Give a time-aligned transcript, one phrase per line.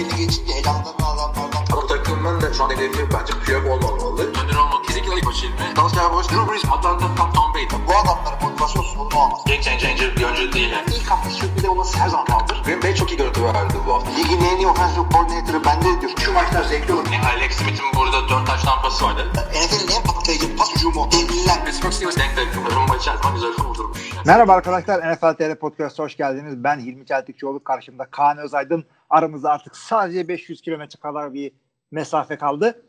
[0.00, 1.64] belli geçince elamdan adamlardan.
[1.72, 4.22] Bu takımın da şu an hedefi bence Piyok olmamalı.
[4.22, 5.76] Önder olmak kesinlikle ilk başı ilmi.
[5.76, 7.66] Dallas Cowboys, Drew Brees, Atlanta, Tom, Tom Brady.
[7.88, 9.40] Bu adamların motivasyon sorunu olmaz.
[9.46, 10.70] Game changer bir oyuncu değil.
[10.70, 10.86] Yani.
[10.96, 12.62] İlk hafta sürpriz olması her zaman kaldır.
[12.64, 14.10] Green Bay çok iyi görüntü verdi bu hafta.
[14.10, 16.12] Ligin en iyi offensive coordinator'ı bende diyor.
[16.24, 17.06] Şu maçlar zevkli olur.
[17.12, 19.26] Yani Alex Smith'in burada 4 taş tampası vardı.
[19.34, 21.08] NFL'in en patlayıcı pas hücumu.
[21.12, 21.64] Devliler.
[21.64, 22.74] Pittsburgh Steelers denk denk.
[22.76, 23.98] Rumba içerisinde güzel kurdurmuş.
[24.26, 26.64] Merhaba arkadaşlar NFL TR Podcast'a hoş geldiniz.
[26.64, 28.84] Ben Hilmi Çeltikçioğlu karşımda Kaan Özaydın.
[29.10, 31.52] Aramızda artık sadece 500 kilometre kadar bir
[31.90, 32.82] mesafe kaldı.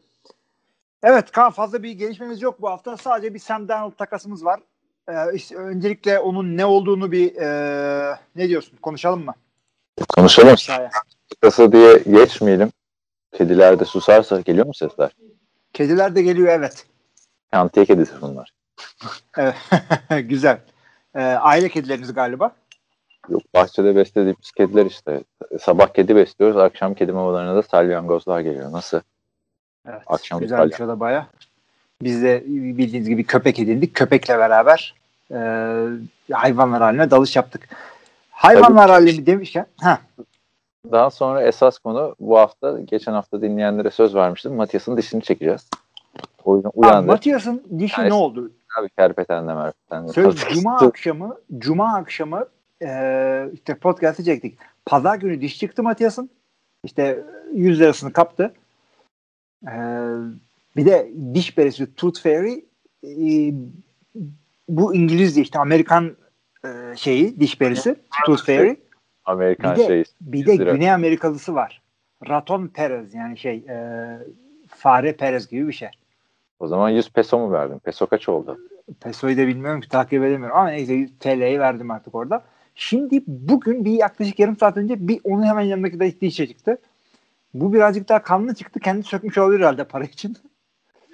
[1.04, 2.98] Evet Kaan fazla bir gelişmemiz yok bu hafta.
[2.98, 4.60] Sadece bir Sam Darnold takasımız var.
[5.10, 9.34] Ee, işte öncelikle onun ne olduğunu bir e, ne diyorsun konuşalım mı?
[10.16, 10.56] Konuşalım.
[11.42, 12.72] Kısa diye geçmeyelim.
[13.34, 15.16] Kediler de susarsa geliyor mu sesler?
[15.74, 16.86] Kediler de geliyor evet.
[17.52, 18.54] Kantiye kedisi bunlar.
[19.38, 19.56] evet.
[20.30, 20.60] Güzel.
[21.16, 22.56] Ee, aile kedileriniz galiba.
[23.30, 25.24] Yok bahçede beslediğimiz kediler işte.
[25.60, 26.58] Sabah kedi besliyoruz.
[26.58, 28.72] Akşam kedi mamalarına da salyangozlar geliyor.
[28.72, 29.02] Nasıl?
[29.90, 30.02] Evet.
[30.08, 31.28] Akşam Güzelmiş o da baya.
[32.02, 33.96] Biz de bildiğiniz gibi köpek edindik.
[33.96, 34.96] Köpekle beraber
[35.32, 35.38] e,
[36.32, 37.70] hayvanlar haline dalış yaptık.
[38.32, 39.98] Hayvanlar alemi demişken heh,
[40.92, 44.56] Daha sonra esas konu bu hafta, geçen hafta dinleyenlere söz vermiştim.
[44.56, 45.70] Matias'ın dişini çekeceğiz.
[46.46, 47.08] O yüzden uyandı.
[47.08, 48.52] Matias'ın dişi Yani- ne oldu?
[48.80, 50.12] Abi kerpetenle merpetenle.
[50.12, 50.36] Tabii.
[50.54, 52.46] Cuma akşamı Cuma akşamı
[52.82, 54.58] e, işte podcast'ı çektik.
[54.86, 56.30] Pazar günü diş çıktı Matias'ın.
[56.84, 57.24] İşte
[57.54, 58.54] 100 lirasını kaptı.
[59.68, 59.74] E,
[60.76, 62.60] bir de diş perisi Tooth Fairy
[63.04, 63.54] e,
[64.70, 66.16] bu İngilizce işte Amerikan
[66.66, 68.76] e, şeyi diş perisi Tooth Fairy.
[69.26, 70.04] Amerikan Bir de- şey.
[70.22, 70.74] Bir de lira.
[70.74, 71.82] Güney Amerikalısı var.
[72.30, 73.78] Raton Perez yani şey e,
[74.68, 75.90] fare Perez gibi bir şey.
[76.60, 77.80] O zaman 100 peso mu verdin?
[77.80, 78.58] Peso kaç oldu?
[79.00, 82.44] Peso'yu da bilmiyorum ki takip edemiyorum ama neyse TL'yi verdim artık orada.
[82.82, 86.78] Şimdi bugün bir yaklaşık yarım saat önce bir onun hemen yanındaki da dişe çıktı.
[87.54, 88.80] Bu birazcık daha kanlı çıktı.
[88.80, 90.38] Kendi sökmüş olabilir herhalde para için.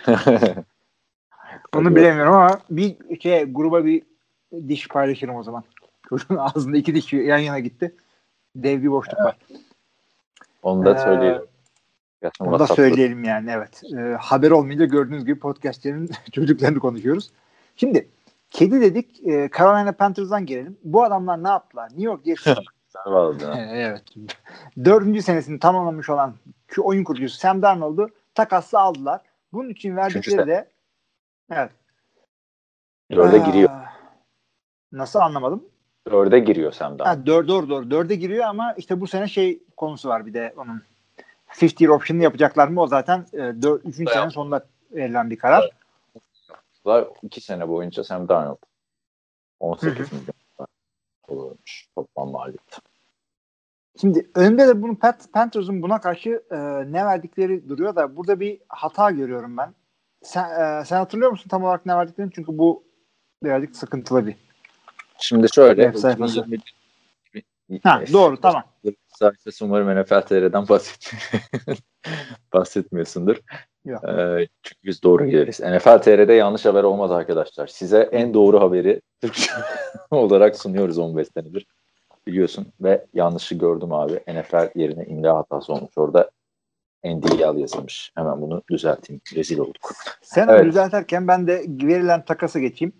[1.75, 4.03] Onu bilemiyorum ama bir şey gruba bir
[4.67, 5.63] diş paylaşırım o zaman.
[6.09, 7.95] Çocuğun ağzında iki diş yan yana gitti.
[8.55, 9.37] Dev bir boşluk var.
[10.63, 11.41] Onu da Ee, söyleyelim.
[12.21, 13.81] Gerçekten Onu da söyleyelim yani evet.
[13.97, 17.31] Ee, haber olmayınca gördüğünüz gibi podcastlerin çocuklarını konuşuyoruz.
[17.75, 18.07] Şimdi
[18.51, 20.77] kedi dedik e, Carolina Panthers'dan gelelim.
[20.83, 21.89] Bu adamlar ne yaptılar?
[21.89, 23.59] New York Jets Sen vardın ha.
[23.71, 24.03] evet.
[24.85, 26.33] Dördüncü senesini tamamlamış olan
[26.67, 29.21] şu oyun kurucusu Sam Darnold'u takasla aldılar.
[29.53, 30.69] Bunun için verdikleri de
[31.51, 31.71] evet.
[33.11, 33.69] Dörde giriyor.
[34.91, 35.63] Nasıl anlamadım?
[36.11, 37.17] Dörde giriyor Sam Darnold.
[37.17, 37.91] Ha, dör, doğru doğru.
[37.91, 40.81] Dörde giriyor ama işte bu sene şey konusu var bir de onun
[41.61, 42.81] 50 year option'ını yapacaklar mı?
[42.81, 44.13] O zaten e, dör, üçüncü Evet.
[44.13, 45.69] sene sonunda verilen bir karar.
[46.87, 48.57] Var iki sene boyunca Sam Darnold.
[49.59, 50.19] 18 Hı hı.
[50.19, 50.67] milyon
[51.27, 52.77] olurmuş toplam maliyeti.
[54.01, 56.57] Şimdi önde de bunu Pat, Panthers'ın buna karşı e,
[56.91, 59.73] ne verdikleri duruyor da burada bir hata görüyorum ben.
[60.23, 62.31] Sen, e, sen hatırlıyor musun tam olarak ne verdiklerini?
[62.35, 62.83] Çünkü bu
[63.43, 64.35] birazcık sıkıntılı bir.
[65.19, 65.83] Şimdi şöyle.
[65.83, 66.39] Web sayfası.
[66.39, 66.61] 2020
[67.83, 68.63] Ha, doğru tamam.
[69.07, 71.11] Sayfası umarım NFL TR'den bahset
[72.53, 73.37] bahsetmiyorsundur.
[73.93, 75.59] Ee, çünkü biz doğru gideriz.
[75.59, 77.67] NFL TR'de yanlış haber olmaz arkadaşlar.
[77.67, 79.51] Size en doğru haberi Türkçe
[80.11, 81.67] olarak sunuyoruz 15 senedir.
[82.27, 84.13] Biliyorsun ve yanlışı gördüm abi.
[84.13, 85.91] NFL yerine imla hatası olmuş.
[85.95, 86.31] Orada
[87.05, 88.11] NDL yazılmış.
[88.15, 89.21] Hemen bunu düzelteyim.
[89.35, 89.93] Rezil olduk.
[90.21, 90.61] Sen Evet.
[90.61, 92.93] onu düzeltirken ben de verilen takası geçeyim.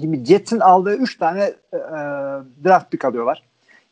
[0.00, 1.80] Şimdi Jets'in aldığı 3 tane e, e,
[2.64, 3.42] draft pick alıyorlar.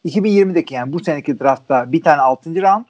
[0.04, 2.62] 2020'deki yani bu seneki draftta bir tane 6.
[2.62, 2.84] round.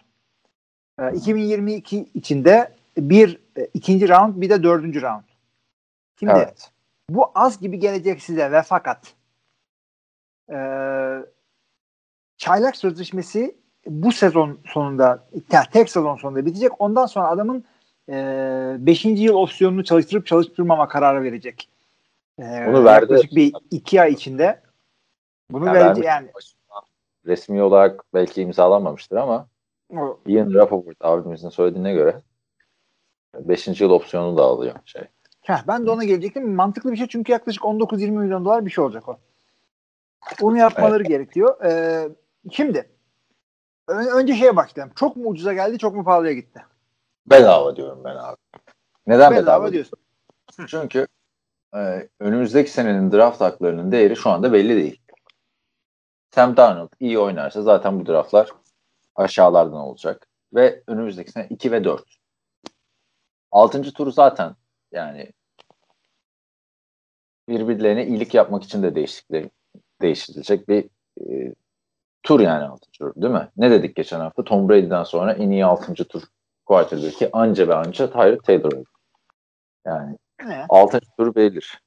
[1.01, 5.23] E, 2022 içinde bir e, ikinci round bir de dördüncü round.
[6.19, 6.71] Şimdi Evet.
[7.11, 9.15] bu az gibi gelecek size ve fakat
[10.51, 10.57] e,
[12.37, 13.57] çaylak sözleşmesi
[13.87, 16.73] bu sezon sonunda yani tek sezon sonunda bitecek.
[16.79, 17.65] Ondan sonra adamın
[18.09, 19.05] 5.
[19.05, 21.69] yıl opsiyonunu çalıştırıp çalıştırmama kararı verecek.
[22.39, 23.13] E, Bunu verdi.
[23.13, 24.61] Yaklaşık bir iki ay içinde
[25.51, 26.29] bunu Ya verecek yani.
[27.27, 29.47] Resmi olarak belki imzalanmamıştır ama
[29.97, 32.21] O, Ian Rappaport abimizin söylediğine göre
[33.35, 33.81] 5.
[33.81, 35.03] yıl opsiyonu da alıyor şey.
[35.41, 36.55] Heh, ben de ona gelecektim.
[36.55, 39.19] Mantıklı bir şey çünkü yaklaşık 19-20 milyon dolar bir şey olacak o.
[40.43, 41.65] Onu yapmaları gerekiyor.
[41.65, 42.09] Ee,
[42.51, 42.89] şimdi
[43.89, 44.93] önce şeye başlayalım.
[44.97, 46.65] Çok mu ucuza geldi, çok mu pahalıya gitti?
[47.27, 48.37] Bedava diyorum ben abi.
[49.07, 49.43] Neden bedava?
[49.43, 49.99] Bedava diyorsun.
[50.67, 51.07] Çünkü
[51.75, 55.01] e, önümüzdeki senenin draft haklarının değeri şu anda belli değil.
[56.35, 58.51] Sam Darnold iyi oynarsa zaten bu draftlar
[59.17, 60.27] aşağılardan olacak.
[60.55, 62.20] Ve önümüzdeki sene 2 ve 4.
[63.53, 63.83] 6.
[63.83, 64.57] turu zaten
[64.93, 65.33] yani
[67.49, 69.53] birbirlerine iyilik yapmak için de değişiklik
[70.03, 70.85] değiştirilecek bir
[71.21, 71.55] e,
[72.23, 72.91] tur yani 6.
[72.91, 73.49] tur değil mi?
[73.57, 74.45] Ne dedik geçen hafta?
[74.45, 75.95] Tom Brady'den sonra en iyi 6.
[75.95, 76.23] tur
[76.67, 78.89] quarterback'i anca ve anca Tyrod Taylor oldu.
[79.87, 80.67] Yani Ne?
[80.69, 81.01] 6.
[81.19, 81.81] tur belirlir.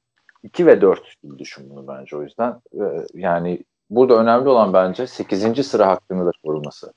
[0.44, 2.62] 2 ve 4 gibi düşün bunu bence o yüzden.
[2.82, 5.68] Ee, yani burada önemli olan bence 8.
[5.68, 6.94] sıra hakkını da korunması.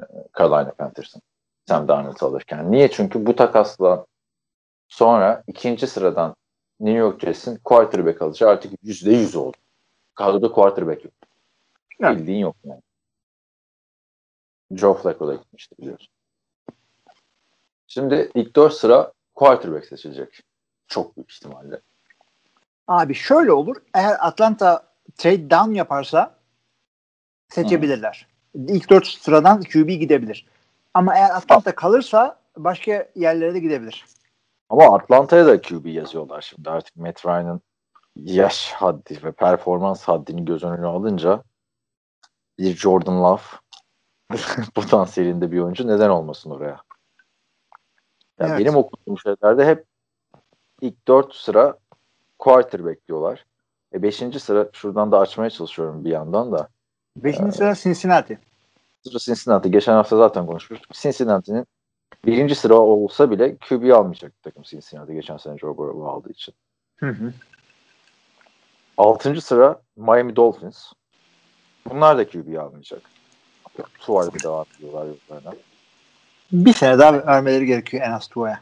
[0.00, 0.04] Ee,
[0.38, 1.22] Carolina Panthers'ın.
[1.68, 2.72] Sam Darnold alırken.
[2.72, 2.90] Niye?
[2.90, 4.06] Çünkü bu takasla
[4.88, 6.36] sonra ikinci sıradan
[6.80, 9.56] New York Jets'in quarterback alıcı artık %100 oldu.
[10.14, 11.14] Kadroda quarterback yok.
[12.00, 12.18] Evet.
[12.18, 12.80] Bildiğin yok yani.
[14.70, 16.08] Joe Flacco'da gitmişti biliyorsun.
[17.86, 20.42] Şimdi ilk 4 sıra quarterback seçilecek.
[20.88, 21.80] Çok büyük ihtimalle.
[22.88, 23.76] Abi şöyle olur.
[23.94, 26.38] Eğer Atlanta trade down yaparsa
[27.48, 28.26] seçebilirler.
[28.54, 30.46] İlk dört sıradan QB gidebilir.
[30.96, 34.04] Ama eğer Atlanta kalırsa başka yerlere de gidebilir.
[34.68, 37.60] Ama Atlanta'ya da QB yazıyorlar şimdi artık Matt Ryan'ın
[38.16, 41.42] yaş haddi ve performans haddini göz önüne alınca
[42.58, 43.42] bir Jordan Love
[44.74, 46.68] potansiyelinde bir oyuncu neden olmasın oraya?
[46.68, 46.80] Ya
[48.40, 48.58] Evet.
[48.58, 49.84] Benim okuduğum şeylerde hep
[50.80, 51.78] ilk 4 sıra
[52.38, 53.46] quarterback diyorlar.
[53.92, 54.16] E 5.
[54.16, 56.68] sıra şuradan da açmaya çalışıyorum bir yandan da.
[57.16, 58.38] Beşinci sıra Cincinnati.
[59.06, 59.70] Sıra Cincinnati.
[59.70, 60.92] Geçen hafta zaten konuşmuştuk.
[60.92, 61.66] Cincinnati'nin
[62.26, 66.54] birinci sıra olsa bile QB almayacak takım Cincinnati geçen sene Joe Burrow aldığı için.
[66.96, 67.32] Hı hı.
[68.96, 70.92] Altıncı sıra Miami Dolphins.
[71.90, 73.00] Bunlar da QB almayacak.
[74.00, 75.54] Tuvalde devam ediyorlar yollarına.
[76.52, 78.60] Bir sene daha vermeleri gerekiyor en az Tua'ya.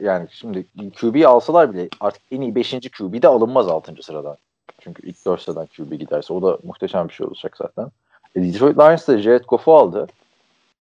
[0.00, 2.70] Yani şimdi QB alsalar bile artık en iyi 5.
[2.70, 4.02] QB de alınmaz 6.
[4.02, 4.36] sıradan.
[4.80, 7.90] Çünkü ilk 4 sıradan QB giderse o da muhteşem bir şey olacak zaten.
[8.36, 10.06] E, Detroit Lions da Jared Goff'u aldı.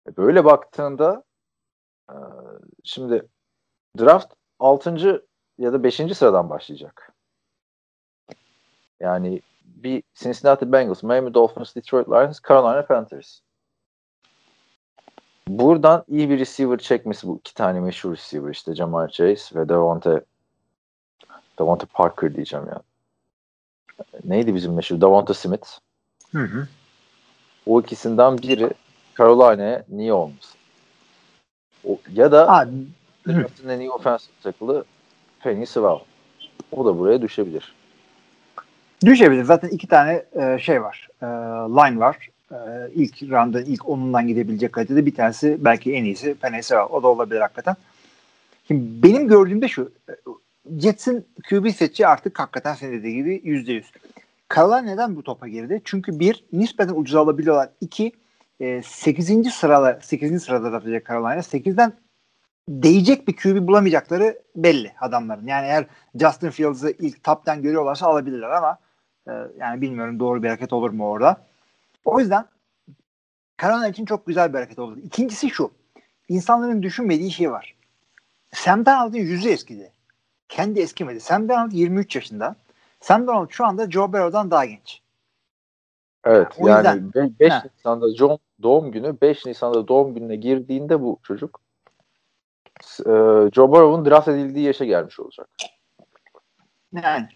[0.09, 1.25] E, böyle baktığında
[2.11, 2.17] e,
[2.85, 3.29] şimdi
[3.99, 5.25] draft 6.
[5.59, 5.97] ya da 5.
[5.97, 7.13] sıradan başlayacak.
[9.01, 13.41] Yani bir Cincinnati Bengals, Miami Dolphins, Detroit Lions, Carolina Panthers.
[15.49, 20.25] Buradan iyi bir receiver çekmesi bu iki tane meşhur receiver işte Jamar Chase ve Devonte
[21.59, 22.83] Devonte Parker diyeceğim ya.
[24.25, 25.01] Neydi bizim meşhur?
[25.01, 25.69] Devonte Smith.
[26.33, 26.69] Hı hı.
[27.67, 28.71] O ikisinden biri
[29.19, 30.59] Carolina'ya niye olmasın?
[31.85, 32.71] O, ya da Abi,
[33.29, 34.85] draftın en iyi offensive tackle'ı
[35.41, 35.99] Penny Sewell.
[36.73, 37.75] O da buraya düşebilir.
[39.07, 39.45] düşebilir.
[39.45, 41.09] Zaten iki tane e, şey var.
[41.23, 41.27] E,
[41.77, 42.29] line var.
[42.51, 42.57] E,
[42.95, 46.87] ilk round'ın ilk onundan gidebilecek kalitede bir tanesi belki en iyisi Penny Sewell.
[46.91, 47.77] O da olabilir hakikaten.
[48.69, 49.93] Şimdi benim gördüğümde şu.
[50.09, 50.13] e,
[50.81, 53.87] Jets'in QB seçi artık hakikaten senin dediği gibi yüzde yüz.
[54.55, 55.83] Carolina neden bu topa girdi?
[55.85, 57.69] Çünkü bir, nispeten ucuz alabiliyorlar.
[57.81, 58.13] İki,
[58.61, 59.53] e, 8.
[59.53, 60.43] sırada 8.
[60.43, 61.43] sırada atacak Carolina.
[61.43, 61.93] 8'den
[62.69, 65.47] değecek bir QB bulamayacakları belli adamların.
[65.47, 68.79] Yani eğer Justin Fields'ı ilk top'tan görüyorlarsa alabilirler ama
[69.29, 71.47] e, yani bilmiyorum doğru bir hareket olur mu orada.
[72.05, 72.45] O yüzden
[73.63, 74.99] Carolina için çok güzel bir hareket oldu.
[75.05, 75.71] İkincisi şu.
[76.29, 77.75] İnsanların düşünmediği şey var.
[78.53, 79.93] Sam Darnold'un yüzü eskidi.
[80.49, 81.21] Kendi eskimedi.
[81.21, 82.57] Sam Darnold 23 yaşında.
[83.03, 85.01] Sam Darnold şu anda Joe Burrow'dan daha genç.
[86.25, 87.63] Evet O yani yüzden- 5 Ha.
[87.77, 91.61] Nisan'da John doğum günü 5 Nisan'da doğum gününe girdiğinde bu çocuk
[93.01, 93.11] e,
[93.53, 95.49] Joe Burrow'un draft edildiği yaşa gelmiş olacak.
[96.93, 97.29] Yani.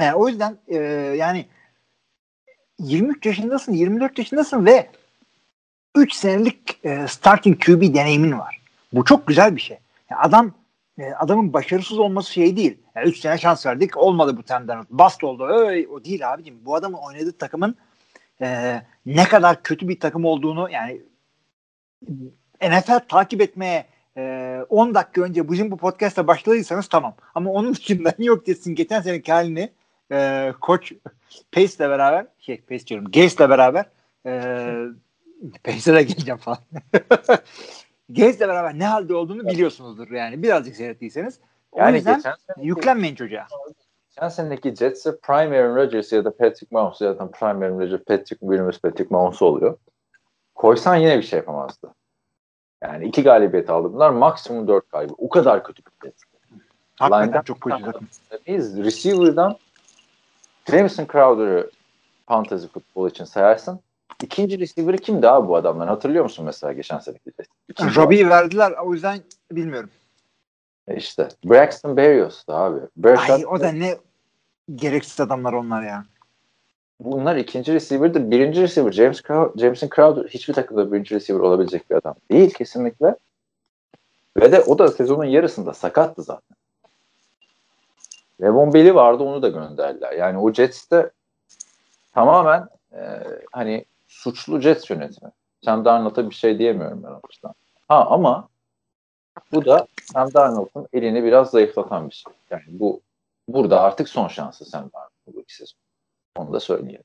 [0.00, 0.76] Yani o yüzden e,
[1.18, 1.46] yani
[2.78, 4.90] 23 yaşındasın, 24 yaşındasın ve
[5.96, 8.60] 3 senelik e, starting QB deneyimin var.
[8.92, 9.78] Bu çok güzel bir şey.
[10.10, 10.52] Yani adam
[10.98, 12.72] e, adamın başarısız olması şey değil.
[12.72, 14.86] 3 yani üç sene şans verdik olmadı bu tenden.
[14.90, 15.46] Bast oldu.
[15.46, 16.60] Öyle, o değil abicim.
[16.64, 17.76] Bu adamın oynadığı takımın
[18.40, 21.02] e, ne kadar kötü bir takım olduğunu yani
[22.62, 23.86] NFL takip etmeye
[24.16, 27.14] e, 10 dakika önce bizim bu podcast'a başladıysanız tamam.
[27.34, 29.72] Ama onun dışında New York Jets'in geçen seneki halini
[30.12, 30.92] e, koç
[31.52, 33.84] Pace'le beraber şey Pace diyorum Gaze'le beraber
[34.26, 34.32] e,
[35.64, 36.58] Pace'e de geleceğim falan.
[38.08, 40.42] Gaze'le beraber ne halde olduğunu biliyorsunuzdur yani.
[40.42, 41.40] Birazcık seyrettiyseniz.
[41.72, 42.22] O Yani yüzden
[42.62, 43.46] yüklenmeyin çocuğa.
[44.10, 48.38] geçen seneki Jets'e Prime Aaron Rodgers ya da Patrick Mahomes zaten Prime Aaron Rodgers, Patrick
[48.40, 49.76] Williams, Patrick Mahomes oluyor.
[50.54, 51.94] Koysan yine bir şey yapamazdı.
[52.82, 53.92] Yani iki galibiyet aldı.
[53.92, 55.14] Bunlar maksimum dört kaybı.
[55.18, 56.22] O kadar kötü bir Jets.
[56.98, 58.08] Hakikaten Line'den- çok kötü takım.
[58.46, 59.56] Biz receiver'dan
[60.70, 61.70] Jameson Crowder'ı
[62.26, 63.80] fantasy futbol için sayarsın.
[64.24, 65.88] İkinci receiver'ı kimdi abi bu adamlar?
[65.88, 67.30] Hatırlıyor musun mesela geçen seneki
[67.80, 69.18] Robbie'yi verdiler o yüzden
[69.52, 69.90] bilmiyorum.
[70.88, 72.80] E İşte Braxton Berrios'tu abi.
[72.96, 73.96] Brashad, Ay o da ne
[74.74, 76.04] gereksiz adamlar onlar ya.
[77.00, 78.30] Bunlar ikinci receiver'dır.
[78.30, 83.16] Birinci receiver James Crow- Jameson Crowder hiçbir takımda birinci receiver olabilecek bir adam değil kesinlikle.
[84.36, 86.56] Ve de o da sezonun yarısında sakattı zaten.
[88.42, 90.12] Levon Bell'i vardı onu da gönderdiler.
[90.12, 91.10] Yani o Jets'te
[92.14, 93.00] tamamen e,
[93.52, 93.84] hani
[94.14, 95.30] suçlu Jets yönetimi.
[95.64, 97.52] Sam Darnold'a bir şey diyemiyorum ben yüzden.
[97.88, 98.48] Ha ama
[99.52, 102.32] bu da Sam Darnold'un elini biraz zayıflatan bir şey.
[102.50, 103.00] Yani bu
[103.48, 105.78] burada artık son şansı Sam Darnold'un bu iki sezon.
[106.36, 107.02] Onu da söyleyeyim.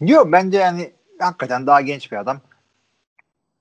[0.00, 2.40] Yok bence yani hakikaten daha genç bir adam.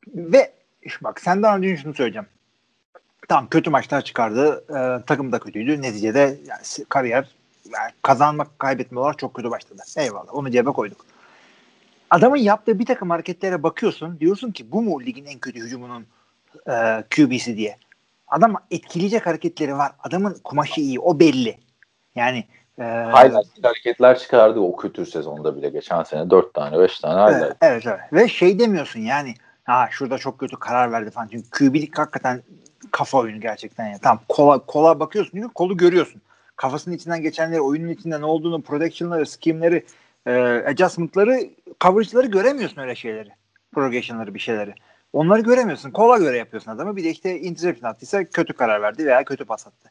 [0.08, 0.54] Ve
[1.02, 2.28] bak senden önce şunu söyleyeceğim.
[3.28, 4.64] Tamam kötü maçlar çıkardı.
[4.70, 5.82] E, takım da kötüydü.
[5.82, 7.36] Neticede yani kariyer
[7.74, 9.82] yani kazanmak kaybetme olarak çok kötü başladı.
[9.98, 11.06] Eyvallah onu cebe koyduk.
[12.10, 14.20] Adamın yaptığı bir takım hareketlere bakıyorsun.
[14.20, 16.06] Diyorsun ki bu mu ligin en kötü hücumunun
[16.68, 17.78] e, QB'si diye.
[18.28, 19.92] Adam etkileyecek hareketleri var.
[20.04, 21.00] Adamın kumaşı iyi.
[21.00, 21.58] O belli.
[22.16, 22.44] Yani
[22.80, 25.70] e, highlight hareketler çıkardı o kötü sezonda bile.
[25.70, 27.44] Geçen sene 4 tane 5 tane highlight.
[27.44, 28.14] Evet, evet, evet.
[28.14, 31.28] Ve şey demiyorsun yani ha şurada çok kötü karar verdi falan.
[31.28, 32.44] Çünkü QB'lik hakikaten
[32.92, 33.88] kafa oyunu gerçekten.
[33.88, 34.00] Yani.
[34.02, 36.22] Tamam kola, kola bakıyorsun çünkü kolu görüyorsun.
[36.56, 39.86] Kafasının içinden geçenleri, oyunun içinde ne olduğunu, protection'ları, scheme'leri,
[40.30, 41.50] e, adjustment'ları,
[41.82, 43.30] coverage'ları göremiyorsun öyle şeyleri.
[43.74, 44.74] Progression'ları bir şeyleri.
[45.14, 45.92] Onları göremiyorsun.
[45.92, 46.96] Kola göre yapıyorsun adamı.
[46.96, 49.90] Bir de işte interception attıysa kötü karar verdi veya kötü pas attı.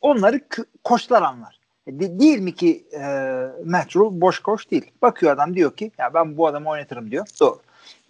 [0.00, 0.40] Onları
[0.84, 1.60] koçlar anlar.
[1.88, 3.00] De, değil mi ki e,
[3.64, 4.90] Matt Rule boş koç değil.
[5.02, 7.26] Bakıyor adam diyor ki ya ben bu adamı oynatırım diyor.
[7.40, 7.60] Doğru.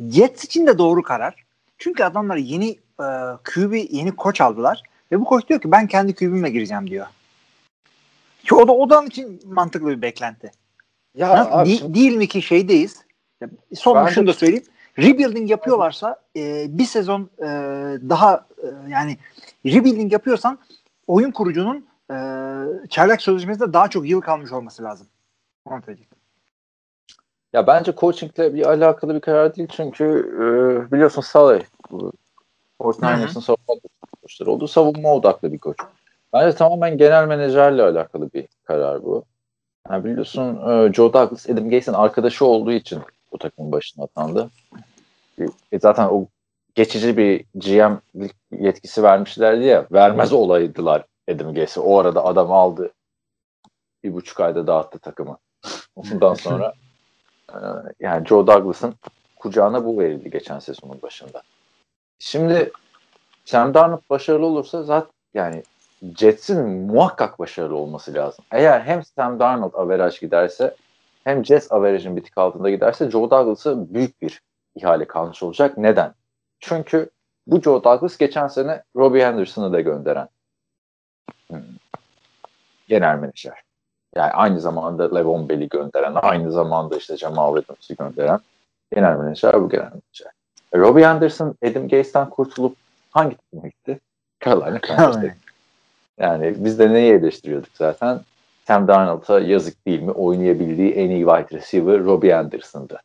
[0.01, 1.45] Jets için de doğru karar.
[1.79, 3.07] Çünkü adamlar yeni e,
[3.45, 4.83] QB, yeni koç aldılar.
[5.13, 7.07] Ve bu koç diyor ki ben kendi QB'imle gireceğim diyor.
[8.45, 10.53] Ki o da odan için mantıklı bir beklenti.
[11.17, 11.95] Ya, ya abi, şimdi...
[11.95, 13.05] değil mi ki şeydeyiz.
[13.75, 14.65] Son şunu da söyleyeyim.
[14.99, 17.47] Rebuilding yapıyorlarsa e, bir sezon e,
[18.09, 19.19] daha e, yani
[19.67, 20.59] rebuilding yapıyorsan
[21.07, 22.17] oyun kurucunun e,
[22.89, 25.07] çaylak sözleşmesinde daha çok yıl kalmış olması lazım.
[25.65, 25.83] Onu
[27.53, 31.63] Ya bence coachingle bir alakalı bir karar değil çünkü e, biliyorsun Saleh
[32.79, 33.75] Fortnite'ın savunma
[34.47, 34.69] oldu.
[34.69, 35.77] Savunma odaklı bir koç.
[36.33, 39.25] Bence tamamen genel menajerle alakalı bir karar bu.
[39.91, 43.01] Yani biliyorsun e, Joe Douglas Adam Gates'in arkadaşı olduğu için
[43.33, 44.51] bu takımın başına atandı.
[45.73, 46.27] E, zaten o
[46.75, 47.93] geçici bir GM
[48.53, 51.81] yetkisi vermişlerdi ya vermez olaydılar Adam Gates'e.
[51.81, 52.93] O arada adam aldı
[54.05, 55.39] bir buçuk ayda dağıttı takımı.
[55.97, 56.73] Ondan sonra
[57.51, 57.59] e,
[58.01, 58.95] yani Joe Douglas'ın
[59.37, 61.43] kucağına bu verildi geçen sezonun başında.
[62.19, 62.73] Şimdi
[63.45, 65.63] Sam Darnold başarılı olursa zaten yani
[66.03, 68.45] Jets'in muhakkak başarılı olması lazım.
[68.51, 70.75] Eğer hem Sam Darnold average giderse
[71.25, 74.43] hem Jets average'in bir tık altında giderse Joe Douglas'a büyük bir
[74.75, 75.79] ihale kalmış olacak.
[75.79, 76.15] Neden?
[76.61, 77.11] Çünkü
[77.47, 80.29] bu Joe Douglas geçen sene Robbie Henderson'ı da gönderen
[81.51, 81.59] hmm,
[82.89, 83.63] genel menajer.
[84.15, 88.41] Yani aynı zamanda Levon Bell'i gönderen, aynı zamanda işte Jamal Adams'ı gönderen
[88.93, 90.33] genel menajer bu genel menajer.
[90.73, 92.77] E, Robbie Henderson Adam Gates'ten kurtulup
[93.11, 94.01] hangi takıma gitti?
[94.45, 95.37] Carolina Panthers'e.
[96.21, 98.21] Yani biz de neyi eleştiriyorduk zaten?
[98.67, 100.11] Sam Darnold'a yazık değil mi?
[100.11, 103.01] Oynayabildiği en iyi wide receiver Robbie Anderson'dı.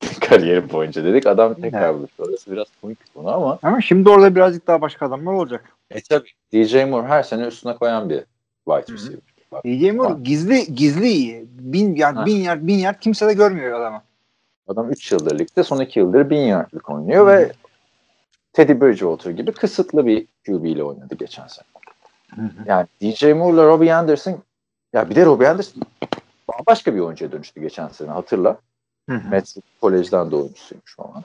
[0.20, 1.26] Kariyeri boyunca dedik.
[1.26, 2.10] Adam tekrar evet.
[2.18, 3.58] Orası biraz komik bir konu ama.
[3.62, 5.72] Ama şimdi orada birazcık daha başka adamlar olacak.
[5.90, 6.28] E tabi.
[6.52, 8.24] DJ Moore her sene üstüne koyan bir
[8.68, 9.20] wide receiver.
[9.52, 10.24] Bak, DJ Moore bak.
[10.24, 11.46] gizli gizli iyi.
[11.50, 14.02] Bin yard, bin yard, bin yard kimse de görmüyor adamı.
[14.68, 17.30] Adam 3 yıldır ligde son 2 yıldır bin yardlık oynuyor Hı.
[17.30, 17.52] ve
[18.52, 21.66] Teddy Bridgewater gibi kısıtlı bir QB ile oynadı geçen sene.
[22.66, 24.42] Yani DJ Moore'la Robbie Anderson
[24.92, 25.82] ya bir de Robbie Anderson
[26.66, 28.58] başka bir oyuncuya dönüştü geçen sene hatırla.
[29.08, 29.20] Hı
[29.80, 31.24] Kolej'den de oyuncusuymuş falan.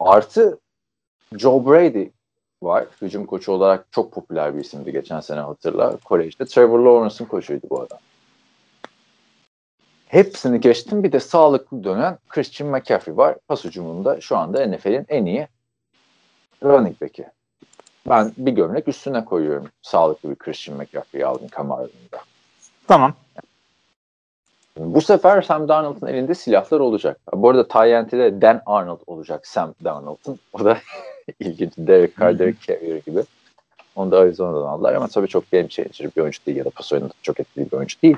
[0.00, 0.58] Artı
[1.36, 2.08] Joe Brady
[2.62, 2.86] var.
[3.02, 5.96] Hücum koçu olarak çok popüler bir isimdi geçen sene hatırla.
[6.04, 7.98] Kolejde Trevor Lawrence'ın koçuydu bu adam.
[10.06, 11.02] Hepsini geçtim.
[11.02, 13.36] Bir de sağlıklı dönen Christian McCaffrey var.
[13.48, 15.48] Pas hücumunda şu anda NFL'in en iyi
[16.62, 17.26] running back'i.
[18.08, 19.68] Ben bir gömlek üstüne koyuyorum.
[19.82, 22.20] Sağlıklı bir Christian McCaffrey aldım Camaro'nda.
[22.88, 23.14] Tamam.
[24.76, 27.20] Bu sefer Sam Darnold'un elinde silahlar olacak.
[27.32, 30.38] Bu arada Tyent'de Dan Arnold olacak Sam Darnold'un.
[30.52, 30.78] O da
[31.40, 31.72] ilginç.
[31.78, 33.22] Derek Carr, Derek Carrier gibi.
[33.96, 36.92] Onu da Arizona'dan aldılar ama tabii çok game changer bir oyuncu değil ya da pas
[36.92, 38.16] oyununda çok etkili bir oyuncu değil.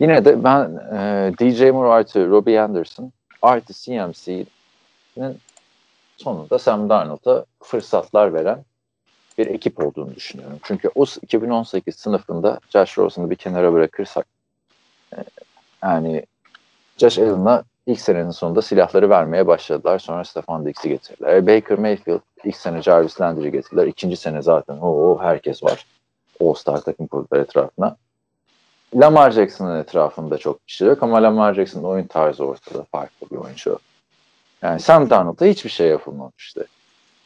[0.00, 5.38] Yine de ben e, DJ Moore artı Robbie Anderson artı CMC'nin
[6.16, 8.64] sonunda Sam Darnold'a fırsatlar veren
[9.38, 10.58] bir ekip olduğunu düşünüyorum.
[10.62, 14.26] Çünkü o 2018 sınıfında Josh Rosen'ı bir kenara bırakırsak
[15.16, 15.16] e,
[15.82, 16.26] yani
[16.98, 19.98] Josh Allen'a ilk senenin sonunda silahları vermeye başladılar.
[19.98, 21.36] Sonra Stefan Diggs'i getirdiler.
[21.36, 23.86] E, Baker Mayfield ilk sene Jarvis Landry'i getirdiler.
[23.86, 25.86] İkinci sene zaten o herkes var.
[26.40, 27.96] All-Star takım kurdular etrafına.
[28.94, 33.78] Lamar Jackson'ın etrafında çok kişi yok ama Lamar Jackson'ın oyun tarzı ortada farklı bir oyuncu.
[34.62, 36.66] Yani Sam Darnold'a hiçbir şey yapılmamıştı.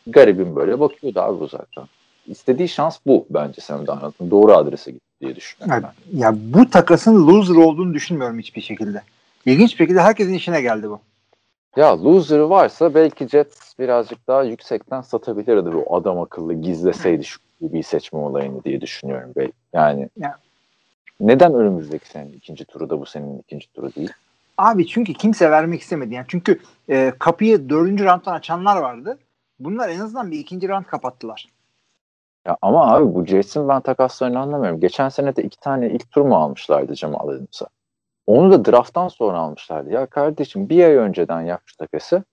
[0.06, 1.88] Garibim böyle bakıyordu abi uzaktan.
[2.28, 4.30] İstediği şans bu bence Sam Darnold'un.
[4.30, 5.82] Doğru adrese gitti diye düşünüyorum.
[6.12, 9.02] Ya, ya bu takasın loser olduğunu düşünmüyorum hiçbir şekilde.
[9.46, 11.00] İlginç bir şekilde herkesin işine geldi bu.
[11.76, 17.82] Ya loser varsa belki Jets birazcık daha yüksekten satabilirdi bu adam akıllı gizleseydi şu bir
[17.82, 19.30] seçme olayını diye düşünüyorum.
[19.36, 19.52] Belki.
[19.72, 20.36] Yani Ya.
[21.20, 24.10] neden önümüzdeki senin ikinci turu da bu senin ikinci turu değil?
[24.58, 26.14] Abi çünkü kimse vermek istemedi.
[26.14, 29.18] Yani çünkü e, kapıyı dördüncü rounddan açanlar vardı.
[29.60, 31.46] Bunlar en azından bir ikinci round kapattılar.
[32.48, 34.80] Ya ama abi bu Jets'in ben takaslarını anlamıyorum.
[34.80, 37.66] Geçen sene de iki tane ilk tur mu almışlardı Jamal Adams'a?
[38.26, 39.90] Onu da drafttan sonra almışlardı.
[39.90, 42.24] Ya kardeşim bir ay önceden yap şu takası.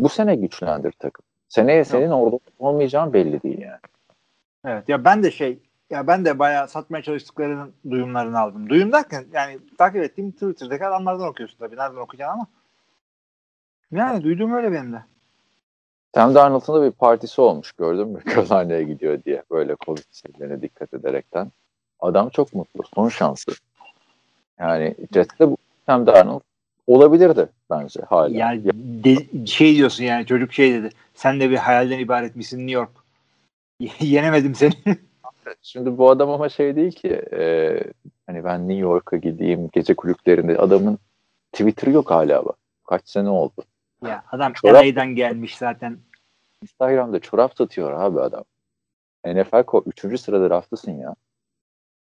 [0.00, 1.24] Bu sene güçlendir takım.
[1.48, 3.78] Seneye senin orada olmayacağın belli değil yani.
[4.64, 5.58] Evet ya ben de şey
[5.90, 8.68] ya ben de bayağı satmaya çalıştıklarının duyumlarını aldım.
[8.68, 11.76] Duyum derken yani takip ettiğim Twitter'daki adamlardan okuyorsun tabii.
[11.76, 12.46] Nereden okuyacaksın ama.
[13.90, 15.04] Yani duyduğum öyle benim de.
[16.14, 18.20] Sam Darnold'un da bir partisi olmuş gördün mü?
[18.34, 21.52] Carolina'ya gidiyor diye böyle Covid serilerine dikkat ederekten.
[22.00, 22.82] Adam çok mutlu.
[22.94, 23.52] Son şansı.
[24.58, 25.48] Yani Jets'te
[25.86, 26.40] Sam Darnold
[26.86, 28.36] olabilirdi bence hala.
[28.36, 28.62] Yani
[29.04, 30.90] de- şey diyorsun yani çocuk şey dedi.
[31.14, 32.90] Sen de bir hayalden ibaret misin New York?
[34.00, 34.72] Yenemedim seni.
[35.62, 37.80] Şimdi bu adam ama şey değil ki e,
[38.26, 40.98] hani ben New York'a gideyim gece kulüplerinde adamın
[41.52, 42.56] Twitter'ı yok hala bak.
[42.86, 43.64] Kaç sene oldu.
[44.08, 45.98] Ya adam Çorap- LA'den gelmiş zaten.
[46.62, 48.44] Instagram'da çorap satıyor abi adam.
[49.26, 50.20] NFL ko 3.
[50.20, 51.14] sırada raftasın ya.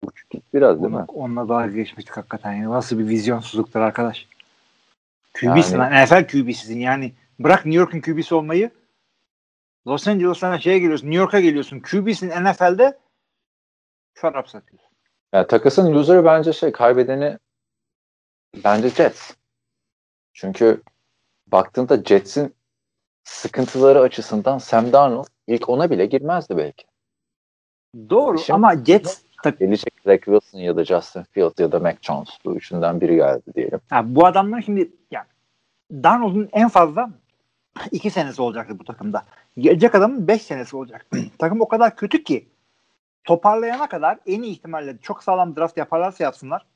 [0.05, 1.05] Uç git biraz değil mi?
[1.09, 2.53] Onunla, dalga geçmiştik hakikaten.
[2.53, 4.29] Yani nasıl bir vizyonsuzluktur arkadaş.
[5.35, 6.05] QB'sin Yani- lan.
[6.05, 7.13] NFL QB'sisin yani.
[7.39, 8.71] Bırak New York'un QB'si olmayı.
[9.87, 11.07] Los Angeles'tan şeye geliyorsun.
[11.07, 11.81] New York'a geliyorsun.
[11.81, 12.99] QB'sin NFL'de
[14.15, 14.91] çorap satıyorsun.
[15.33, 17.39] Yani takasın loser'ı bence şey kaybedeni
[18.65, 19.35] bence Jets.
[20.33, 20.83] Çünkü
[21.53, 22.55] baktığında Jets'in
[23.25, 26.85] sıkıntıları açısından Sam Darnold ilk ona bile girmezdi belki.
[28.11, 31.99] Doğru Şimdi- ama Jets tak- Gelecek Zach Wilson ya da Justin Fields ya da Mac
[32.03, 33.81] Jones bu üçünden biri geldi diyelim.
[33.91, 35.27] ha, bu adamlar şimdi yani
[35.93, 37.11] Darnold'un en fazla
[37.91, 39.25] iki senesi olacaktı bu takımda.
[39.59, 41.07] Gelecek adamın beş senesi olacak.
[41.39, 42.49] Takım o kadar kötü ki
[43.25, 46.67] toparlayana kadar en iyi ihtimalle çok sağlam draft yaparlarsa yapsınlar.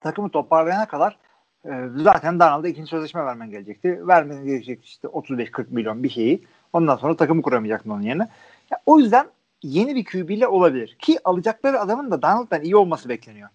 [0.00, 1.18] Takımı toparlayana kadar
[1.64, 4.08] e, zaten Darnold'a ikinci sözleşme vermen gelecekti.
[4.08, 6.44] Vermen gerekecek işte 35-40 milyon bir şeyi.
[6.72, 8.28] Ondan sonra takımı kuramayacaktın onun yerine.
[8.70, 9.26] Ya, o yüzden
[9.62, 10.96] yeni bir QB ile olabilir.
[10.98, 13.48] Ki alacakları adamın da Darnold'dan iyi olması bekleniyor.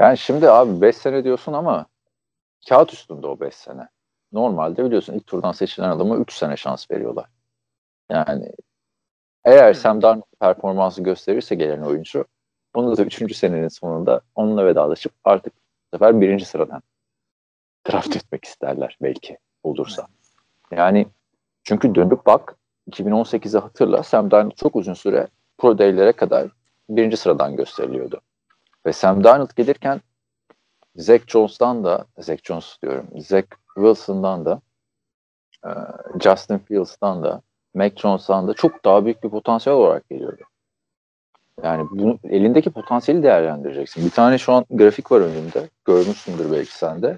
[0.00, 1.86] Yani şimdi abi 5 sene diyorsun ama
[2.68, 3.88] kağıt üstünde o 5 sene.
[4.32, 7.26] Normalde biliyorsun ilk turdan seçilen adama 3 sene şans veriyorlar.
[8.10, 8.52] Yani
[9.44, 12.24] eğer Sam Darnold performansı gösterirse gelen oyuncu
[12.74, 13.36] onu da 3.
[13.36, 15.61] senenin sonunda onunla vedalaşıp artık
[15.92, 16.82] sefer birinci sıradan
[17.90, 20.06] draft etmek isterler belki olursa.
[20.70, 21.06] Yani
[21.64, 22.56] çünkü dönüp bak
[22.90, 25.28] 2018'i hatırla Sam Darnold çok uzun süre
[25.58, 26.48] Pro Day'lere kadar
[26.88, 28.20] birinci sıradan gösteriliyordu.
[28.86, 30.00] Ve Sam Darnold gelirken
[30.96, 33.08] Zach Jones'tan da Zach Jones diyorum.
[33.20, 34.60] Zach Wilson'dan da
[36.20, 37.42] Justin Fields'tan da
[37.74, 40.42] Mac Jones'tan da çok daha büyük bir potansiyel olarak geliyordu.
[41.62, 44.04] Yani bunu elindeki potansiyeli değerlendireceksin.
[44.04, 45.68] Bir tane şu an grafik var önümde.
[45.84, 47.16] Görmüşsündür belki sen de.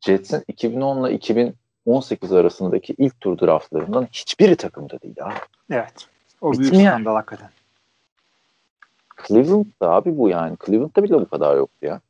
[0.00, 5.34] Jets'in 2010 ile 2018 arasındaki ilk tur draftlarından hiçbiri takımda değil abi.
[5.70, 5.94] Evet.
[6.40, 6.92] O büyük Bitmiyor.
[6.92, 7.48] skandal hakikaten.
[9.26, 10.56] Cleveland'da abi bu yani.
[10.66, 12.00] Cleveland'da bile bu kadar yoktu ya.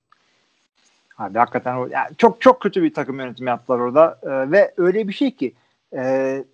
[1.19, 5.09] Abi hakikaten o yani çok çok kötü bir takım yönetimi yaptılar orada Ee, ve öyle
[5.09, 5.55] bir şey ki
[5.95, 6.45] e,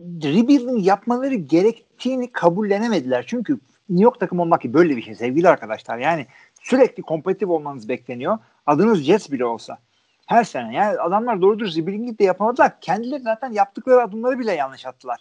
[0.00, 3.24] rebuilding yapmaları gerektiğini kabullenemediler.
[3.26, 3.52] Çünkü
[3.88, 5.98] New York takım olmak ki böyle bir şey sevgili arkadaşlar.
[5.98, 6.26] Yani
[6.62, 8.38] sürekli kompetitif olmanız bekleniyor.
[8.66, 9.78] Adınız Jets bile olsa.
[10.26, 10.74] Her sene.
[10.74, 12.80] Yani adamlar doğru dürüst rebuilding de yapamadılar.
[12.80, 15.20] Kendileri zaten yaptıkları adımları bile yanlış attılar.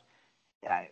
[0.66, 0.90] Yani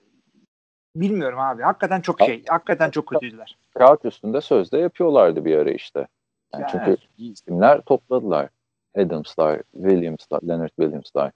[0.96, 1.64] bilmiyorum abi.
[1.64, 2.44] Hakikaten çok şey.
[2.48, 3.58] Hakikaten çok kötüydüler.
[3.78, 6.08] kağıt üstünde sözde yapıyorlardı bir ara işte.
[6.54, 7.00] Yani Ya çünkü evet.
[7.18, 8.50] isimler topladılar.
[8.98, 11.32] Adams'lar, Williams'lar, Leonard Williams'lar,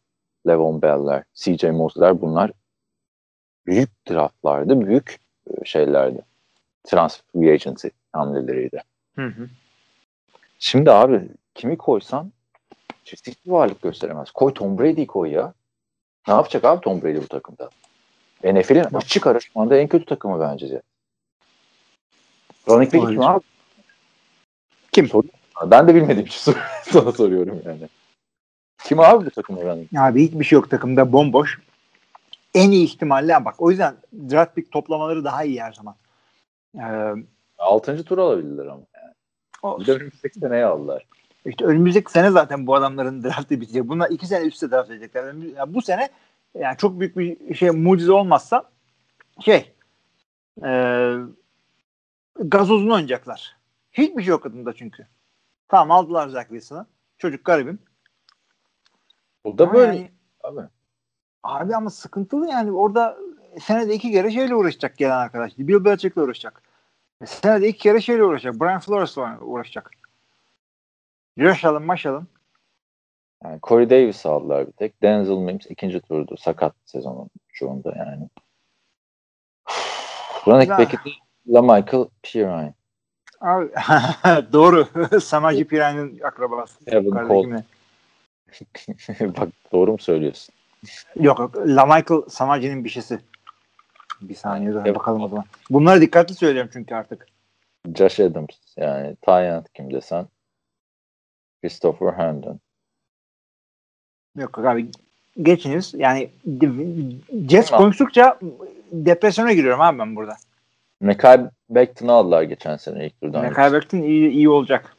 [0.47, 2.51] Levon Bell'ler, CJ Mosley'ler bunlar
[3.65, 6.21] büyük draftlardı, büyük e, şeylerdi.
[6.83, 8.83] Transfer agency hamleleriydi.
[9.15, 9.49] Hı hı.
[10.59, 11.21] Şimdi abi
[11.55, 12.31] kimi koysan
[13.05, 14.31] hiçbir varlık gösteremez.
[14.31, 15.53] Koy Tom Brady'yi koy ya.
[16.27, 17.69] Ne yapacak abi Tom Brady bu takımda?
[18.43, 20.81] NFL'in açık ara şu anda en kötü takımı bence.
[22.69, 23.43] Running back kim abi?
[24.91, 25.07] Kim?
[25.07, 25.23] Sor-
[25.65, 26.53] Ben de bilmediğim için
[26.91, 27.87] sana soruyorum yani.
[28.83, 29.87] Kim abi bu takımda running?
[29.97, 31.59] Abi hiçbir şey yok takımda bomboş.
[32.55, 35.95] En iyi ihtimalle bak o yüzden draft pick toplamaları daha iyi her zaman.
[36.79, 37.13] Ee,
[37.57, 38.81] Altıncı tur alabildiler ama.
[39.63, 41.05] o, Bir de önümüzdeki seneye aldılar.
[41.45, 43.87] işte önümüzdeki sene zaten bu adamların draftı bitecek.
[43.87, 45.23] Bunlar iki sene üstte draft edecekler.
[45.33, 46.09] Yani bu sene
[46.59, 48.63] yani çok büyük bir şey mucize olmazsa
[49.45, 49.71] şey
[50.65, 51.13] e,
[52.39, 53.55] gazozunu oynayacaklar.
[53.93, 55.07] Hiçbir şey yok adında çünkü.
[55.67, 56.85] Tamam aldılar Zach Wilson'ı.
[57.17, 57.79] Çocuk garibim.
[59.43, 60.11] O da böyle yani-
[60.43, 60.61] abi.
[61.43, 63.17] Abi ama sıkıntılı yani orada
[63.61, 65.57] senede iki kere şeyle uğraşacak gelen arkadaş.
[65.57, 66.63] Bill Belichick'le uğraşacak.
[67.21, 68.59] E, Senede iki kere şeyle uğraşacak.
[68.59, 69.91] Brian Flores'le uğraşacak.
[71.37, 72.27] Yaşalım maşalım.
[73.43, 75.01] Yani Corey Davis aldılar bir tek.
[75.01, 76.37] Denzel Mims ikinci turdu.
[76.37, 78.29] Sakat sezonun çoğunda yani.
[80.47, 81.11] Running back'i de
[81.47, 82.73] LaMichael Pirine.
[83.41, 83.71] Abi,
[84.53, 84.87] doğru.
[85.21, 86.79] Samaji Piran'ın akrabası.
[86.87, 87.63] Evan Kardeşimle.
[89.21, 90.55] Bak doğru mu söylüyorsun?
[91.19, 91.57] Yok yok.
[91.57, 93.19] LaMichael Samaji'nin bir şeysi.
[94.21, 94.95] Bir saniye dur Evet.
[94.95, 95.45] bakalım o zaman.
[95.69, 97.27] Bunları dikkatli söylüyorum çünkü artık.
[97.95, 100.27] Josh Adams yani Tyent kim desen
[101.61, 102.59] Christopher Herndon.
[104.37, 104.89] Yok abi.
[105.41, 105.93] Geçiniz.
[105.97, 106.29] Yani
[107.49, 108.39] Jets konuştukça
[108.91, 110.35] depresyona giriyorum abi ben burada.
[111.01, 113.43] Mekai Becton'u aldılar geçen sene ilk turdan.
[113.43, 114.95] Yani kaybettin iyi, iyi olacak.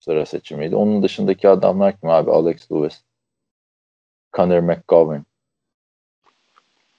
[0.00, 0.76] Sıra seçimiydi.
[0.76, 2.30] Onun dışındaki adamlar kim abi?
[2.30, 3.00] Alex Lewis,
[4.32, 5.22] Connor McGovern,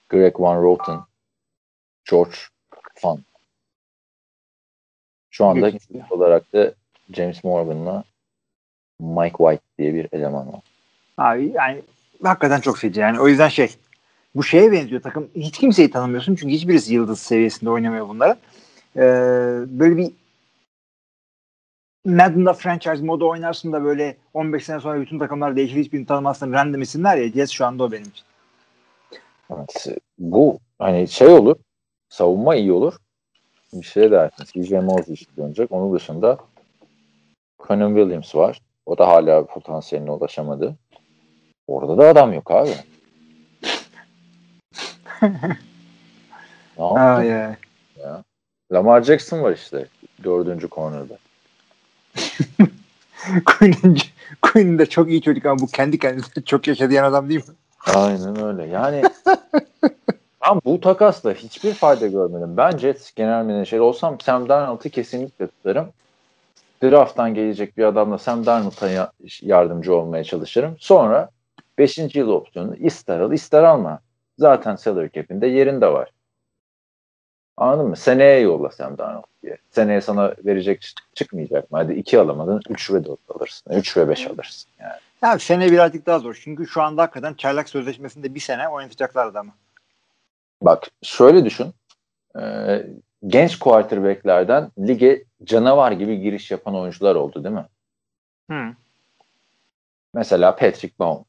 [0.08, 1.00] Greg Van Roten,
[2.10, 2.36] George
[2.94, 3.18] Fan.
[5.30, 6.12] Şu anda Geçmiş.
[6.12, 6.74] olarak da
[7.12, 8.04] James Morgan'la
[9.00, 10.60] Mike White diye bir eleman var.
[11.18, 11.82] Abi yani
[12.22, 13.20] hakikaten çok feci yani.
[13.20, 13.70] O yüzden şey
[14.34, 15.30] bu şeye benziyor takım.
[15.36, 18.36] Hiç kimseyi tanımıyorsun çünkü hiçbirisi yıldız seviyesinde oynamıyor bunları.
[18.96, 19.00] Ee,
[19.80, 20.12] böyle bir
[22.04, 26.82] Madden'da franchise modu oynarsın da böyle 15 sene sonra bütün takımlar değişir hiçbirini tanımazsın random
[26.82, 28.24] isimler ya Jets şu anda o benim için.
[29.50, 31.56] Evet, bu hani şey olur,
[32.08, 32.94] savunma iyi olur.
[33.72, 34.68] Bir şey dersiniz.
[34.68, 35.72] CJ Mosley işte dönecek.
[35.72, 36.38] Onun dışında
[37.66, 38.60] Conan Williams var.
[38.86, 40.76] O da hala potansiyeline ulaşamadı.
[41.66, 42.70] Orada da adam yok abi.
[46.78, 46.96] ne yaptın?
[46.96, 47.54] Ay, ay.
[48.72, 49.86] Lamar Jackson var işte
[50.24, 51.18] dördüncü corner'da.
[53.44, 53.98] Queen'in
[54.42, 57.54] Queen'in de çok iyi çocuk ama bu kendi kendine çok yaşayan adam değil mi?
[57.94, 58.66] Aynen öyle.
[58.66, 59.02] Yani
[60.48, 62.56] ben bu takasla hiçbir fayda görmedim.
[62.56, 65.88] Ben Jets genel menajeri olsam Sam Darnold'u kesinlikle tutarım.
[66.82, 70.76] Draft'tan gelecek bir adamla Sam Darnold'a ya- yardımcı olmaya çalışırım.
[70.78, 71.28] Sonra
[71.78, 72.18] 5.
[72.18, 74.00] yıl opsiyonu ister al ister alma.
[74.38, 76.10] Zaten salary cap'inde yerinde var.
[77.62, 77.96] Anladın mı?
[77.96, 79.56] Seneye yolla Sam Darnold diye.
[79.70, 81.78] Seneye sana verecek çık- çıkmayacak mı?
[81.78, 83.72] Hadi 2 alamadın 3 ve 4 alırsın.
[83.72, 84.70] 3 ve 5 alırsın.
[84.80, 84.92] Yani.
[85.22, 86.40] Ya sene birazcık daha zor.
[86.44, 89.52] Çünkü şu anda hakikaten çaylak sözleşmesinde bir sene oynatacaklar adamı.
[90.62, 91.74] Bak şöyle düşün.
[92.40, 92.86] Ee,
[93.26, 97.66] genç quarterback'lerden lige canavar gibi giriş yapan oyuncular oldu değil mi?
[98.50, 98.64] Hı.
[100.14, 101.26] Mesela Patrick Mahomes.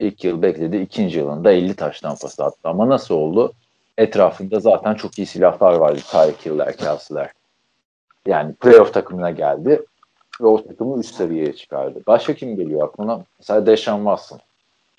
[0.00, 0.76] İlk yıl bekledi.
[0.76, 2.60] ikinci yılında 50 taştan pası attı.
[2.64, 3.52] Ama nasıl oldu?
[3.98, 6.00] Etrafında zaten çok iyi silahlar vardı.
[6.10, 7.32] Tyreek Hill'ler, Kelsey'ler.
[8.26, 9.82] Yani playoff takımına geldi
[10.40, 12.02] ve o takımı üst seviyeye çıkardı.
[12.06, 13.24] Başka kim geliyor aklına?
[13.38, 14.40] Mesela Deshaun Watson.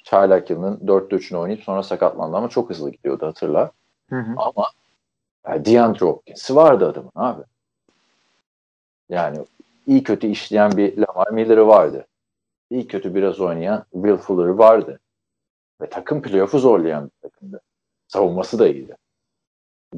[0.03, 3.71] Çaylak yılının 4'te 3'ünü oynayıp sonra sakatlandı ama çok hızlı gidiyordu hatırla.
[4.09, 4.33] Hı hı.
[4.37, 4.67] Ama
[5.47, 7.43] yani DeAndre Hopkins'i vardı adamın abi.
[9.09, 9.37] Yani
[9.87, 12.05] iyi kötü işleyen bir Lamar Miller'ı vardı.
[12.69, 14.99] İyi kötü biraz oynayan Will Fuller'ı vardı.
[15.81, 17.61] Ve takım playoff'u zorlayan bir takımdı.
[18.07, 18.95] Savunması da iyiydi.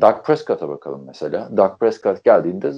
[0.02, 1.58] Dak Prescott'a bakalım mesela.
[1.58, 2.72] Dak Prescott geldiğinde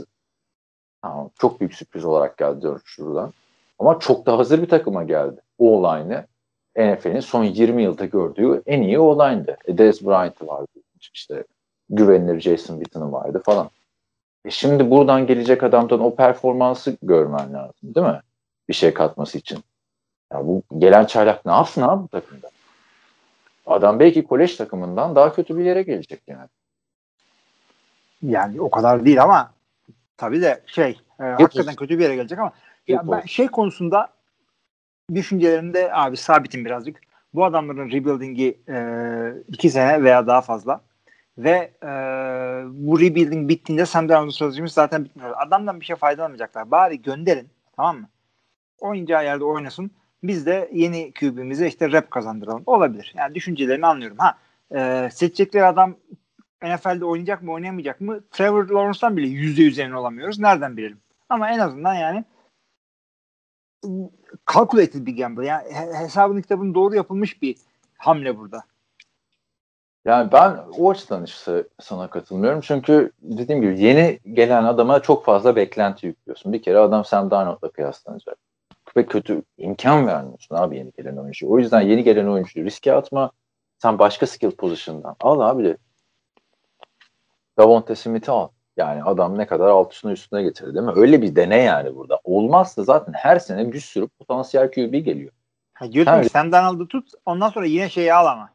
[1.40, 3.34] çok büyük sürpriz olarak geldi şuradan.
[3.80, 5.42] Ama çok da hazır bir takıma geldi.
[5.58, 6.26] O-line'ı
[6.78, 9.58] NFL'in son 20 yılda gördüğü en iyi O-line'dı.
[9.66, 10.68] E, Dez Bryant vardı.
[11.14, 11.44] İşte
[11.90, 13.70] güvenilir Jason Witten'ı vardı falan.
[14.46, 18.22] E şimdi buradan gelecek adamdan o performansı görmen lazım değil mi?
[18.70, 19.60] Bir şey katması için.
[20.34, 22.50] Ya bu gelen çaylak ne yapsın abi bu takımda?
[23.70, 26.48] Adam belki kolej takımından daha kötü bir yere gelecek yani.
[28.22, 29.52] Yani o kadar değil ama
[30.18, 32.52] tabii de şey e, hakikaten kötü bir yere gelecek ama
[32.88, 34.10] ya Yok ben şey konusunda
[35.14, 37.00] düşüncelerimde abi sabitim birazcık.
[37.34, 38.78] Bu adamların rebuilding'i e,
[39.48, 40.82] iki sene veya daha fazla
[41.38, 41.88] ve e,
[42.66, 45.34] bu rebuilding bittiğinde Sam Darnold'un sözleşmesi zaten bitmiyor.
[45.38, 46.72] Adamdan bir şey faydalanamayacaklar.
[46.72, 48.10] Bari gönderin tamam mı?
[48.80, 49.92] Oynayacağı yerde oynasın.
[50.24, 52.64] Biz de yeni QB'mize işte rep kazandıralım.
[52.66, 53.14] Olabilir.
[53.18, 54.18] Yani düşüncelerini anlıyorum.
[54.18, 54.38] Ha
[54.76, 55.96] e, seçecekleri adam
[56.64, 58.20] NFL'de oynayacak mı oynayamayacak mı?
[58.32, 60.40] Trevor Lawrence'dan bile yüzde yüz emin olamıyoruz.
[60.40, 61.00] Nereden bilelim?
[61.30, 62.26] Ama en azından yani
[64.54, 65.46] calculated bir gamble.
[65.46, 67.56] Yani he- hesabını kitabını doğru yapılmış bir
[67.98, 68.64] hamle burada.
[70.06, 72.62] Yani ben o açıdan işte sana katılmıyorum.
[72.62, 76.54] Çünkü dediğim gibi yeni gelen adama çok fazla beklenti yüklüyorsun.
[76.54, 78.38] Bir kere adam Sam Darnold'la kıyaslanacak.
[79.00, 81.50] Ve kötü imkan vermiyorsun abi yeni gelen oyuncu.
[81.50, 83.32] O yüzden yeni gelen oyuncuyu riske atma.
[83.78, 85.78] Sen başka skill pozisyondan al abi de.
[87.58, 88.50] Davonte Smith'i al.
[88.78, 90.94] Yani adam ne kadar altısına üstüne getirir değil mi?
[90.96, 92.20] Öyle bir dene yani burada.
[92.24, 95.32] Olmazsa zaten her sene bir sürü potansiyel QB geliyor.
[95.74, 98.50] Ha, diyorsun Ha, ki Sam Darnold'u tut ondan sonra yine şeyi al ama.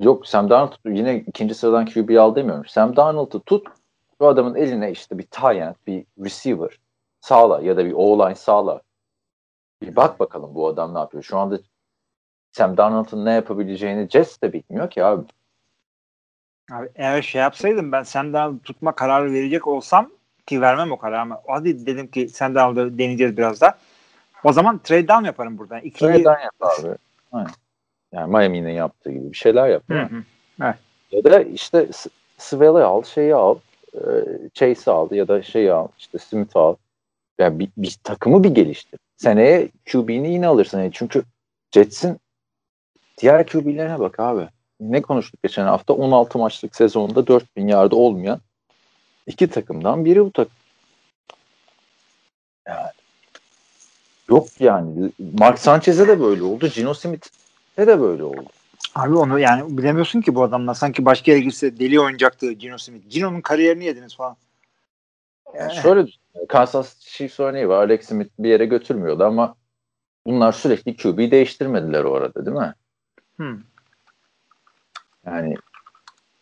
[0.00, 2.66] Yok Sam Darnold yine ikinci sıradan QB al demiyorum.
[2.66, 3.66] Sam Darnold'u tut
[4.20, 6.78] bu adamın eline işte bir tight end, bir receiver
[7.26, 8.80] sağla ya da bir O-line sağla.
[9.82, 11.22] Bir bak bakalım bu adam ne yapıyor.
[11.22, 11.58] Şu anda
[12.52, 15.26] Sam Darnold'un ne yapabileceğini Jets de bilmiyor ki abi.
[16.72, 20.10] Abi eğer şey yapsaydım ben Sam Darnold'u tutma kararı verecek olsam
[20.46, 23.78] ki vermem o kararı ama hadi dedim ki Sam Darnold'u deneyeceğiz biraz da.
[24.44, 25.80] O zaman trade down yaparım buradan.
[25.80, 26.12] İkinci...
[26.12, 26.88] Trade'den yap abi.
[27.32, 27.50] Aynen.
[28.12, 29.82] Yani Miami'nin yaptığı gibi bir şeyler yap.
[29.88, 30.24] Hı yani.
[30.58, 30.74] hı.
[31.10, 33.58] Ya da işte S- Svell'i al, şeyi al,
[33.94, 34.00] e,
[34.54, 36.76] Chase'i al ya da şeyi al, işte Smith'i al.
[37.38, 39.00] Yani bir, bir takımı bir geliştir.
[39.16, 40.78] Seneye QB'ni yine alırsın.
[40.78, 41.22] Yani çünkü
[41.74, 42.20] Jets'in
[43.18, 44.48] diğer QB'lerine bak abi.
[44.80, 45.94] Ne konuştuk geçen hafta?
[45.94, 48.40] 16 maçlık sezonda 4000 yardı olmayan
[49.26, 50.54] iki takımdan biri bu takım.
[52.68, 52.90] Yani
[54.28, 55.12] yok yani.
[55.38, 56.68] Mark Sanchez'e de böyle oldu.
[56.68, 58.46] Gino Smith'e de böyle oldu.
[58.94, 60.74] Abi onu yani bilemiyorsun ki bu adamlar.
[60.74, 63.10] Sanki başka yere gitse deli oynayacaktı Gino Smith.
[63.10, 64.36] Gino'nun kariyerini yediniz falan.
[65.54, 66.06] Yani şöyle
[66.48, 67.76] Kansas Chiefs örneği var.
[67.76, 69.56] Alex Smith bir yere götürmüyordu ama
[70.26, 72.74] bunlar sürekli QB değiştirmediler o arada değil mi?
[73.40, 73.58] Hı.
[75.26, 75.54] Yani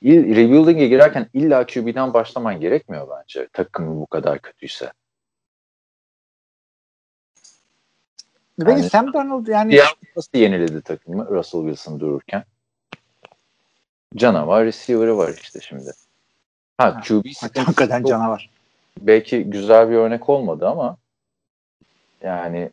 [0.01, 3.49] il, rebuilding'e girerken illa QB'den başlaman gerekmiyor bence.
[3.53, 4.93] Takım bu kadar kötüyse.
[8.59, 9.79] Peki Yani- Sam Darnold yani
[10.17, 12.45] nasıl yeniledi takımı Russell Wilson dururken?
[14.17, 15.93] Canavar receiver'ı var işte şimdi.
[16.79, 18.54] Ha Ha, QB hakikaten canavar.
[19.01, 20.97] Belki güzel bir örnek olmadı ama
[22.23, 22.71] yani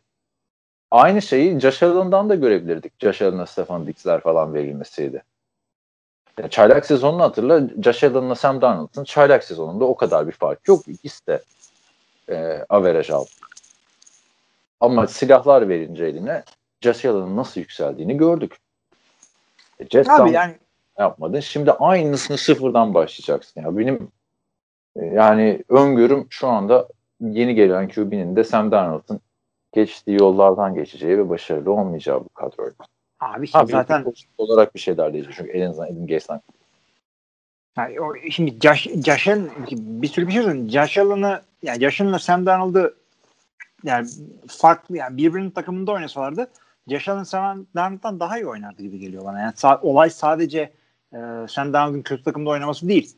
[0.90, 2.92] aynı şeyi Josh Allen'dan da görebilirdik.
[3.00, 5.22] Josh Allen'a Stefan Diggs'ler falan verilmeseydi.
[6.38, 7.68] Yani çaylak sezonunu hatırla.
[7.84, 10.88] Josh Allen'la Sam Darnold'un çaylak sezonunda o kadar bir fark yok.
[10.88, 11.42] İkisi de
[12.28, 13.30] e, average aldı.
[14.80, 16.42] Ama silahlar verince eline
[16.80, 18.56] Josh Allen'ın nasıl yükseldiğini gördük.
[19.78, 20.56] E, Jets yani
[20.98, 21.40] yapmadın.
[21.40, 23.62] Şimdi aynısını sıfırdan başlayacaksın.
[23.62, 24.08] Ya benim
[24.96, 26.88] yani öngörüm şu anda
[27.20, 29.20] yeni gelen QB'nin de Sam Darnold'un
[29.72, 32.74] geçtiği yollardan geçeceği ve başarılı olmayacağı bu kadroyla.
[33.20, 35.34] abi şimdi zaten zaten olarak bir şeyler diyecek.
[35.36, 36.40] Çünkü en azından Adam Gase'den.
[37.76, 40.70] yani o, şimdi Josh, Josh Allen bir sürü bir şey söyleyeyim.
[40.70, 42.94] Josh Allen'ı yani Josh Allen'la Sam Darnold'u
[43.84, 44.08] yani
[44.48, 46.50] farklı yani birbirinin takımında oynasalardı
[46.88, 49.40] Josh Allen Sam Darnold'dan daha iyi oynardı gibi geliyor bana.
[49.40, 50.72] Yani sa- olay sadece
[51.12, 53.16] e, Sam Darnold'un kötü takımda oynaması değil.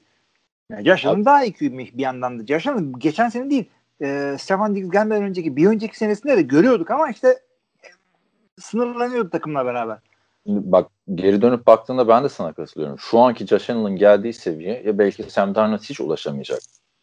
[0.70, 2.46] Yani Josh daha iyi QB'miş bir yandan da.
[2.46, 2.66] Josh
[2.98, 3.70] geçen sene değil
[4.02, 7.88] e, Stefan Diggs gelmeden önceki bir önceki senesinde de görüyorduk ama işte e,
[8.58, 9.98] sınırlanıyordu takımla beraber.
[10.46, 12.98] Bak geri dönüp baktığında ben de sana katılıyorum.
[12.98, 16.60] Şu anki Josh Allen'ın geldiği seviye ya belki Sam Darnold hiç ulaşamayacak.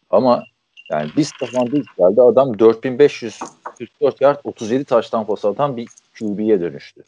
[0.09, 0.43] Ama
[0.91, 5.87] yani biz Stefan Diggs geldi adam 4544 yard 37 taştan pas atan bir
[6.19, 7.03] QB'ye dönüştü.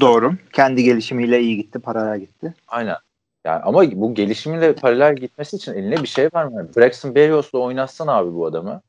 [0.00, 0.32] Doğru.
[0.52, 1.78] Kendi gelişimiyle iyi gitti.
[1.78, 2.54] Paraya gitti.
[2.68, 2.96] Aynen.
[3.44, 6.68] Yani ama bu gelişimiyle paralel gitmesi için eline bir şey vermiyor.
[6.76, 8.80] Braxton Berrios'la oynatsan abi bu adamı.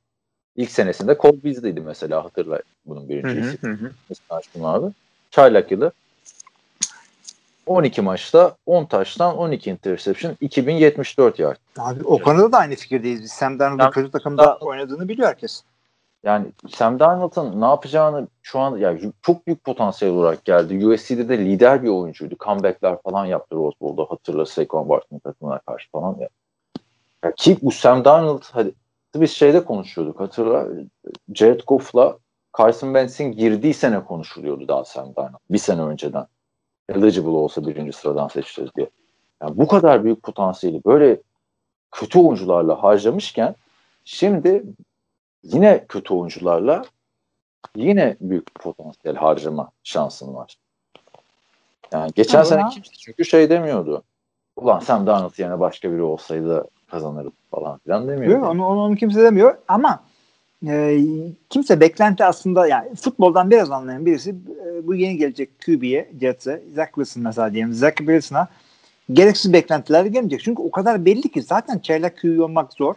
[0.56, 3.58] İlk senesinde Cole Beasley'di mesela hatırla bunun birincisi.
[4.10, 4.94] Mesela abi.
[5.32, 5.92] Çaylak yılı.
[7.66, 11.58] 12 maçta 10 taştan 12 interception 2074 yard.
[11.78, 13.24] Abi o konuda da aynı fikirdeyiz.
[13.24, 15.64] Biz Sam Darnold'un kötü takımda oynadığını biliyor herkes.
[16.24, 20.88] Yani Sam Darnold'un ne yapacağını şu an yani çok büyük potansiyel olarak geldi.
[20.88, 22.36] USC'de de lider bir oyuncuydu.
[22.40, 24.12] Comeback'ler falan yaptı Rose Bowl'da.
[24.12, 26.18] Hatırla Saquon Barkley'in takımına karşı falan.
[26.20, 26.30] Ya.
[27.24, 28.72] Ya ki bu Sam Darnold hadi
[29.16, 30.68] biz şeyde konuşuyorduk hatırla.
[31.34, 32.18] Jared Goff'la
[32.58, 35.40] Carson Wentz'in girdiği sene konuşuluyordu daha Sam Darnold.
[35.50, 36.26] Bir sene önceden.
[36.90, 38.90] Eligible olsa birinci sıradan seçeceğiz diye.
[39.42, 41.22] Yani bu kadar büyük potansiyeli böyle
[41.92, 43.56] kötü oyuncularla harcamışken
[44.06, 44.64] şimdi
[45.44, 46.86] yine kötü oyuncularla
[47.76, 50.58] yine büyük potansiyel harcama şansın var.
[51.92, 54.04] Yani geçen Ama sene ya- kimse çünkü şey demiyordu.
[54.56, 58.32] Ulan Sam Darnold yerine başka biri olsaydı kazanırım falan filan demiyordu.
[58.32, 60.04] Yok, onu, onu, onu kimse demiyor ama
[60.68, 61.00] e,
[61.50, 64.30] kimse beklenti aslında yani futboldan biraz anlayan birisi
[64.66, 68.48] e, bu yeni gelecek QB'ye Jets'e Zach Wilson mesela diyelim Zach Wilson'a
[69.14, 70.42] gereksiz beklentiler gelmeyecek.
[70.42, 72.96] Çünkü o kadar belli ki zaten çaylak QB olmak zor.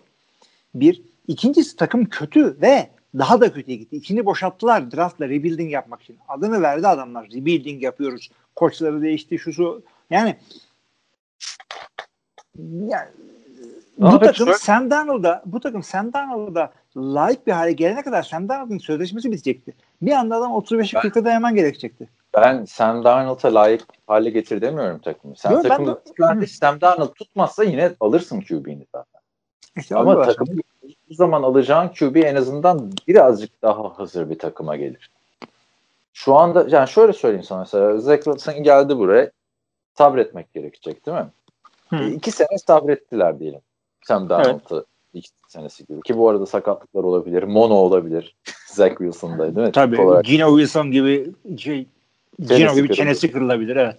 [0.74, 1.02] Bir.
[1.28, 3.96] İkincisi takım kötü ve daha da kötüye gitti.
[3.96, 6.18] İçini boşalttılar draftla rebuilding yapmak için.
[6.28, 7.26] Adını verdi adamlar.
[7.26, 8.30] Rebuilding yapıyoruz.
[8.56, 9.38] Koçları değişti.
[9.38, 9.82] Şu su.
[10.10, 10.36] Yani
[12.88, 13.08] yani
[13.98, 18.22] bu Abi takım şöyle- Sam Darnold'a bu takım Sam Darnold'a layık bir hale gelene kadar
[18.22, 19.74] Sam Darnold'un sözleşmesi bitecekti.
[20.02, 22.08] Bir anda adam 35'i 40'a dayaman gerekecekti.
[22.34, 25.36] Ben Sam Darnold'a layık hale getir demiyorum takımı.
[25.36, 29.20] Sen ben takımı de- tutardı, Sam Darnold tutmazsa yine alırsın QB'ni zaten.
[29.76, 30.46] İşte Ama takım
[31.10, 35.10] bu zaman alacağın QB en azından birazcık daha hazır bir takıma gelir.
[36.12, 39.30] Şu anda yani şöyle söyleyeyim sana mesela Zach Wilson geldi buraya
[39.94, 41.26] sabretmek gerekecek değil mi?
[41.88, 41.96] Hı.
[41.96, 43.60] E, iki sene sabrettiler diyelim.
[44.04, 46.00] Sam Darnold'u iki senesi gibi.
[46.00, 47.42] Ki bu arada sakatlıklar olabilir.
[47.42, 48.36] Mono olabilir.
[48.66, 49.72] Zach Wilson'da değil mi?
[49.72, 50.24] Tabii olarak.
[50.24, 51.86] Gino Wilson gibi şey,
[52.38, 52.94] Gino gibi kırılır.
[52.94, 53.96] çenesi kırılabilir evet.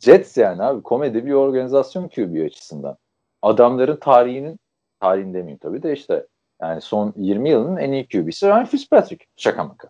[0.00, 2.96] Jets yani abi komedi bir organizasyon QB açısından.
[3.42, 4.60] Adamların tarihinin
[5.00, 6.26] tarihini demeyeyim tabii de işte
[6.62, 9.26] yani son 20 yılın en iyi QB'si Ryan Fitzpatrick.
[9.36, 9.88] Şaka maka.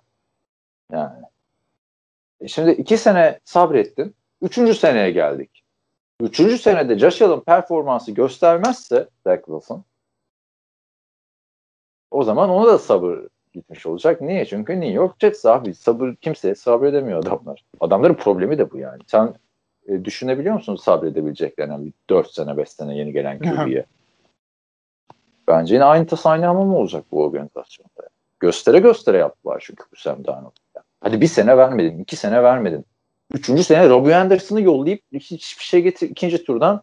[0.92, 1.24] Yani.
[2.40, 4.14] E şimdi iki sene sabrettin.
[4.42, 5.62] Üçüncü seneye geldik.
[6.20, 9.84] Üçüncü senede Josh Allen performansı göstermezse Zach Wilson
[12.10, 13.18] o zaman ona da sabır
[13.52, 14.20] gitmiş olacak.
[14.20, 14.46] Niye?
[14.46, 17.64] Çünkü New York Jets abi sabır kimseye sabredemiyor adamlar.
[17.80, 19.02] Adamların problemi de bu yani.
[19.06, 19.34] Sen
[19.88, 23.86] e, düşünebiliyor musun sabredebileceklerini bir 4 sene 5 sene yeni gelen QB'ye?
[25.48, 28.08] Bence yine aynı tas aynı hamam olacak bu organizasyonda.
[28.40, 30.82] Göstere göstere yaptılar çünkü bu Sam Darnold'a.
[31.00, 32.84] Hadi bir sene vermedin, iki sene vermedin.
[33.32, 36.82] Üçüncü sene Robbie Anderson'ı yollayıp hiçbir şey getir ikinci turdan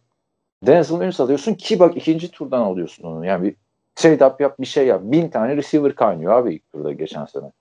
[0.66, 3.26] Denzel Mims alıyorsun ki bak ikinci turdan alıyorsun onu.
[3.26, 3.54] Yani bir
[3.94, 5.00] trade up yap bir şey yap.
[5.04, 7.52] Bin tane receiver kaynıyor abi ilk turda geçen sene.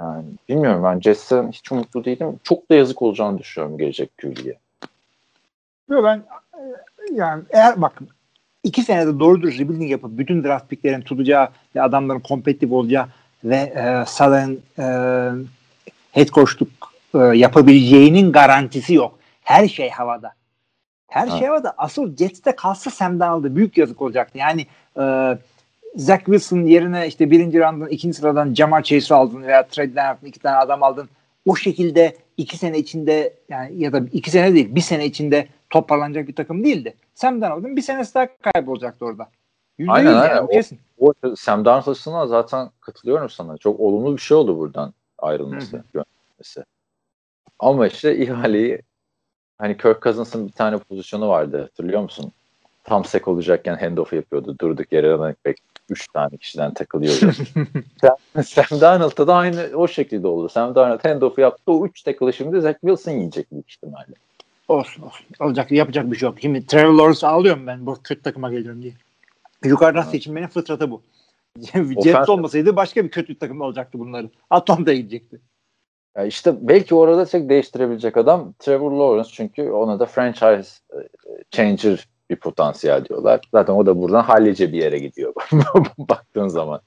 [0.00, 2.40] Yani bilmiyorum ben Jets'ten hiç umutlu değilim.
[2.42, 4.58] Çok da yazık olacağını düşünüyorum gelecek QB'ye.
[5.88, 6.22] Yok ben
[6.54, 6.60] e,
[7.12, 8.00] yani eğer bak
[8.64, 13.06] iki senede doğru dürüst rebuilding yapıp bütün draft picklerin tutacağı ve adamların kompetitif olacağı
[13.44, 14.84] ve e, Salah'ın e,
[16.12, 16.68] head coachluk
[17.14, 19.18] e, yapabileceğinin garantisi yok.
[19.42, 20.32] Her şey havada.
[21.08, 21.38] Her Ha.
[21.38, 21.74] şey havada.
[21.78, 24.38] Asıl Jets'te kalsa Sam Darnold'a büyük yazık olacaktı.
[24.38, 24.66] Yani
[25.00, 25.02] e,
[25.96, 30.38] Zach Wilson yerine işte birinci round'dan ikinci sıradan Jamar Chase'i aldın veya trade'den yaptın iki
[30.38, 31.08] tane adam aldın.
[31.46, 36.28] O şekilde iki sene içinde yani ya da iki sene değil bir sene içinde toparlanacak
[36.28, 36.94] bir takım değildi.
[37.14, 39.28] Sam Darnold'un bir senesi daha kaybolacaktı orada.
[39.78, 40.44] Yüzde Aynen, yüz yani, aynen.
[40.44, 40.78] bu kesin.
[40.98, 43.58] O Sam Darnold açısından zaten katılıyorum sana.
[43.58, 46.64] Çok olumlu bir şey oldu buradan ayrılması, Hı göndermesi.
[47.58, 48.82] Ama işte ihaleyi
[49.58, 52.32] hani Kirk Cousins'ın bir tane pozisyonu vardı hatırlıyor musun?
[52.84, 54.56] Tam sek olacakken handoff yapıyordu.
[54.60, 55.58] Durduk yere running back
[55.90, 57.32] 3 tane kişiden takılıyordu.
[58.00, 60.48] Sam, Sam Darnold'da da aynı o şekilde oldu.
[60.48, 61.72] Sam Darnold handoff'u yaptı.
[61.72, 64.14] O 3 tackle'ı şimdi Zach Wilson yiyecek büyük ihtimalle.
[64.70, 65.26] Olsun olsun.
[65.40, 66.38] Olacak yapacak bir şey yok.
[66.40, 68.92] Şimdi Trevor Lawrence ağlıyorum ben bu kötü takıma geliyorum diye.
[69.64, 71.02] Yukarıdan seçilmenin fıtratı bu.
[72.04, 74.30] Jets olmasaydı başka bir kötü takım olacaktı bunları.
[74.50, 75.40] Atlanta gidecekti.
[76.16, 80.98] Ya işte belki orada tek değiştirebilecek adam Trevor Lawrence çünkü ona da franchise e,
[81.50, 83.40] changer bir potansiyel diyorlar.
[83.52, 85.34] Zaten o da buradan hallice bir yere gidiyor
[85.98, 86.80] baktığın zaman.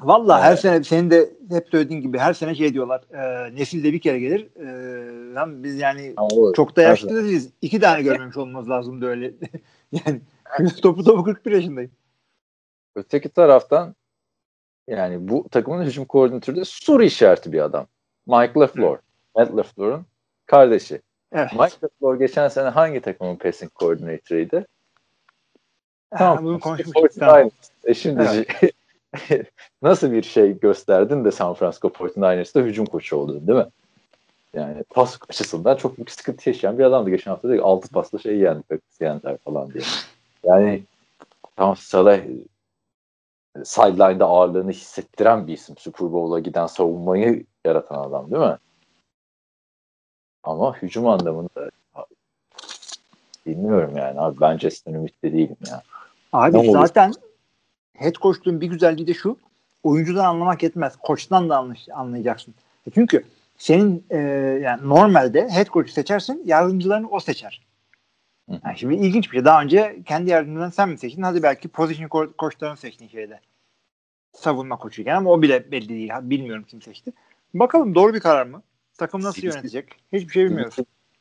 [0.00, 0.60] Vallahi her Evet.
[0.60, 3.02] sene senin de hep söylediğin gibi her sene şey diyorlar.
[3.12, 4.48] E, nesilde bir kere gelir.
[4.56, 7.50] E, lan biz yani Ama o- çok da yaşlı da değiliz.
[7.62, 9.34] İki tane görmemiş olmamız lazımdı öyle.
[9.92, 10.20] yani
[10.82, 11.90] topu topu 41 yaşındayım.
[12.94, 13.94] Öteki taraftan
[14.88, 17.86] yani bu takımın hücum koordinatörü de soru işareti bir adam.
[18.26, 18.98] Mike LaFleur.
[19.36, 20.06] Matt LaFleur'un
[20.46, 21.00] kardeşi.
[21.32, 21.52] Evet.
[21.52, 24.66] Mike LaFleur geçen sene hangi takımın passing coordinator'ıydı?
[26.14, 26.96] Ha, bunu konuşmuştuk.
[27.04, 27.18] 49ers.
[27.18, 27.50] Tamam.
[27.84, 28.22] E şimdi
[29.82, 33.66] nasıl bir şey gösterdin de San Francisco 49ers'ta hücum koçu oldun değil mi?
[34.54, 37.10] Yani pas açısından çok büyük sıkıntı yaşayan bir adamdı.
[37.10, 38.62] Geçen hafta dedi 6 pasla şey yendi,
[39.00, 39.84] yendiler falan diye.
[40.44, 40.82] Yani
[41.56, 42.20] tam Salah
[43.64, 45.76] sideline'da ağırlığını hissettiren bir isim.
[45.76, 48.56] Super Bowl'a giden savunmayı yaratan adam değil mi?
[50.42, 51.70] Ama hücum anlamında
[53.46, 54.40] bilmiyorum yani abi.
[54.40, 55.82] Ben Justin ümitli değilim ya.
[56.32, 56.88] Abi Ne olur?
[58.00, 59.36] Head coachluğun bir güzelliği de şu.
[59.82, 60.96] Oyuncudan anlamak yetmez.
[60.96, 62.54] Koçtan da anlay- anlayacaksın.
[62.86, 63.24] E Çünkü
[63.56, 64.18] senin e,
[64.62, 67.66] yani normalde head coach'u seçersin, yardımcılarını o seçer.
[68.48, 69.44] Yani şimdi ilginç bir şey.
[69.44, 71.22] Daha önce kendi yardımcılarını sen mi seçtin?
[71.22, 73.40] Hadi belki position ko- koçlarını seçtin şeyde.
[74.32, 76.10] Savunma koçuyken ama o bile belli değil.
[76.22, 77.12] Bilmiyorum kim seçti.
[77.54, 78.62] Bakalım doğru bir karar mı?
[78.98, 79.88] Takım nasıl yönetecek?
[80.12, 80.76] Hiçbir şey bilmiyoruz.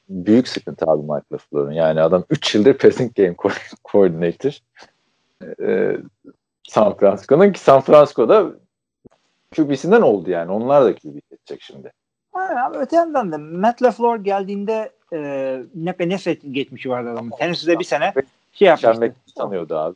[0.09, 1.71] Büyük sıkıntı abi Mike LaFleur'un.
[1.71, 4.57] Yani adam 3 yıldır passing game co- coordinator.
[5.61, 5.97] Ee,
[6.69, 8.51] San Francisco'nun ki San Francisco'da
[9.55, 10.51] QB'sinden oldu yani.
[10.51, 11.93] Onlar da QB seçecek şimdi.
[12.33, 15.19] Ha, ama öte yandan da Matt LaFleur geldiğinde e,
[15.75, 17.31] ne, ne set geçmişi vardı adamın.
[17.31, 18.13] Tennessee'de bir sene
[18.51, 18.99] şey Sean yapmıştı.
[18.99, 19.95] McVay tanıyordu abi.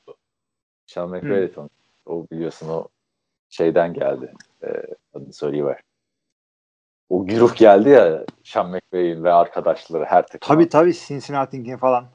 [0.86, 1.74] Sean McVay de tanıyordu.
[2.06, 2.88] O biliyorsun o
[3.50, 4.34] şeyden geldi.
[4.64, 4.68] Ee,
[5.14, 5.80] adını söyleyiver.
[7.10, 10.56] O güruh geldi ya Sean McVay'in ve arkadaşları her takım.
[10.56, 12.06] Tabii tabii Cincinnati'nin falan.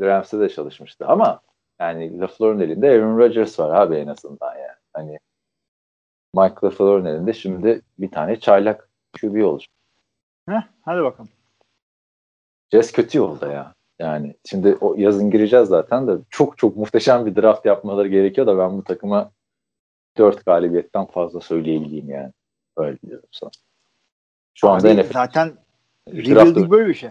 [0.00, 1.40] Rams'te de çalışmıştı ama
[1.80, 4.76] yani LaFleur'un elinde Aaron Rodgers var abi en azından yani.
[4.92, 5.18] Hani
[6.34, 8.88] Mike LaFleur'un elinde şimdi bir tane çaylak
[9.20, 9.70] QB olacak.
[10.48, 11.30] Heh, hadi bakalım.
[12.72, 13.74] Jazz kötü yolda ya.
[13.98, 18.58] Yani şimdi o yazın gireceğiz zaten de çok çok muhteşem bir draft yapmaları gerekiyor da
[18.58, 19.30] ben bu takıma
[20.18, 22.32] 4 galibiyetten fazla söyleyebileyim yani.
[22.76, 23.50] Öyle diyorum sana.
[24.54, 25.52] Şu anda Abi NFL zaten
[26.08, 27.10] rebuilding böyle bir şey.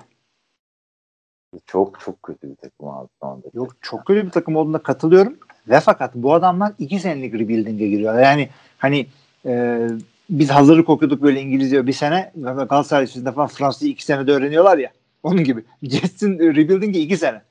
[1.65, 3.47] Çok çok kötü bir takım abi şu anda.
[3.53, 5.37] Yok çok kötü bir takım olduğuna katılıyorum.
[5.69, 8.23] Ve fakat bu adamlar iki senelik rebuilding'e giriyorlar.
[8.23, 9.07] Yani hani
[9.45, 9.87] e,
[10.29, 12.31] biz hazırlık okuduk böyle İngilizce bir sene.
[12.35, 14.91] Galatasaray içinde falan Fransızca iki senede öğreniyorlar ya.
[15.23, 15.63] Onun gibi.
[15.83, 17.41] Jets'in rebuilding'i iki sene.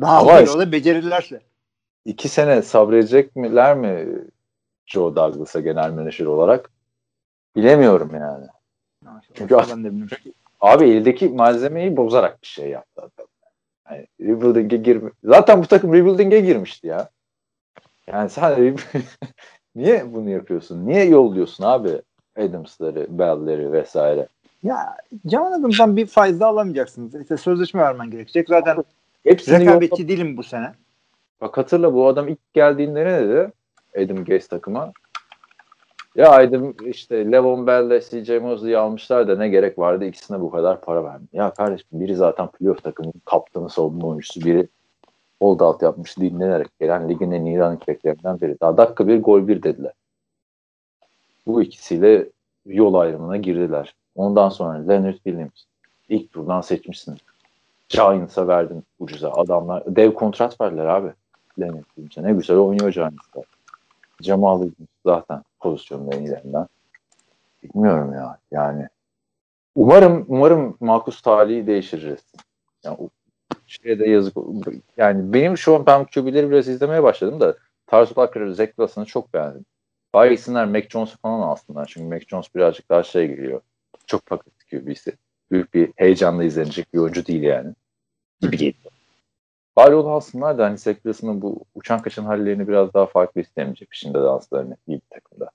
[0.00, 1.40] Daha Ama işte- o da becerirlerse.
[2.04, 4.08] İki sene sabredecek miler mi
[4.86, 6.70] Joe Douglas'a genel menajer olarak?
[7.56, 8.46] Bilemiyorum yani.
[9.34, 10.16] Çünkü ben de bilmiyorum.
[10.60, 13.26] Abi eldeki malzemeyi bozarak bir şey yaptı adam.
[13.90, 15.10] Yani rebuilding'e girme.
[15.24, 17.08] Zaten bu takım rebuilding'e girmişti ya.
[18.06, 18.76] Yani sen
[19.76, 20.86] niye bunu yapıyorsun?
[20.86, 22.02] Niye yolluyorsun abi
[22.38, 24.28] Adams'ları, Bell'leri vesaire?
[24.62, 24.96] Ya
[25.26, 27.14] Can Adams'dan bir faiz de alamayacaksınız.
[27.14, 28.48] İşte sözleşme vermen gerekecek.
[28.48, 28.84] Zaten
[29.22, 30.72] Hepsini rekabetçi değilim bu sene.
[31.40, 33.52] Bak hatırla bu adam ilk geldiğinde ne dedi?
[33.96, 34.92] Adam Gaze takıma.
[36.18, 40.80] Ya Adam işte Levon Bell'le CJ Mosley'i almışlar da ne gerek vardı ikisine bu kadar
[40.80, 41.24] para verdi.
[41.32, 44.68] Ya kardeşim biri zaten playoff takımının kaptanı savunma oyuncusu biri
[45.42, 48.60] hold out yapmış dinlenerek gelen ligin en iyi running biri.
[48.60, 49.92] Daha dakika bir gol bir dediler.
[51.46, 52.28] Bu ikisiyle
[52.66, 53.94] yol ayrımına girdiler.
[54.16, 55.64] Ondan sonra Leonard Williams
[56.08, 57.16] ilk turdan seçmişsin.
[57.88, 59.32] Giants'a verdin ucuza.
[59.32, 61.08] Adamlar dev kontrat verdiler abi.
[61.60, 62.22] Leonard Williams'e.
[62.22, 63.42] Ne güzel oynuyor Giants'ta.
[64.18, 64.72] Williams
[65.06, 66.66] zaten pozisyonun en iyilerinden.
[67.62, 68.38] Bilmiyorum ya.
[68.50, 68.88] Yani
[69.74, 72.18] umarım umarım Marcus talihi değişir.
[72.84, 73.10] Yani
[73.66, 74.36] şeye de yazık.
[74.96, 77.56] Yani benim şu an ben QB'leri biraz izlemeye başladım da
[77.86, 79.64] Tarz Tucker'ı, Zach Wilson'ı çok beğendim.
[80.14, 81.86] Bari gitsinler Mac Jones'u falan alsınlar.
[81.86, 83.60] Çünkü Mac Jones birazcık daha şey geliyor.
[84.06, 85.12] Çok paket QB'si.
[85.50, 87.74] Büyük bir heyecanla izlenecek bir oyuncu değil yani.
[88.40, 88.92] Gibi geliyor.
[89.78, 94.14] Bari onu alsınlar da hani Wilson'ın bu uçan kaçan hallerini biraz daha farklı istemeyecek şimdi
[94.14, 95.50] danslarını iyi bir takımda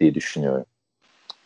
[0.00, 0.64] diye düşünüyorum.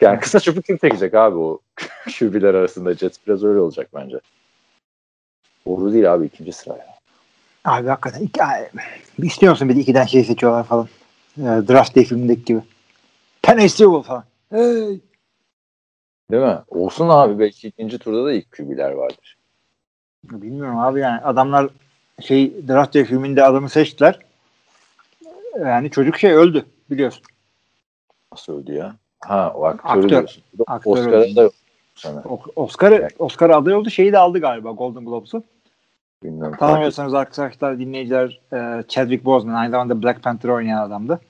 [0.00, 1.60] Yani kısa çöpü kim çekecek abi o
[2.18, 4.20] QB'ler arasında Jets biraz öyle olacak bence.
[5.66, 6.94] Doğru değil abi ikinci sıra ya.
[7.64, 8.22] Abi hakikaten.
[8.22, 8.68] Iki, ay,
[9.18, 10.88] istiyor musun bir de ikiden şey seçiyorlar falan.
[11.38, 12.60] E, Draft Day filmindeki gibi.
[13.68, 14.24] Sewell falan.
[14.50, 15.00] Hey.
[16.30, 16.58] Değil mi?
[16.68, 19.36] Olsun abi belki ikinci turda da ilk QB'ler vardır.
[20.30, 21.68] Bilmiyorum abi yani adamlar
[22.20, 24.18] şey Draft Day filminde adamı seçtiler.
[25.60, 27.22] Yani çocuk şey öldü biliyorsun.
[28.32, 28.96] Nasıl öldü ya?
[29.20, 30.08] Ha o aktörü Aktör.
[30.08, 30.42] diyorsun.
[30.66, 31.52] Aktör Oscar'ın da yok
[31.94, 32.22] sana.
[32.56, 33.90] Oscar Oscar aday oldu.
[33.90, 35.42] Şeyi de aldı galiba Golden Globes'u.
[36.22, 36.56] Bilmiyorum.
[36.58, 41.20] Tanımıyorsanız arkadaşlar dinleyiciler e, Chadwick Boseman aynı zamanda Black Panther oynayan adamdı.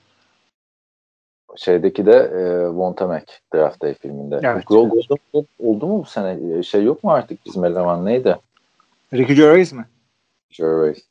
[1.55, 4.39] Şeydeki de e, Mac Draft Day filminde.
[4.43, 4.67] Evet.
[4.67, 5.01] Golden
[5.33, 6.57] Globe oldu mu bu sene?
[6.57, 8.37] E, Şey yok mu artık bizim eleman neydi?
[9.13, 9.85] Ricky Gervais mi?
[10.49, 11.03] Gervais.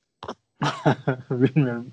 [1.30, 1.92] Bilmiyorum.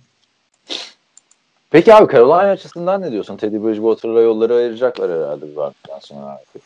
[1.69, 3.37] Peki abi Carolina açısından ne diyorsun?
[3.37, 6.61] Teddy Bridgewater'la yolları ayıracaklar herhalde bir vakitten sonra artık.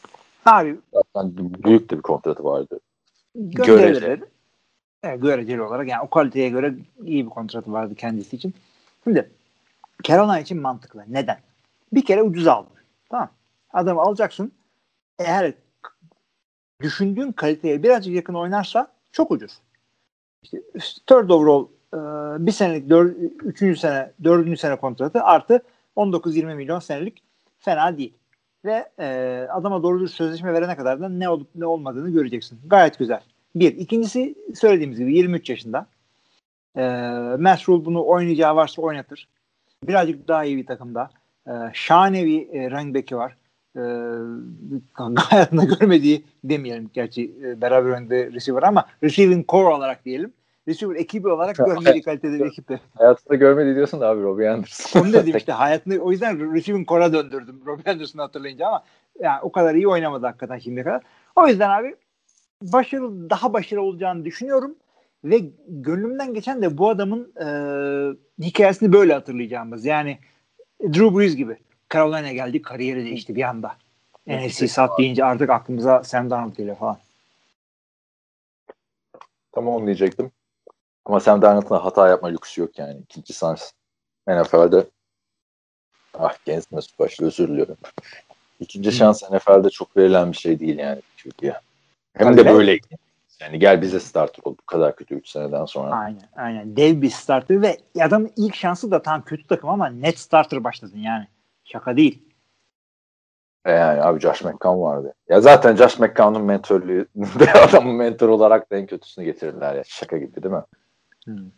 [0.45, 1.31] Abi Zaten
[1.63, 2.79] büyük de bir kontratı vardı.
[3.35, 4.23] göreceli.
[5.03, 6.73] Evet, göreceli olarak yani o kaliteye göre
[7.05, 8.53] iyi bir kontratı vardı kendisi için.
[9.03, 9.29] Şimdi
[10.03, 11.03] Carolina için mantıklı.
[11.07, 11.39] Neden?
[11.93, 12.71] Bir kere ucuz aldın.
[13.09, 13.29] Tamam.
[13.73, 14.51] Adamı alacaksın.
[15.19, 15.53] Eğer
[16.81, 18.88] düşündüğün kaliteye birazcık yakın oynarsa
[19.18, 19.59] çok ucuz.
[20.43, 21.97] İşte third overall e,
[22.45, 23.05] bir senelik dör,
[23.43, 25.61] üçüncü sene, dördüncü sene kontratı artı
[25.95, 27.24] 19-20 milyon senelik
[27.59, 28.13] fena değil.
[28.65, 29.07] Ve e,
[29.51, 32.59] adama doğru düz sözleşme verene kadar da ne olup ne olmadığını göreceksin.
[32.65, 33.22] Gayet güzel.
[33.55, 33.76] Bir.
[33.76, 35.88] İkincisi söylediğimiz gibi 23 yaşında.
[36.76, 36.82] E,
[37.39, 39.28] Matt bunu oynayacağı varsa oynatır.
[39.84, 41.09] Birazcık daha iyi bir takımda.
[41.47, 43.38] E, şahane bir e, running back'i var.
[43.78, 43.82] E,
[45.21, 50.34] hayatında görmediği demeyelim gerçi e, beraber oynadığı receiver ama receiving core olarak diyelim.
[50.67, 52.80] Receiver ekibi olarak görmediği kalitede bir ekipte.
[52.95, 55.01] Hayatında görmedi diyorsun da abi Robbie Anderson.
[55.01, 58.84] Onu dedim işte hayatını o yüzden receiving core'a döndürdüm Robbie Anderson'ı hatırlayınca ama
[59.19, 61.01] yani o kadar iyi oynamadı hakikaten şimdiye kadar.
[61.36, 61.95] O yüzden abi
[62.61, 64.75] başarılı daha başarılı olacağını düşünüyorum
[65.23, 67.47] ve gönlümden geçen de bu adamın e,
[68.45, 69.86] hikayesini böyle hatırlayacağımız.
[69.86, 70.19] Yani
[70.84, 71.57] Drew Brees gibi.
[71.93, 73.75] Carolina'ya geldi kariyeri değişti bir anda.
[74.27, 76.97] NFC South deyince artık aklımıza Sam Darnold geliyor falan.
[79.51, 80.31] Tam onu diyecektim.
[81.05, 82.97] Ama Sam Darnold'un hata yapma lüksü yok yani.
[83.03, 83.71] İkinci sans
[84.27, 84.85] NFL'de
[86.13, 87.77] ah Gens Mesut Başlı özür diliyorum.
[88.59, 91.53] İkinci şans NFL'de çok verilen bir şey değil yani Türkiye.
[92.13, 92.79] Hem Tabii de böyle.
[93.39, 95.95] Yani gel bize starter ol bu kadar kötü 3 seneden sonra.
[95.95, 96.77] Aynen aynen.
[96.77, 100.99] Dev bir starter ve adamın ilk şansı da tam kötü takım ama net starter başladın
[100.99, 101.27] yani.
[101.72, 102.24] Şaka değil.
[103.65, 105.13] E yani abi Josh McCown vardı.
[105.30, 107.07] Ya zaten Josh McCown'un mentörlüğü
[107.68, 109.84] adamın mentor olarak da en kötüsünü getirirler ya.
[109.84, 110.63] Şaka gibi değil mi?
[111.26, 111.51] Hmm.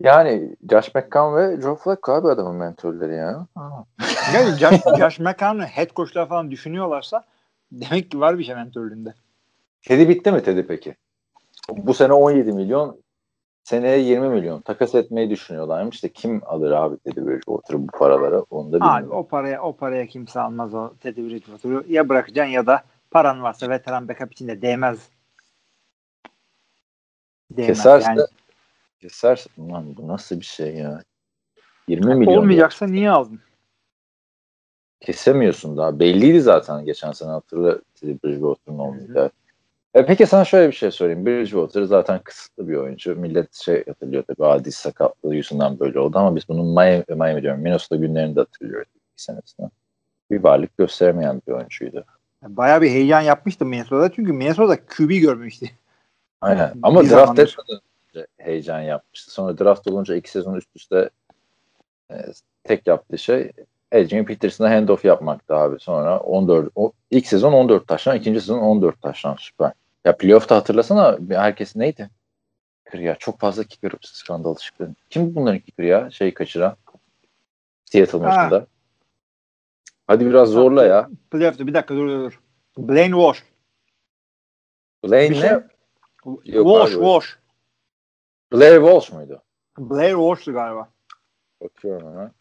[0.00, 3.46] Yani Josh McCown ve Joe Flacco abi adamın mentörleri ya.
[4.34, 7.24] Yani Josh, Josh McCown'u head coach'lar falan düşünüyorlarsa
[7.72, 9.14] demek ki var bir şey mentörlüğünde.
[9.82, 10.96] Teddy bitti mi Teddy peki?
[11.70, 13.00] Bu sene 17 milyon,
[13.64, 18.72] seneye 20 milyon takas etmeyi düşünüyorlarmış da kim alır abi Teddy Bridgewater'ı bu paralara onu
[18.72, 19.06] da bilmiyorum.
[19.06, 21.84] Abi o paraya o paraya kimse almaz o Teddy Bridgewater'ı.
[21.88, 25.08] Ya bırakacaksın ya da paran varsa veteran backup için de değmez.
[27.50, 28.20] Değmez Keserse yani.
[29.00, 31.02] keserse lan bu nasıl bir şey ya?
[31.88, 32.36] 20 milyon.
[32.36, 33.40] Olmayacaksa niye aldın?
[35.00, 35.98] Kesemiyorsun daha.
[36.00, 39.30] Belliydi zaten geçen sene hatırla Teddy Bridgewater'ın olmayacağı.
[39.94, 41.26] E peki sana şöyle bir şey sorayım.
[41.26, 43.16] Bridgewater zaten kısıtlı bir oyuncu.
[43.16, 47.60] Millet şey hatırlıyor tabii adi sakatlığı yüzünden böyle oldu ama biz bunun Miami, Miami diyorum
[47.60, 49.66] Minnesota günlerini de hatırlıyoruz iki senesinde.
[50.30, 52.04] Bir varlık gösteremeyen bir oyuncuydu.
[52.42, 55.70] Bayağı bir heyecan yapmıştı Minnesota çünkü Minnesota QB görmemişti.
[56.40, 56.72] Aynen.
[56.82, 57.42] Ama Bir draft zamandır.
[57.42, 57.80] etmeden
[58.14, 59.30] önce heyecan yapmıştı.
[59.30, 61.10] Sonra draft olunca iki sezon üst üste
[62.10, 62.14] e,
[62.64, 63.52] tek yaptığı şey
[63.92, 65.80] Adrian Peterson'a handoff yapmaktı abi.
[65.80, 69.72] Sonra 14 o, ilk sezon 14 taştan, ikinci sezon 14 taştan süper.
[70.04, 72.10] Ya playoff'ta hatırlasana herkes neydi?
[72.84, 74.94] Kicker ya çok fazla kicker skandalı çıktı.
[75.10, 76.10] Kim bunların kicker ya?
[76.10, 76.76] Şey kaçıran.
[77.84, 78.24] Seattle Ha.
[78.24, 78.66] maçında.
[80.06, 81.10] Hadi biraz zorla ya.
[81.30, 82.40] Playoff'ta bir dakika dur dur dur.
[82.78, 83.42] Blaine Walsh.
[85.04, 85.62] Blaine Bir şey- ne?
[86.44, 86.90] Walsh, abi.
[86.94, 87.38] Walsh.
[88.52, 89.42] Blair Walsh muydu?
[89.78, 90.88] Blair Walsh'tu galiba.
[91.60, 92.32] Bakıyorum hemen.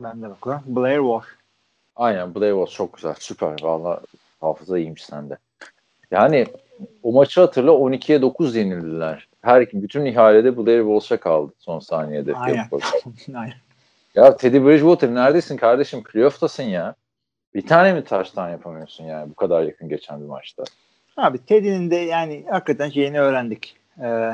[0.00, 0.62] Ben de bakıyorum.
[0.66, 1.26] Blair Walsh.
[1.96, 3.14] Aynen Blair Walsh çok güzel.
[3.18, 3.56] Süper.
[3.62, 4.00] Valla
[4.40, 5.38] hafıza iyiymiş sende.
[6.10, 6.46] Yani
[7.02, 9.28] o maçı hatırla 12'ye 9 yenildiler.
[9.42, 12.34] Her bütün ihalede Blair Walsh'a kaldı son saniyede.
[12.34, 12.68] Aynen.
[13.34, 13.54] Aynen.
[14.14, 16.02] Ya Teddy Bridgewater neredesin kardeşim?
[16.02, 16.94] Playoff'tasın ya.
[17.54, 20.64] Bir tane mi taştan yapamıyorsun yani bu kadar yakın geçen bir maçta?
[21.16, 23.76] Abi Teddy'nin de yani hakikaten şeyini öğrendik.
[24.02, 24.32] Ee,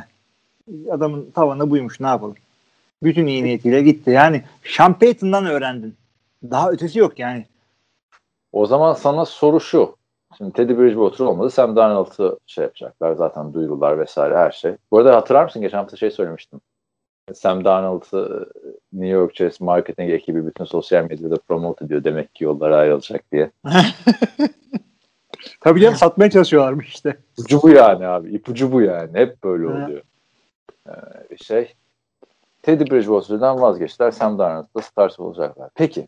[0.90, 2.36] adamın tavanı buymuş ne yapalım.
[3.02, 4.10] Bütün iyi niyetiyle gitti.
[4.10, 5.96] Yani Sean Payton'dan öğrendin.
[6.42, 7.44] Daha ötesi yok yani.
[8.52, 9.96] O zaman sana soru şu.
[10.36, 11.50] Şimdi Teddy Bridgewater olmadı.
[11.50, 13.14] Sam Darnold'u şey yapacaklar.
[13.14, 14.72] Zaten duyurular vesaire her şey.
[14.90, 15.62] Bu arada hatırlar mısın?
[15.62, 16.60] Geçen hafta şey söylemiştim.
[17.34, 18.46] Sam Darnold'u
[18.92, 22.04] New York Jets marketing ekibi bütün sosyal medyada promote ediyor.
[22.04, 23.50] Demek ki yollara ayrılacak diye.
[25.60, 27.16] Tabii canım satmaya çalışıyorlarmış işte.
[27.38, 28.34] İpucu bu yani abi.
[28.34, 29.10] İpucu bu yani.
[29.18, 30.02] Hep böyle oluyor.
[30.88, 31.74] Ee, şey
[32.62, 34.10] Teddy Bridgewater'dan vazgeçtiler.
[34.10, 35.70] Sam Darnold'da start olacaklar.
[35.74, 36.06] Peki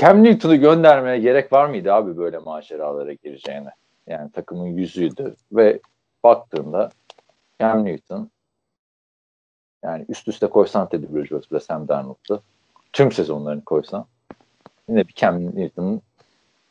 [0.00, 3.70] Cam Newton'u göndermeye gerek var mıydı abi böyle maceralara gireceğine?
[4.06, 5.80] Yani takımın yüzüydü ve
[6.24, 6.90] baktığında
[7.60, 8.30] Cam Newton
[9.84, 12.42] yani üst üste koysan Teddy Bridgewater ve Sam Darnold'u
[12.92, 14.06] tüm sezonlarını koysan
[14.88, 16.02] yine bir Cam Newton'un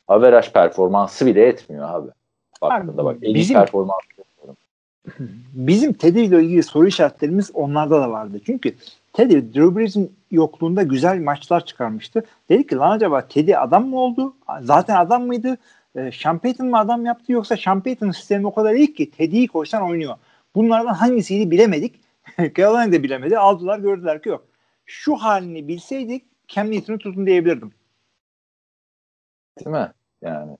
[0.07, 2.11] averaj performansı bile etmiyor abi.
[2.61, 3.97] Baktığında bak en iyi bizim- performans
[5.53, 8.41] Bizim Teddy ile ilgili soru işaretlerimiz onlarda da vardı.
[8.45, 8.75] Çünkü
[9.13, 12.23] Teddy Drew Brees'in yokluğunda güzel maçlar çıkarmıştı.
[12.49, 14.35] Dedik ki lan acaba Teddy adam mı oldu?
[14.61, 15.57] Zaten adam mıydı?
[15.95, 19.47] Ee, Sean Payton mı adam yaptı yoksa Sean Payton'ın sistemi o kadar iyi ki Teddy'yi
[19.47, 20.15] koysan oynuyor.
[20.55, 21.99] Bunlardan hangisiydi bilemedik.
[22.57, 23.37] Carolina da bilemedi.
[23.37, 24.45] Aldılar gördüler ki yok.
[24.85, 27.73] Şu halini bilseydik Cam Newton'u tutun diyebilirdim.
[29.59, 29.91] Değil mi?
[30.21, 30.57] Yani.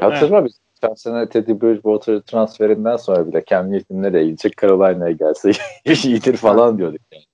[0.00, 5.50] Hatırla biz geçen sene Teddy Bridgewater transferinden sonra bile Cam Newton nereye gidecek Carolina'ya gelse
[6.04, 7.00] iyidir falan diyorduk.
[7.12, 7.24] Yani.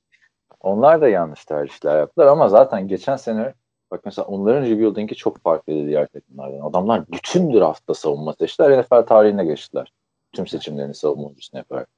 [0.61, 3.55] Onlar da yanlış tercihler yaptılar ama zaten geçen sene
[3.90, 6.61] bak mesela onların rebuilding'i çok farklıydı diğer takımlardan.
[6.61, 8.80] Adamlar bütün draftta savunma seçtiler.
[8.80, 9.92] NFL tarihine geçtiler.
[10.32, 11.88] Tüm seçimlerini savunma oyuncusuna yaparak.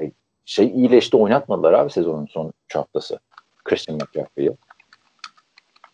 [0.00, 0.12] E,
[0.44, 3.18] şey iyileşti oynatmadılar abi sezonun son 3 haftası.
[3.64, 4.56] Christian McCaffrey'i.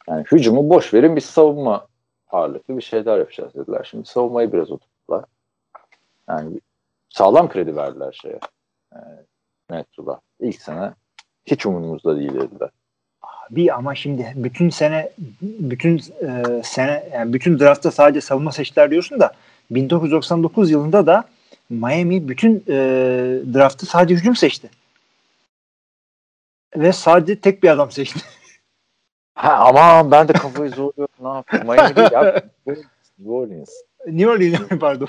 [0.08, 1.86] Yani hücumu boş verin biz savunma
[2.30, 3.88] ağırlıklı bir şeyler yapacağız dediler.
[3.90, 5.24] Şimdi savunmayı biraz oturttular.
[6.28, 6.60] Yani
[7.08, 8.40] sağlam kredi verdiler şeye.
[8.92, 8.98] E,
[9.70, 10.20] Metro'da.
[10.40, 10.92] İlk sene
[11.46, 12.70] hiç umurumuzda değil dediler.
[13.50, 19.20] Bir ama şimdi bütün sene bütün e, sene yani bütün draftta sadece savunma seçtiler diyorsun
[19.20, 19.32] da
[19.70, 21.24] 1999 yılında da
[21.70, 22.76] Miami bütün e,
[23.54, 24.70] draftı sadece hücum seçti.
[26.76, 28.20] Ve sadece tek bir adam seçti.
[29.38, 31.14] Ha ama ben de kafayı zorluyorum.
[31.20, 31.66] Ne yapayım?
[31.66, 32.42] Miami değil ya.
[32.66, 33.70] New Orleans.
[34.06, 35.08] New Orleans pardon.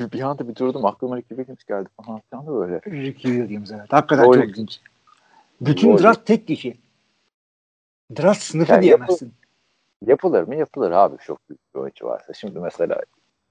[0.00, 0.84] Bir anda bir durdum.
[0.84, 1.88] Aklıma Ricky Williams geldi.
[1.98, 2.80] Aha, bir anda böyle.
[2.82, 3.92] Ricky Williams evet.
[3.92, 4.34] Hakikaten Doğru.
[4.34, 4.80] çok ilginç.
[5.60, 6.02] Bütün Doğru.
[6.02, 6.76] draft tek kişi.
[8.16, 9.32] Draft sınıfı Yani diyemezsin.
[10.06, 10.56] Yapılır mı?
[10.56, 11.16] Yapılır abi.
[11.24, 12.32] Çok büyük bir oyuncu varsa.
[12.32, 13.00] Şimdi mesela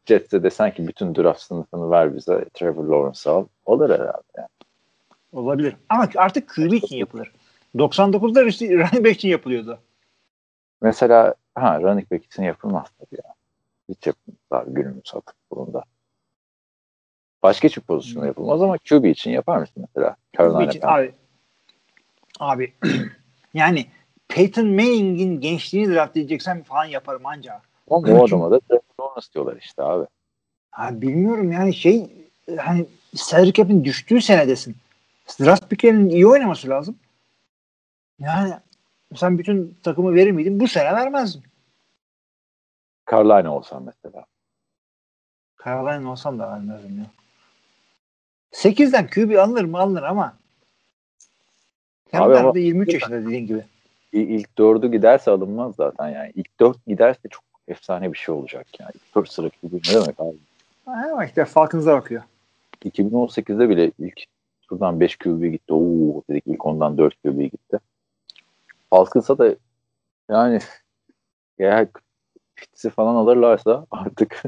[0.06, 2.46] Jets'e desen ki bütün draft sınıfını ver bize.
[2.54, 3.46] Trevor Lawrence al.
[3.66, 4.24] Olur herhalde.
[4.38, 4.48] Yani.
[5.34, 5.76] Olabilir.
[5.90, 7.32] Ama artık QB için yapılır.
[7.76, 9.80] 99'da running back için yapılıyordu.
[10.82, 13.34] Mesela ha running back için yapılmaz tabii ya.
[13.90, 15.84] Hiç yapılmaz günümüz futbolunda.
[17.44, 20.16] Başka hiçbir pozisyon yapılmaz ama QB için yapar mısın mesela?
[20.38, 21.12] Carolina için, abi,
[22.40, 22.74] abi
[23.54, 23.86] yani
[24.28, 27.62] Peyton Manning'in gençliğini draft edeceksen falan yaparım anca.
[27.90, 28.60] Ama o adama da
[29.02, 30.06] Lawrence diyorlar işte abi.
[30.72, 32.08] Ha, bilmiyorum yani şey
[32.58, 34.76] hani salary cap'in düştüğü senedesin.
[35.40, 36.96] Draft picklerinin iyi oynaması lazım.
[38.20, 38.54] Yani
[39.16, 40.60] sen bütün takımı verir miydin?
[40.60, 41.44] Bu sene vermezdin.
[43.12, 44.26] Carolina olsam mesela.
[45.66, 47.06] Carolina olsam da vermezdim ya.
[48.52, 50.34] 8'den QB alınır mı alınır ama
[52.14, 53.64] Abi de 23 yaşında dediğin gibi.
[54.12, 56.32] İlk dördü giderse alınmaz zaten yani.
[56.36, 58.92] İlk dört giderse çok efsane bir şey olacak yani.
[58.96, 60.38] İlk dört sıra QB ne demek abi?
[60.86, 62.24] Ama işte Falcons'a bakıyor.
[62.86, 64.24] 2018'de bile ilk
[64.62, 65.74] turdan 5 QB gitti.
[65.74, 67.80] Oo dedik ilk ondan 4 QB gitti.
[68.90, 69.56] Falcons'a da
[70.30, 70.60] yani
[71.60, 71.88] eğer
[72.56, 74.44] Pitts'i falan alırlarsa artık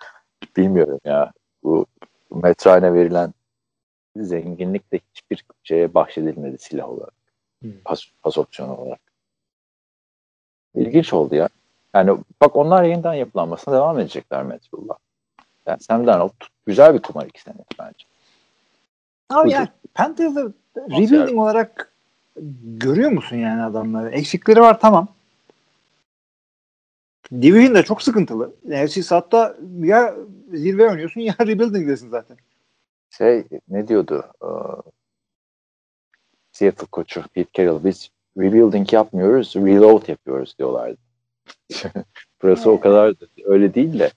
[0.56, 1.32] bilmiyorum ya.
[1.62, 1.86] Bu
[2.30, 3.34] Metrane verilen
[4.16, 7.14] zenginlik de hiçbir şeye bahşedilmedi silah olarak.
[7.62, 7.72] Hmm.
[7.84, 9.00] Pas, pas opsiyonu olarak.
[10.74, 11.48] İlginç oldu ya.
[11.94, 14.96] Yani bak onlar yeniden yapılanmasına devam edecekler Metrullah.
[15.66, 16.30] Yani Sam Darnold
[16.66, 18.04] güzel bir kumar iki sene bence.
[19.30, 21.89] Abi yani Panthers'ı rebuilding olarak
[22.62, 24.10] görüyor musun yani adamları?
[24.10, 25.08] Eksikleri var tamam.
[27.32, 28.54] Division da çok sıkıntılı.
[28.64, 30.14] NFC South'ta ya
[30.52, 32.36] zirve oynuyorsun ya rebuilding'desin zaten.
[33.10, 34.24] Şey ne diyordu?
[34.40, 34.82] Uh,
[36.52, 40.96] Seattle koçu Pete Carroll biz rebuilding yapmıyoruz, reload yapıyoruz diyorlardı.
[42.42, 44.10] Burası o kadar da öyle değil de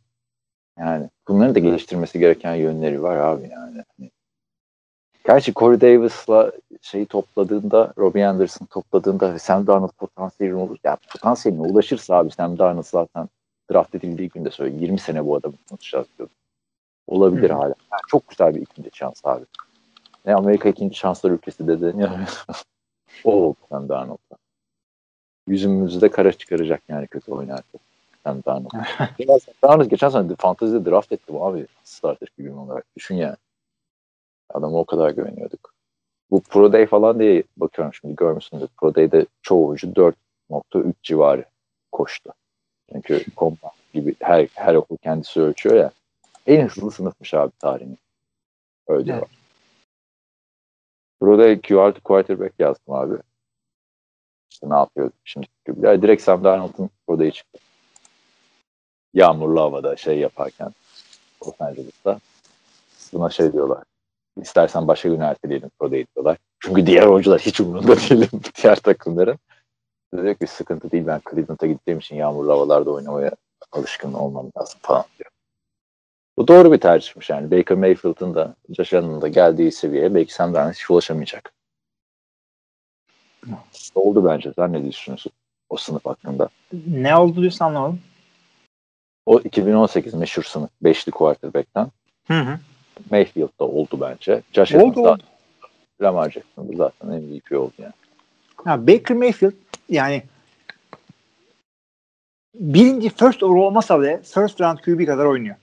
[0.80, 3.84] yani bunların da geliştirmesi gereken yönleri var abi yani.
[5.24, 6.52] Gerçi Corey Davis'la
[6.82, 10.78] şeyi topladığında, Robbie Anderson topladığında Sam Darnold potansiyelin olur.
[10.84, 13.30] Ya potansiyeline ulaşırsa abi Sam Darnold zaten
[13.72, 16.34] draft edildiği günde söyle 20 sene bu adamı konuşacağız diyordu.
[17.08, 17.54] Olabilir Hı.
[17.54, 17.64] hala.
[17.64, 19.46] Yani çok güzel bir ikinci şans abi.
[20.26, 22.02] Ne Amerika ikinci şanslar ülkesi dedi.
[22.02, 22.26] Ya.
[23.24, 24.38] o oldu Sam Darnold'da.
[25.48, 27.78] Yüzümüzü de kara çıkaracak yani kötü oynarsa.
[28.24, 28.72] Sam Darnold.
[29.64, 31.68] Darnold geçen sene fantezide draft ettim abi.
[31.84, 32.86] Starter gibi olarak.
[32.98, 33.36] Düşün yani.
[34.50, 35.74] Adamı o kadar güveniyorduk.
[36.32, 38.68] Bu Pro Day falan diye bakıyorum şimdi görmüşsünüz.
[38.78, 41.46] Pro Day'de çoğu oyuncu 4.3 civarı
[41.92, 42.34] koştu.
[42.92, 45.92] Çünkü kompa gibi her, her okul kendisi ölçüyor ya.
[46.48, 47.98] En hızlı sınıfmış abi tarihini.
[48.88, 49.22] Öyle evet.
[49.22, 49.30] var.
[51.22, 53.16] Burada QRT quarterback yazdım abi.
[54.52, 55.48] İşte ne yapıyor şimdi?
[55.82, 57.60] Yani direkt Sam Darnold'un Proda'yı çıktı.
[59.14, 60.72] Yağmurlu havada şey yaparken
[61.46, 62.20] Los Angeles'ta
[63.14, 63.84] buna şey diyorlar.
[64.42, 66.38] İstersen başka gün erteleyelim Proda'yı diyorlar.
[66.60, 68.30] Çünkü diğer oyuncular hiç umurunda değil
[68.64, 69.40] diğer takımların.
[70.14, 73.32] Diyor ki sıkıntı değil ben Cleveland'a gittiğim için yağmurlu havalarda oynamaya
[73.72, 75.30] alışkın olmam lazım falan diyor.
[76.38, 77.52] Bu doğru bir tercihmiş yani.
[77.52, 81.54] Baker Mayfield'ın da Josh Allen'ın da geldiği seviyeye belki Sam Darnold hiç ulaşamayacak.
[83.96, 84.54] Oldu bence.
[84.56, 85.32] Sen ne düşünüyorsun
[85.70, 86.50] o sınıf hakkında?
[86.88, 88.02] Ne oldu diyorsun anlamadım.
[89.26, 90.70] O 2018 meşhur sınıf.
[90.82, 91.92] Beşli quarterback'ten.
[92.28, 92.60] Hı hı.
[93.12, 94.42] Mayfield'da oldu bence.
[94.54, 95.24] Josh oldu, Allen'da oldu.
[96.02, 97.94] Lamar Jackson'da zaten MVP oldu yani.
[98.66, 99.54] Ha, Baker Mayfield
[99.90, 100.24] yani
[102.56, 105.56] birinci first overall olmasa bile first round QB kadar oynuyor.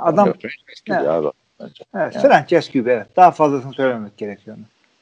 [0.00, 0.36] Adam evet,
[0.90, 1.08] evet.
[1.08, 1.28] abi
[1.60, 1.84] bence.
[1.94, 2.22] Evet, yani.
[2.22, 3.16] franchise QB evet.
[3.16, 4.56] Daha fazlasını söylememek gerekiyor.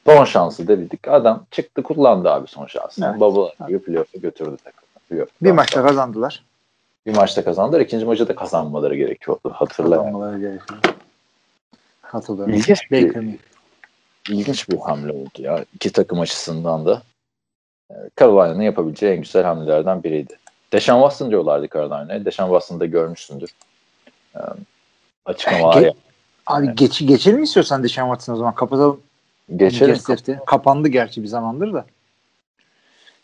[0.07, 1.09] Son şansı dedik.
[1.09, 3.07] Adam çıktı kullandı abi son şansını.
[3.11, 3.21] Evet.
[3.21, 3.85] Baba gibi evet.
[3.85, 5.27] playoff'a götürdü takımı.
[5.43, 6.43] Bir maçta kazandılar.
[7.07, 7.81] Bir maçta kazandılar.
[7.81, 9.51] İkinci maçta da kazanmaları gerekiyordu.
[9.53, 9.97] Hatırla.
[9.97, 10.41] Kazanmaları yani.
[10.41, 10.89] gerekiyordu.
[12.13, 12.55] Hatırlıyorum.
[12.55, 13.17] İlginç bir,
[14.29, 15.65] ilginç bir hamle oldu ya.
[15.75, 17.03] İki takım açısından da.
[17.91, 20.39] E, Carolina'nın yapabileceği en güzel hamlelerden biriydi.
[20.73, 22.25] Deşan Watson diyorlardı Carolina'ya.
[22.25, 23.51] Deşan Watson'ı da görmüşsündür.
[24.37, 24.41] E,
[25.25, 25.95] açıklamalar Ge-
[26.47, 28.55] Abi geç, geçelim istiyorsan Deşan Watson o zaman.
[28.55, 29.01] Kapatalım.
[29.57, 29.99] Geçelim.
[29.99, 31.85] Kap- Kapandı gerçi bir zamandır da.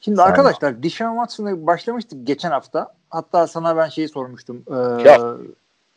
[0.01, 2.95] Şimdi Sen arkadaşlar Deshaun Watson'a başlamıştık geçen hafta.
[3.11, 4.62] Hatta sana ben şeyi sormuştum.
[4.70, 4.74] Ee,
[5.09, 5.34] ya.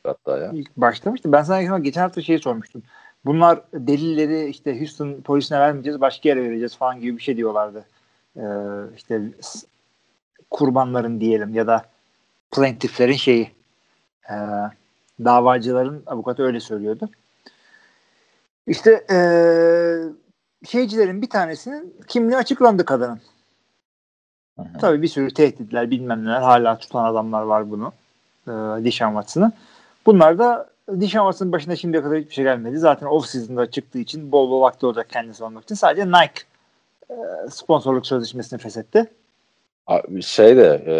[0.03, 0.51] Hatta ya.
[0.53, 1.31] İlk başlamıştım.
[1.31, 2.83] Ben sana geçen hafta şeyi sormuştum.
[3.25, 7.85] Bunlar delilleri işte Houston polisine vermeyeceğiz başka yere vereceğiz falan gibi bir şey diyorlardı.
[8.37, 8.41] Ee,
[8.95, 9.21] işte
[10.49, 11.85] kurbanların diyelim ya da
[12.51, 13.51] plaintifflerin şeyi
[14.29, 14.35] e,
[15.25, 17.09] davacıların avukatı öyle söylüyordu.
[18.67, 19.17] İşte e,
[20.67, 23.19] şeycilerin bir tanesinin kimliği açıklandı kadının.
[24.59, 24.77] Hı hı.
[24.81, 27.93] Tabii bir sürü tehditler bilmem neler hala tutan adamlar var bunu.
[28.47, 28.51] E,
[28.83, 29.51] Dishon Watson'ı.
[30.05, 32.77] Bunlar da Dishon Watson'ın başına şimdiye kadar hiçbir şey gelmedi.
[32.77, 35.75] Zaten off season'da çıktığı için bol bol vakti olacak kendisi olmak için.
[35.75, 36.41] Sadece Nike
[37.09, 37.15] e,
[37.49, 39.11] sponsorluk sözleşmesini feshetti.
[40.21, 40.95] Şey de e,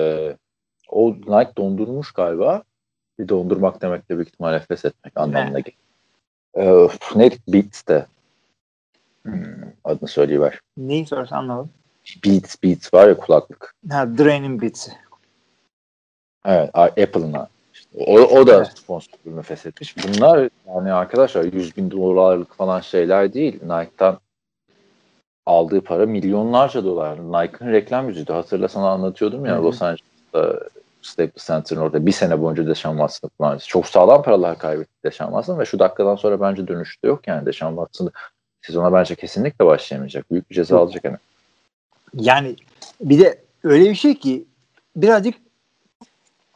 [0.90, 2.64] o Nike dondurmuş galiba.
[3.20, 5.82] Bir dondurmak demek de büyük ihtimal nefes etmek anlamına geliyor.
[6.58, 7.38] E, neydi?
[7.48, 8.06] Beats de.
[9.24, 9.44] Hmm,
[9.84, 10.60] adını söyleyiver.
[10.78, 11.70] Neyi sorarsan anlamadım.
[12.26, 13.76] Beats, Beats var ya kulaklık.
[13.90, 14.92] Ha, Drain'in Beats'i.
[16.46, 17.36] Evet, Apple'ın.
[17.98, 18.72] O, o da Evet.
[18.76, 19.96] sponsor bölümü feshetmiş.
[19.98, 23.54] Bunlar yani arkadaşlar 100 bin dolarlık falan şeyler değil.
[23.54, 24.20] Nike'dan
[25.46, 27.20] aldığı para milyonlarca dolar.
[27.20, 28.34] Nike'ın reklam yüzüydü.
[28.34, 29.64] Hatırla sana anlatıyordum ya Hı hı.
[29.64, 30.60] Los Angeles'ta
[31.02, 33.64] Staples Center'ın orada bir sene boyunca Deshaun Watson'ı kullandı.
[33.68, 37.72] Çok sağlam paralar kaybetti Deshaun Watson ve şu dakikadan sonra bence dönüşte yok yani Deshaun
[37.72, 38.12] Watson
[38.62, 40.32] sezona bence kesinlikle başlayamayacak.
[40.32, 41.18] Büyük bir ceza alacak yani.
[42.14, 42.56] Yani
[43.02, 44.46] bir de öyle bir şey ki
[44.96, 45.36] birazcık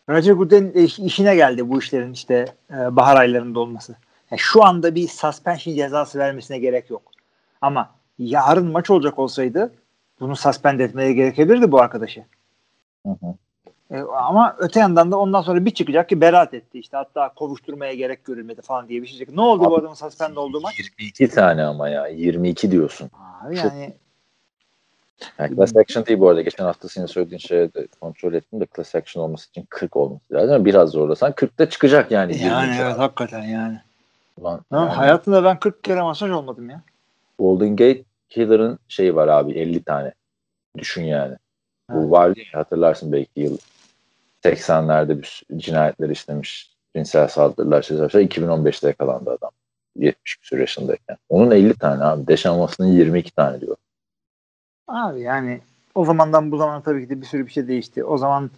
[0.09, 3.95] Roger Goodell'in iş- işine geldi bu işlerin işte e, bahar aylarında olması.
[4.31, 7.01] Yani şu anda bir suspension cezası vermesine gerek yok.
[7.61, 7.89] Ama
[8.19, 9.73] yarın maç olacak olsaydı
[10.19, 12.23] bunu suspend etmeye gerekebilirdi bu arkadaşı.
[13.05, 13.35] Hı hı.
[13.91, 17.93] E, ama öte yandan da ondan sonra bir çıkacak ki beraat etti işte hatta kovuşturmaya
[17.93, 19.35] gerek görülmedi falan diye bir şey çıkacak.
[19.35, 20.73] Ne oldu bu Abi, adamın suspend olduğu maç?
[20.79, 23.09] 22 tane ama ya 22 diyorsun.
[23.43, 23.93] Abi Çok- yani
[25.39, 26.41] Yani class action değil bu arada.
[26.41, 30.33] Geçen hafta senin söylediğin şeye de kontrol ettim de class action olması için 40 olması
[30.33, 30.65] lazım.
[30.65, 32.37] Biraz zorlasan 40'ta çıkacak yani.
[32.37, 32.81] yani 22.
[32.81, 33.79] evet hakikaten yani.
[34.37, 36.81] Ulan, Ha, yani Hayatımda ben 40 kere masaj olmadım ya.
[37.39, 40.13] Golden Gate Killer'ın şeyi var abi 50 tane.
[40.77, 41.35] Düşün yani.
[41.89, 42.11] Bu Evet.
[42.11, 43.57] vardı ya hatırlarsın belki yıl
[44.43, 46.75] 80'lerde bir cinayetler işlemiş.
[46.95, 49.51] Cinsel saldırılar, şeyler, 2015'te yakalandı adam.
[49.95, 51.17] 70 küsur yaşındayken.
[51.29, 52.27] Onun 50 tane abi.
[52.27, 53.75] Deşanmasının 22 tane diyor.
[54.87, 55.61] Abi yani
[55.95, 58.03] o zamandan bu zamana tabii ki de bir sürü bir şey değişti.
[58.03, 58.51] O zaman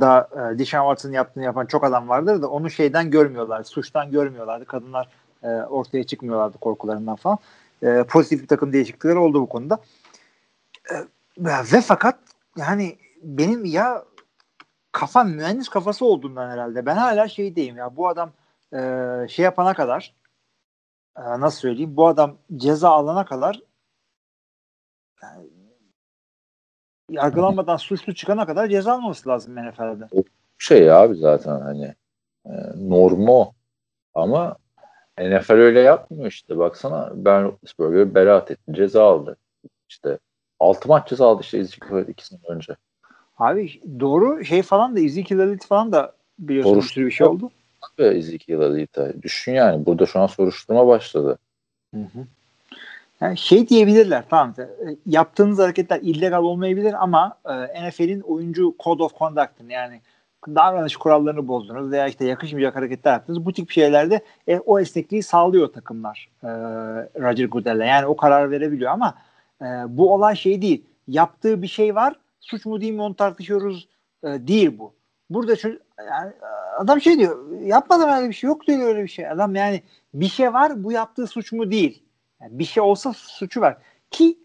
[0.00, 3.68] da e, Deshaun Watson'ın yaptığını yapan çok adam vardır da onu şeyden görmüyorlardı.
[3.68, 4.64] Suçtan görmüyorlardı.
[4.64, 5.08] Kadınlar
[5.42, 7.38] e, ortaya çıkmıyorlardı korkularından falan.
[7.82, 9.78] E, pozitif bir takım değişiklikler oldu bu konuda.
[10.90, 10.94] E,
[11.38, 12.18] ve fakat
[12.56, 14.04] yani benim ya
[14.92, 18.30] kafam mühendis kafası olduğundan herhalde ben hala şeydeyim ya bu adam
[18.72, 18.78] e,
[19.28, 20.14] şey yapana kadar
[21.16, 23.60] e, nasıl söyleyeyim bu adam ceza alana kadar
[25.22, 25.48] yani,
[27.10, 30.22] yargılanmadan suçlu çıkana kadar ceza alması lazım NFL'de.
[30.58, 31.94] şey abi zaten hani
[32.46, 33.54] e, normu
[34.14, 34.56] ama
[35.18, 39.36] NFL öyle yapmıyor işte baksana Ben Roethlisberger beraat etti ceza aldı
[39.88, 40.18] işte
[40.60, 42.76] 6 maç ceza aldı işte Ezekiel 2 sene önce
[43.38, 47.26] Abi doğru şey falan da Ezekiel Elliott falan da biliyorsun bir Soruşturma- sürü bir şey
[47.26, 47.50] oldu.
[47.98, 51.38] ve Ezekiel Elliott'a düşün yani burada şu an soruşturma başladı
[51.94, 52.26] Hı hı.
[53.36, 59.72] Şey diyebilirler tamam e, yaptığınız hareketler illegal olmayabilir ama e, NFL'in oyuncu code of conduct'ını
[59.72, 60.00] yani
[60.48, 63.46] davranış kurallarını bozdunuz veya işte yakışmayacak hareketler yaptınız.
[63.46, 66.48] Bu tip şeylerde e, o esnekliği sağlıyor takımlar e,
[67.20, 67.86] Roger Goodell'e.
[67.86, 69.14] Yani o karar verebiliyor ama
[69.62, 70.84] e, bu olay şey değil.
[71.08, 72.14] Yaptığı bir şey var.
[72.40, 73.88] Suç mu değil mi onu tartışıyoruz.
[74.24, 74.94] E, değil bu.
[75.30, 76.32] Burada şu, yani,
[76.78, 79.28] adam şey diyor yapmadım öyle bir şey yok diyor öyle bir şey.
[79.28, 79.82] Adam yani
[80.14, 82.03] bir şey var bu yaptığı suç mu değil.
[82.44, 83.76] Yani bir şey olsa suçu var.
[84.10, 84.38] Ki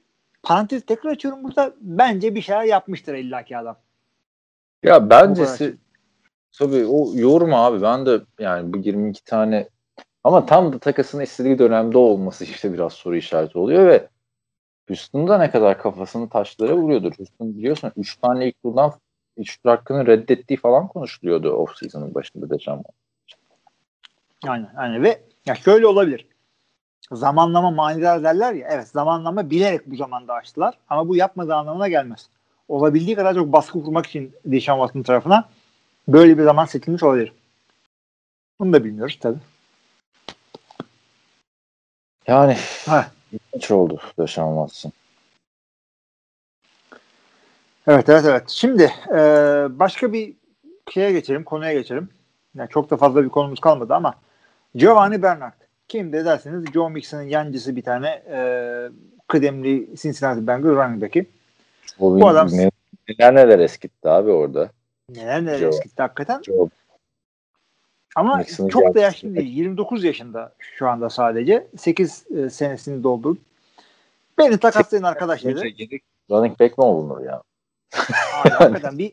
[0.44, 3.78] parantez tekrar açıyorum burada bence bir şeyler yapmıştır illaki adam.
[4.84, 5.78] ya Bu bencesi
[6.58, 9.70] tabii o yorma abi ben de yani bu 22 tane
[10.24, 14.08] ama tam da takasının istediği dönemde olması işte biraz soru işareti oluyor ve
[14.88, 17.14] Houston'da ne kadar kafasını taşlara vuruyordur.
[17.18, 18.94] Houston biliyorsun 3 tane ilk turdan
[19.38, 22.84] 3 tur hakkını reddettiği falan konuşuluyordu off season'ın başında Deşan.
[24.48, 26.28] Aynen, aynen ve ya şöyle olabilir.
[27.12, 28.68] Zamanlama manidar derler ya.
[28.72, 30.78] Evet zamanlama bilerek bu zamanda açtılar.
[30.90, 32.30] Ama bu yapmadığı anlamına gelmez.
[32.68, 35.50] Olabildiği kadar çok baskı kurmak için Deshaun Watson tarafına
[36.08, 37.34] böyle bir zaman seçilmiş olabilir.
[38.60, 39.40] Bunu da bilmiyoruz tabii.
[42.28, 43.12] Yani Ha.
[43.32, 44.92] ilginç oldu Deşan Watson.
[47.88, 48.50] Evet evet evet.
[48.50, 49.18] Şimdi e,
[49.70, 50.34] başka bir
[50.92, 52.10] şeye geçelim, konuya geçelim.
[52.56, 54.16] Yani çok da fazla bir konumuz kalmadı ama
[54.76, 55.54] Giovanni Bernard.
[55.90, 58.40] Kim de derseniz Joe Mixon'ın yancısı bir tane e,
[59.28, 61.26] kıdemli Cincinnati Bengals running back'i.
[62.00, 62.72] Bu, adam- ne-
[63.10, 64.70] neler neler eskitti abi orada.
[65.10, 65.70] Neler neler Joe.
[65.70, 66.42] eskitti hakikaten.
[66.42, 66.70] Joe
[68.16, 69.56] Ama Mixon'ın çok da yaşlı değil.
[69.56, 71.68] 29 yaşında şu anda sadece.
[71.78, 73.40] 8 e, senesini doldurdu.
[74.38, 75.60] Beni takaslayın arkadaş dedi.
[75.60, 77.42] Önce yedek running back mi olunur ya?
[78.34, 79.12] Abi, hakikaten bir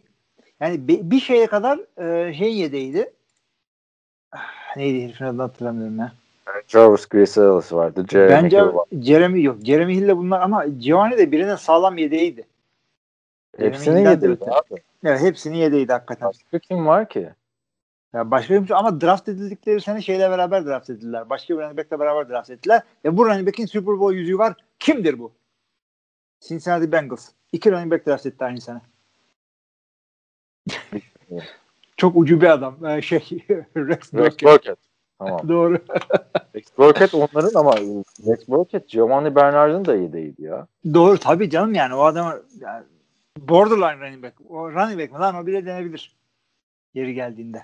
[0.61, 3.13] yani bir, bir şeye kadar e, şey yedeğiydi.
[4.33, 6.13] Ah, Neydi herifin adını hatırlamıyorum ya.
[6.69, 8.07] Jarvis Grisales vardı.
[8.11, 8.87] Jeremy Bence Hill var.
[9.03, 9.59] Jeremy yok.
[9.65, 12.47] Jeremy Hill'le bunlar ama Giovanni de birinin sağlam yedeğiydi.
[13.59, 14.51] Hepsini öte.
[14.51, 14.83] abi.
[15.05, 16.29] Evet hepsini yedeğiydi hakikaten.
[16.29, 17.31] Başka kim var ki?
[18.15, 21.31] Ya başka bir ama draft edildikleri sene şeyle beraber draft edildiler.
[21.31, 22.83] Başka bir running back'le beraber draft ettiler.
[23.05, 24.55] Ve bu running back'in Super Bowl yüzüğü var.
[24.79, 25.33] Kimdir bu?
[26.41, 27.29] Cincinnati Bengals.
[27.53, 28.81] İki running back draft etti aynı sene.
[31.97, 32.87] Çok ucu bir adam.
[32.87, 33.19] Ee, şey
[33.77, 34.77] Rex Rex Burkhead.
[35.19, 35.41] Tamam.
[35.49, 35.79] Doğru.
[36.55, 37.77] Rex Burkhead onların ama
[38.27, 40.67] Rex Burkhead Giovanni Bernard'ın da iyi değildi ya.
[40.95, 42.85] Doğru tabii canım yani o adam yani
[43.39, 44.35] borderline running back.
[44.51, 46.17] O running back mi lan o bile denebilir.
[46.95, 47.63] Yeri geldiğinde.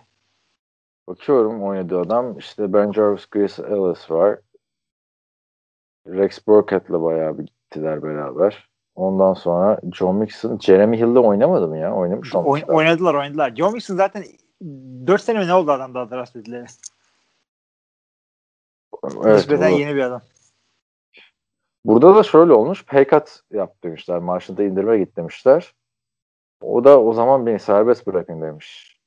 [1.08, 4.38] Bakıyorum oynadığı adam işte Ben Jarvis, Chris Ellis var.
[6.06, 8.68] Rex Burkhead'la bayağı bir gittiler beraber.
[8.94, 11.94] Ondan sonra John Mixon, Jeremy Hill'de oynamadı mı ya?
[11.94, 13.54] Oynamış Oyn- oynadılar oynadılar.
[13.56, 14.24] John Mixon zaten
[15.06, 16.64] 4 sene mi ne oldu adam daha draft edildi.
[19.04, 20.22] Evet, Nispeten bu- yeni bir adam.
[21.84, 22.84] Burada da şöyle olmuş.
[22.86, 24.18] Pay cut yap demişler.
[24.18, 25.74] Maaşında indirme git demişler.
[26.60, 29.00] O da o zaman beni serbest bırakın demiş.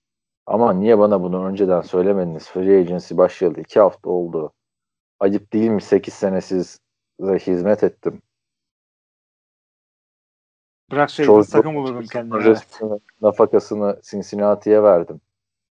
[0.46, 2.50] Ama niye bana bunu önceden söylemediniz?
[2.50, 3.60] Free agency başladı.
[3.62, 4.54] iki hafta oldu.
[5.20, 5.82] Acip değil mi?
[5.82, 6.80] 8 sene size
[7.40, 8.22] hizmet ettim.
[10.92, 12.44] Bıraksaydınız takım bulurdum kendime.
[12.44, 12.82] Evet.
[13.22, 15.22] Nafakasını Cincinnati'ye verdim.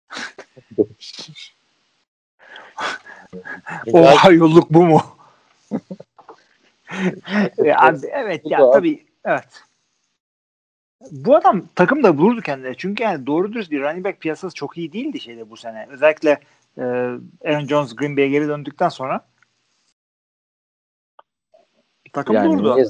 [3.94, 5.02] Oha yolluk bu mu?
[7.64, 9.64] ya, abi, evet ya tabii evet.
[11.12, 12.74] Bu adam takım da bulurdu kendine.
[12.78, 15.88] Çünkü yani doğru dürüst bir running back piyasası çok iyi değildi şeyde bu sene.
[15.90, 16.40] Özellikle
[16.78, 16.84] e,
[17.46, 19.26] Aaron Jones Green Bay'e geri döndükten sonra
[22.14, 22.76] takım yani bulurdu.
[22.76, 22.86] niye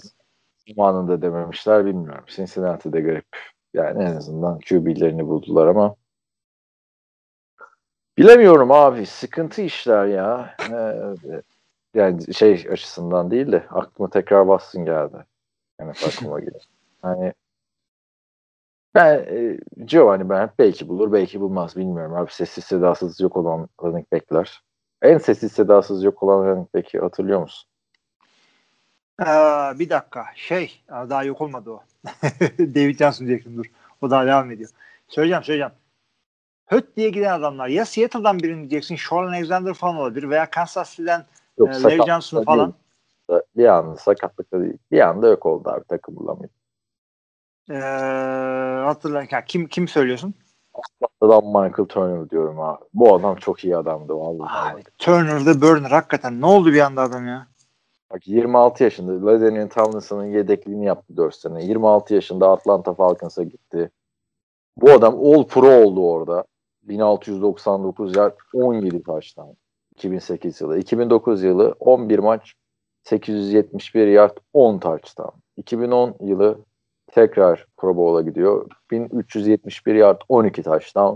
[0.68, 2.26] zamanında dememişler bilmiyorum.
[2.28, 3.26] Cincinnati'de garip.
[3.74, 5.96] Yani en azından QB'lerini buldular ama
[8.18, 9.06] bilemiyorum abi.
[9.06, 10.56] Sıkıntı işler ya.
[11.94, 15.26] Yani şey açısından değil de aklıma tekrar bassın geldi.
[15.80, 16.70] Yani aklıma gelir.
[17.02, 17.34] Hani
[18.96, 22.32] ben e, Giovanni ben belki bulur belki bulmaz bilmiyorum abi.
[22.32, 24.62] Sessiz sedasız yok olan running back'ler.
[25.02, 27.70] En sessiz sedasız yok olan running back'i hatırlıyor musun?
[29.22, 29.26] Ee,
[29.80, 30.26] bir dakika.
[30.36, 31.84] Şey daha yok olmadı o.
[32.60, 33.66] David Johnson diyecektim dur.
[34.02, 34.70] O daha devam ediyor.
[35.08, 35.74] Söyleyeceğim söyleyeceğim.
[36.66, 38.96] Höt diye giden adamlar ya Seattle'dan birini diyeceksin.
[39.10, 41.26] Sean Alexander falan olabilir veya Kansas City'den
[41.58, 42.46] Yok, e, Larry Johnson değil.
[42.46, 42.74] falan.
[43.58, 44.78] Bir anda sakatlıkta değil.
[44.92, 46.50] Bir anda yok oldu abi takım bulamıyor.
[47.70, 47.74] Ee,
[48.86, 49.28] hatırlayın.
[49.32, 50.34] Ha, kim kim söylüyorsun?
[51.22, 52.84] Adam Michael Turner diyorum abi.
[52.94, 54.74] Bu adam çok iyi adamdı vallahi.
[54.74, 56.42] Abi, Turner'da Burner hakikaten.
[56.42, 57.48] Ne oldu bir anda adam ya?
[58.14, 61.64] Bak 26 yaşında Laden'in Tomlinson'ın yedekliğini yaptı 4 sene.
[61.66, 63.92] 26 yaşında Atlanta Falcons'a gitti.
[64.78, 66.44] Bu adam All Pro oldu orada.
[66.84, 69.56] 1699 yard 17 taştan.
[69.96, 70.80] 2008 yılı.
[70.80, 72.54] 2009 yılı 11 maç
[73.04, 75.38] 871 yard 10 touchdown.
[75.58, 76.60] 2010 yılı
[77.08, 78.70] tekrar Pro Bowl'a gidiyor.
[78.92, 81.16] 1371 yard 12 touchdown.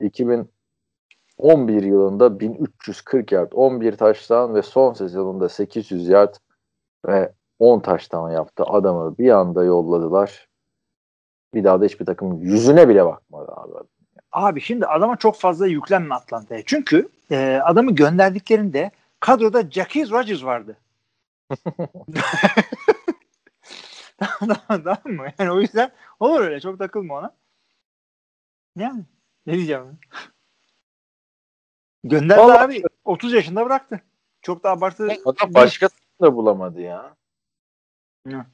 [0.00, 6.34] 2011 yılında 1340 yard 11 touchdown ve son sezonunda 800 yard
[7.06, 8.64] ve 10 touchdown yaptı.
[8.66, 10.48] Adamı bir anda yolladılar.
[11.54, 13.97] Bir daha da hiçbir takım yüzüne bile bakmadı abi.
[14.32, 16.62] Abi şimdi adama çok fazla yüklenme Atlanta'ya.
[16.66, 20.76] Çünkü e, adamı gönderdiklerinde kadroda Jackie Rodgers vardı.
[24.18, 25.26] tamam, tamam mı?
[25.38, 26.60] Yani o yüzden olur öyle.
[26.60, 27.34] Çok takılma ona.
[28.76, 29.04] Yani
[29.46, 29.98] ne diyeceğim?
[32.04, 32.82] Gönderdi Vallahi- abi.
[33.04, 34.00] 30 yaşında bıraktı.
[34.42, 35.08] Çok da abartı.
[35.24, 37.16] Adam başka takım da bulamadı ya.
[38.26, 38.46] Ne?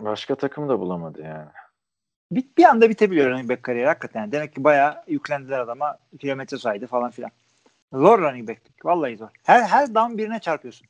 [0.00, 1.50] Başka takım da bulamadı yani.
[2.30, 4.32] Bir, bir anda bitebiliyor running back kariyeri hakikaten.
[4.32, 5.98] Demek ki bayağı yüklendiler adama.
[6.20, 7.30] Kilometre saydı falan filan.
[7.92, 8.84] Zor running back'lik.
[8.84, 9.28] Vallahi zor.
[9.42, 10.86] Her, her down birine çarpıyorsun.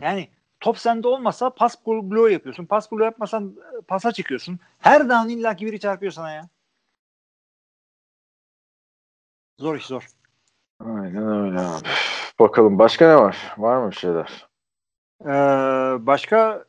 [0.00, 0.28] Yani
[0.60, 2.66] top sende olmasa pas bloğu yapıyorsun.
[2.66, 4.58] Pas bloğu yapmasan e, pasa çıkıyorsun.
[4.78, 6.48] Her down illaki biri çarpıyor sana ya.
[9.58, 10.06] Zor iş zor.
[10.80, 11.88] Aynen öyle abi.
[12.38, 13.54] Bakalım başka ne var?
[13.58, 14.46] Var mı bir şeyler?
[15.22, 15.26] Ee,
[16.06, 16.64] başka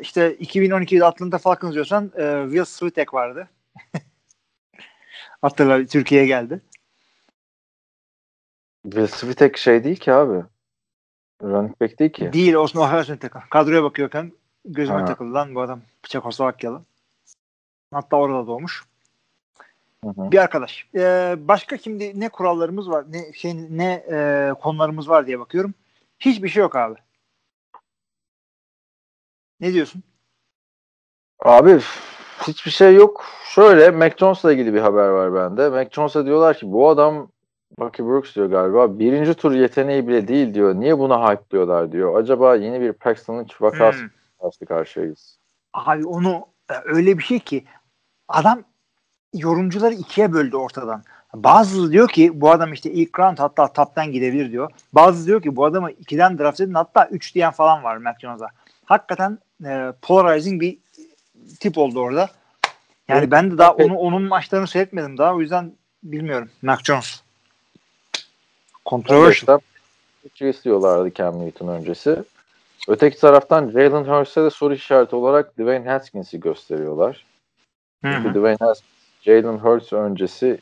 [0.00, 3.48] işte 2012'de Atlanta Falcons diyorsan e, Will Switek vardı.
[5.42, 6.60] Hatırla Türkiye'ye geldi.
[8.82, 10.44] Will Svitek şey değil ki abi.
[11.42, 12.32] Running back değil ki.
[12.32, 13.42] Değil operasyon takım.
[13.50, 14.32] Kadroya bakıyorken
[14.64, 15.04] gözüme Ha.
[15.04, 15.80] takıldı lan bu adam.
[16.02, 16.82] Çekoslovakyalı.
[17.92, 18.84] Hatta orada doğmuş.
[20.04, 20.30] Hı hı.
[20.30, 20.86] Bir arkadaş.
[20.94, 25.74] Ee, başka kimdi ne kurallarımız var ne şey ne e, konularımız var diye bakıyorum.
[26.20, 26.94] Hiçbir şey yok abi.
[29.60, 30.02] Ne diyorsun?
[31.38, 31.80] Abi
[32.48, 33.24] hiçbir şey yok.
[33.44, 35.68] Şöyle Mac Jones'la ilgili bir haber var bende.
[35.68, 37.28] Mac Jones'a diyorlar ki bu adam
[37.78, 38.98] Bucky Brooks diyor galiba.
[38.98, 40.74] Birinci tur yeteneği bile değil diyor.
[40.74, 42.20] Niye buna hype diyorlar diyor.
[42.20, 44.08] Acaba yeni bir Paxton Lynch vakası Hmm.
[44.40, 45.38] karşı karşıyayız.
[45.72, 47.64] Abi onu e, öyle bir şey ki
[48.28, 48.62] adam
[49.34, 51.02] yorumcuları ikiye böldü ortadan.
[51.34, 54.70] Bazısı diyor ki bu adam işte ilk round hatta top'tan gidebilir diyor.
[54.92, 58.46] Bazısı diyor ki bu adamı ikiden draft edin hatta üç diyen falan var Mac Jones'a.
[58.84, 60.78] Hakikaten e, polarizing bir
[61.60, 62.30] tip oldu orada.
[63.08, 65.72] Yani Evet, ben de daha onu onun maçlarını seyretmedim daha o yüzden
[66.02, 66.50] bilmiyorum.
[66.62, 67.22] Mac Jones.
[68.86, 69.58] Controversial.
[69.58, 69.60] 15'ten
[70.22, 72.24] Patriots diyorlardı Cam Newton öncesi.
[72.88, 77.24] Öteki taraftan Jalen Hurts'e de soru işareti olarak Dwayne Haskins'i gösteriyorlar.
[78.04, 78.30] Çünkü.
[78.30, 78.90] Dwayne Haskins,
[79.22, 80.58] Jalen Hurts öncesi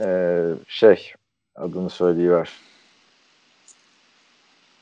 [0.00, 1.12] eee, şey
[1.56, 2.50] adını söyleyiver.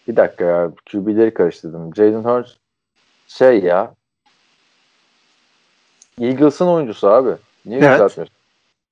[0.08, 1.94] Bir dakika ya QB'leri karıştırdım.
[1.96, 2.52] Jalen Hurts
[3.28, 3.94] şey ya
[6.20, 7.30] Eagles'ın oyuncusu abi.
[7.66, 7.90] Niye Evet.
[7.90, 8.36] yükseltmiyorsun?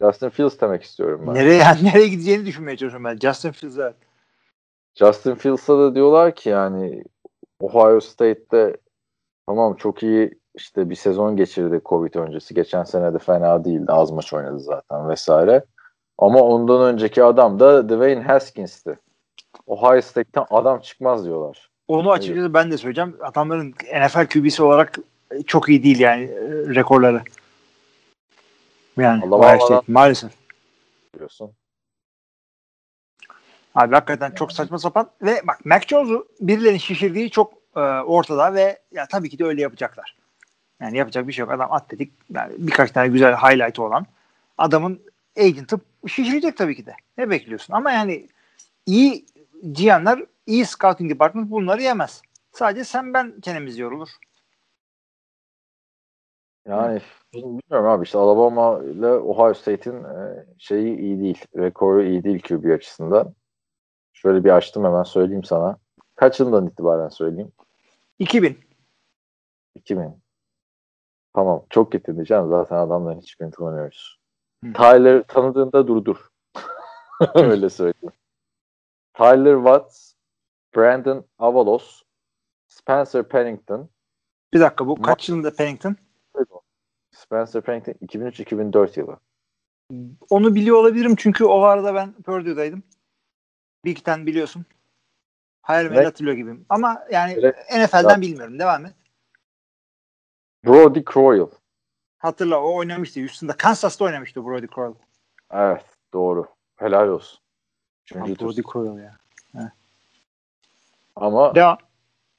[0.03, 1.35] Justin Fields demek istiyorum ben.
[1.35, 3.17] Nereye yani nereye gideceğini düşünmeye çalışıyorum ben.
[3.17, 3.95] Justin Fields evet.
[4.95, 7.05] Justin Fields'a da diyorlar ki yani
[7.61, 8.77] Ohio State'te
[9.47, 12.55] tamam çok iyi işte bir sezon geçirdi Covid öncesi.
[12.55, 13.93] Geçen sene de fena değildi.
[13.93, 15.65] Az maç oynadı zaten vesaire.
[16.19, 18.99] Ama ondan önceki adam da Dwayne Haskins'ti.
[19.67, 21.71] Ohio State'ten adam çıkmaz diyorlar.
[21.89, 23.17] Onu açıkçası ben de söyleyeceğim.
[23.21, 23.75] Adamların
[24.07, 24.99] NFL QB'si olarak
[25.47, 27.23] çok iyi değil yani e, rekorları.
[28.97, 29.59] Yani Allah.
[29.61, 30.33] State maalesef.
[31.15, 31.51] Biliyorsun.
[33.75, 38.79] Abi hakikaten çok saçma sapan ve bak Mac Jones'u birilerinin şişirdiği çok e, ortada ve
[38.93, 40.17] ya tabii ki de öyle yapacaklar.
[40.81, 41.53] Yani yapacak bir şey yok.
[41.53, 44.07] Adam atletik yani birkaç tane güzel highlight olan
[44.59, 45.01] adamın
[45.39, 46.95] agent'ı şişirecek tabii ki de.
[47.19, 47.75] Ne bekliyorsun?
[47.75, 48.29] Ama yani
[48.87, 49.27] iyi
[49.63, 52.23] GM'ler, iyi scouting department bunları yemez.
[52.53, 54.09] Sadece sen ben çenemiz yorulur.
[56.69, 57.01] Yani
[57.35, 61.45] bilmiyorum abi işte Alabama ile Ohio State'in e, şeyi iyi değil.
[61.57, 63.35] Rekoru iyi değil QB açısından.
[64.13, 65.79] Şöyle bir açtım hemen söyleyeyim sana.
[66.17, 67.53] Kaç yılından itibaren söyleyeyim?
[68.19, 68.59] 2000.
[69.75, 70.23] 2000.
[71.35, 71.65] Tamam.
[71.71, 72.49] Çok kötü diyeceğim.
[72.49, 74.19] Zaten adamların hiçbirini tanımıyoruz.
[74.65, 74.73] Hı.
[74.73, 76.29] Tyler tanıdığında durdur.
[77.35, 78.13] Öyle söyleyeyim.
[79.15, 80.13] Tyler Watts,
[80.77, 82.03] Brandon Avalos,
[82.69, 83.89] Spencer Pennington,
[84.55, 85.97] Bir dakika bu kaç yılında Pennington?
[87.11, 89.19] Spencer Pennington 2003-2004 yılı.
[90.31, 92.83] Onu biliyor olabilirim çünkü o arada ben Purdue'daydım.
[93.85, 94.65] Big Ten biliyorsun.
[95.63, 96.07] Hayal Evet.
[96.07, 96.67] hatırlıyor gibiyim.
[96.69, 97.57] Ama yani Evet.
[97.77, 98.21] NFL'den Ya.
[98.21, 98.59] bilmiyorum.
[98.59, 98.95] Devam et.
[100.67, 101.51] Brody Croyle.
[102.19, 103.21] Hatırla o oynamıştı.
[103.21, 104.99] Houston'da Kansas'ta oynamıştı Brody Croyle.
[105.51, 106.47] Evet doğru.
[106.77, 107.41] Helal olsun.
[108.07, 108.21] Tur.
[108.21, 109.19] Brody Croyle ya.
[111.17, 111.79] Ama Devam.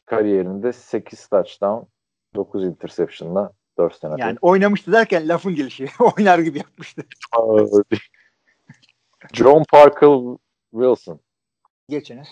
[0.05, 1.83] kariyerinde 8 touchdown,
[2.35, 4.13] 9 interception'la 4 sene.
[4.17, 5.87] Yani oynamıştı derken lafın gelişi.
[6.17, 7.03] Oynar gibi yapmıştı.
[9.33, 10.37] John Parker
[10.71, 11.19] Wilson.
[11.89, 12.27] Geçiniz.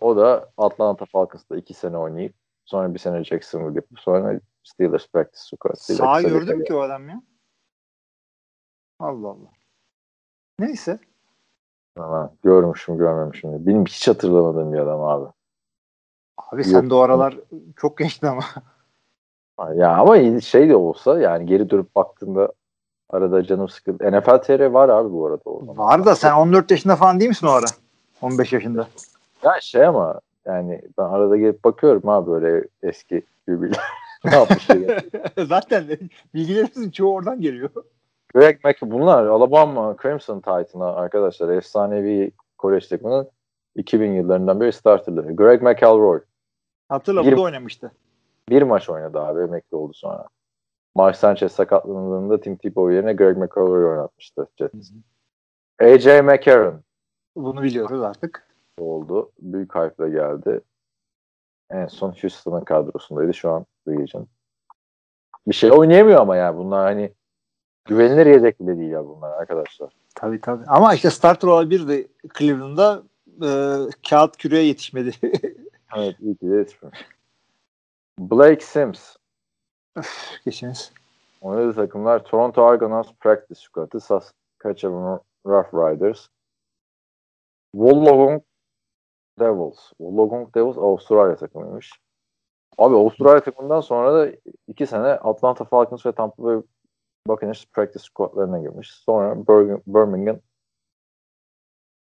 [0.00, 2.34] O da Atlanta Falcons'ta 2 sene oynayıp
[2.64, 7.22] sonra bir sene Jacksonville yapıp sonra Steelers practice squad'ıyla Sağ gördüm ki o adam ya.
[8.98, 9.50] Allah Allah.
[10.58, 10.98] Neyse.
[11.96, 13.66] Ama görmüşüm görmemişim.
[13.66, 15.32] Benim hiç hatırlamadığım bir adam abi.
[16.36, 16.90] Abi sen Yok.
[16.90, 17.38] de o aralar
[17.76, 18.44] çok gençtin ama.
[19.74, 22.52] Ya ama şey de olsa yani geri dönüp baktığında
[23.10, 24.12] arada canım sıkıldı.
[24.12, 25.42] NFL TR var abi bu arada.
[25.44, 25.78] O zaman.
[25.78, 27.66] Var da sen 14 yaşında falan değil misin o ara?
[28.22, 28.86] 15 yaşında.
[29.42, 34.98] Ya şey ama yani ben arada gelip bakıyorum abi böyle eski ne diye.
[35.46, 35.84] Zaten
[36.34, 37.70] bilgilerimizin çoğu oradan geliyor.
[38.34, 43.28] Greg Mack bunlar Alabama Crimson Titan'a arkadaşlar efsanevi kolej takımının
[43.76, 45.36] 2000 yıllarından beri starterları.
[45.36, 46.20] Greg McElroy
[46.88, 47.92] Hatırla Bir- bu da oynamıştı.
[48.48, 50.26] Bir maç oynadı abi emekli oldu sonra.
[50.94, 54.90] Mark Sanchez sakatlandığında Tim Tebow yerine Greg McElroy oynatmıştı Jets.
[55.80, 56.82] AJ McCarron
[57.36, 58.46] Bunu biliyoruz artık.
[58.78, 59.32] oldu.
[59.40, 60.60] Büyük hype'la geldi.
[61.70, 63.34] En son Houston'ın kadrosundaydı.
[63.34, 64.26] Şu an Region.
[65.46, 67.12] Bir şey oynayamıyor ama yani bunlar hani
[67.84, 69.92] güvenilir yedek bile değil ya bunlar arkadaşlar.
[70.14, 70.64] Tabii tabii.
[70.66, 73.02] Ama işte starter olabilirdi Cleveland'da
[73.42, 73.50] e,
[74.10, 75.10] kağıt küreye yetişmedi.
[75.96, 77.06] Evet iyi ki de yetişmemiş.
[78.18, 79.16] Blake Sims
[80.44, 80.92] Geçiniz.
[81.40, 86.28] oynadığı takımlar Toronto Argonauts Practice Squad'ı Saskatchewan Rough Riders
[87.72, 88.42] Wollongong
[89.38, 89.88] Devils.
[89.88, 91.92] Wollongong Devils Avustralya takımıymış.
[92.78, 94.32] Abi Avustralya takımından sonra da
[94.68, 96.62] iki sene Atlanta Falcons ve Tampa Bay
[97.26, 98.90] Buccaneers Practice Squad'larına girmiş.
[98.92, 99.36] Sonra
[99.86, 100.40] Birmingham,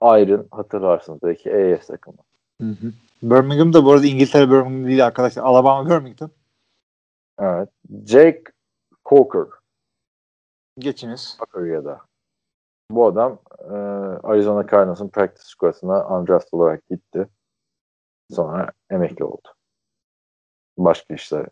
[0.02, 2.18] Iron hatırlarsınız belki AS takımı.
[3.22, 5.42] Birmingham da bu arada İngiltere Birmingham değil arkadaşlar.
[5.42, 6.30] Alabama Birmingham.
[7.38, 7.68] Evet.
[8.06, 8.44] Jake
[9.04, 9.46] Coker
[10.78, 11.38] Geçiniz.
[11.38, 12.00] Coker'ya
[12.90, 13.74] Bu adam e,
[14.22, 17.28] Arizona Cardinals'ın practice squad'ına undrafted olarak gitti.
[18.30, 19.48] Sonra emekli oldu.
[20.78, 21.48] Başka işlere.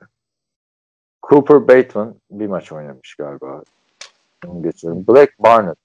[1.28, 3.62] Cooper Bateman bir maç oynamış galiba.
[4.46, 5.06] Onu geçiyorum.
[5.06, 5.78] Black Barnett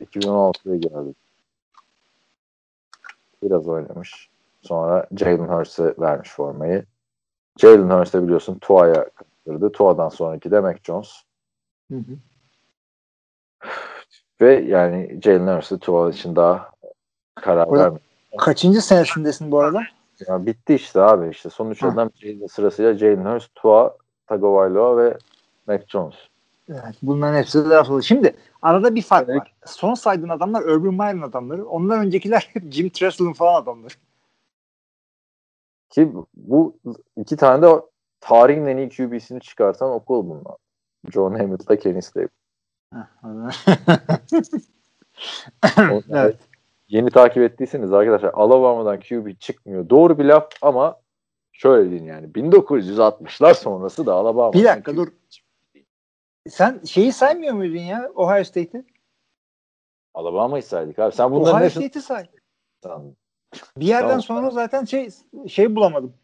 [0.00, 1.14] 2016'da geldi.
[3.42, 4.28] Biraz oynamış.
[4.62, 6.84] Sonra Jalen Hurts'e vermiş formayı.
[7.58, 9.72] Jalen Hurts de biliyorsun Tua'ya yaptırdı.
[9.72, 11.22] Tua'dan sonraki de Mac Jones.
[11.90, 12.16] Hı hı.
[14.40, 16.70] Ve yani Jalen Hurts'ı Tua için daha
[17.34, 18.02] karar vermedi.
[18.38, 19.82] Kaçıncı senesindesin bu arada?
[20.28, 21.50] Ya bitti işte abi işte.
[21.50, 22.10] Sonuç adam
[22.50, 25.18] sırasıyla Jalen Hurts, Tua, Tagovailoa ve
[25.66, 26.14] Mac Jones.
[26.68, 28.02] Evet, bunların hepsi de laf oldu.
[28.02, 29.40] Şimdi arada bir fark Evet.
[29.40, 29.54] var.
[29.66, 31.66] Son saydığın adamlar Urban Meyer'in adamları.
[31.68, 33.94] Ondan öncekiler hep Jim Tressel'ın falan adamları.
[35.90, 36.76] Ki bu
[37.16, 37.72] iki tane de
[38.20, 40.56] tarihin en iyi QB'sini çıkartan okul bunlar.
[41.10, 42.28] John Hammett'la Kenny Stabile.
[45.76, 46.36] O- evet.
[46.88, 49.88] Yeni takip ettiyseniz arkadaşlar Alabama'dan QB çıkmıyor.
[49.88, 50.96] Doğru bir laf ama
[51.52, 55.08] şöyle deyin yani 1960'lar sonrası da Alabama'dan Bir dakika dur.
[56.48, 58.84] Sen şeyi saymıyor muydun ya Ohio State'i?
[60.14, 61.14] Alabama'yı saydık abi.
[61.14, 62.26] Sen bunların Ohio State'i say.
[62.82, 63.16] sandın.
[63.76, 64.22] Bir yerden Tamam.
[64.22, 65.10] sonra zaten şey
[65.48, 66.14] şey bulamadım.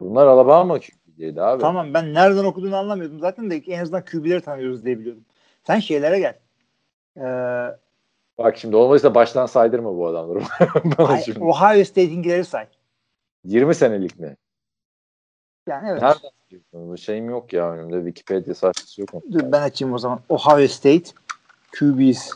[0.00, 1.60] Bunlar Alabama QB'ydi abi.
[1.60, 3.20] Tamam ben nereden okuduğunu anlamıyordum.
[3.20, 5.24] Zaten de en azından QB'leri tanıyoruz diye biliyordum.
[5.64, 6.38] Sen şeylere gel.
[7.16, 7.76] Ee,
[8.38, 10.38] Bak şimdi olmadıysa baştan saydırma bu adamları.
[11.40, 12.66] Ohio State'inkileri say.
[13.44, 14.36] 20 senelik mi?
[15.70, 16.02] Yani evet.
[16.02, 16.96] Nereden?
[16.96, 17.96] Şeyim yok ya önümde.
[17.96, 19.10] Wikipedia sayfası yok?
[19.32, 20.20] Dur ben açayım o zaman.
[20.28, 21.10] Ohio State
[21.78, 22.30] QB's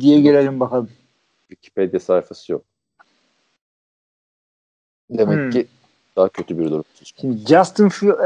[0.00, 0.90] diye girelim bakalım.
[1.48, 2.62] Wikipedia sayfası yok.
[5.10, 5.50] Demek Hmm.
[5.50, 5.66] ki
[6.16, 6.84] daha kötü bir durum.
[7.20, 8.18] Şimdi Justin Fields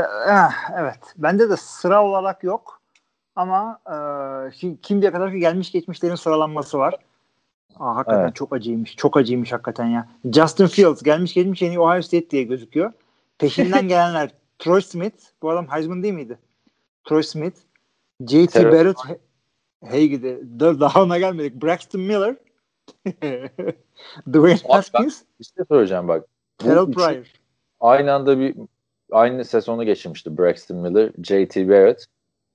[0.76, 0.98] evet.
[1.16, 2.80] Bende de sıra olarak yok.
[3.36, 3.94] Ama e,
[4.52, 6.94] şimdi şimdiye kadar gelmiş geçmişlerin sıralanması var.
[7.78, 8.34] Aa, hakikaten Evet.
[8.34, 8.96] çok acıymış.
[8.96, 10.08] Çok acıymış hakikaten ya.
[10.34, 12.92] Justin Fields gelmiş geçmiş en iyi Ohio State diye gözüküyor.
[13.40, 15.16] Peşinden gelenler Troy Smith.
[15.42, 16.38] Bu adam Heisman değil miydi?
[17.04, 17.56] Troy Smith.
[18.26, 18.60] J.T.
[18.60, 18.96] Terör- Barrett.
[19.84, 20.40] Hey gidi.
[20.60, 21.62] Daha ona gelmedik.
[21.62, 22.36] Braxton Miller.
[24.32, 25.22] Dwayne Haskins.
[25.40, 26.24] Bir şey söyleyeceğim bak.
[26.58, 27.32] Terrell Pryor.
[27.80, 28.56] Aynı anda bir
[29.12, 31.68] aynı sezonu geçirmişti Braxton Miller, J.T.
[31.68, 32.06] Barrett.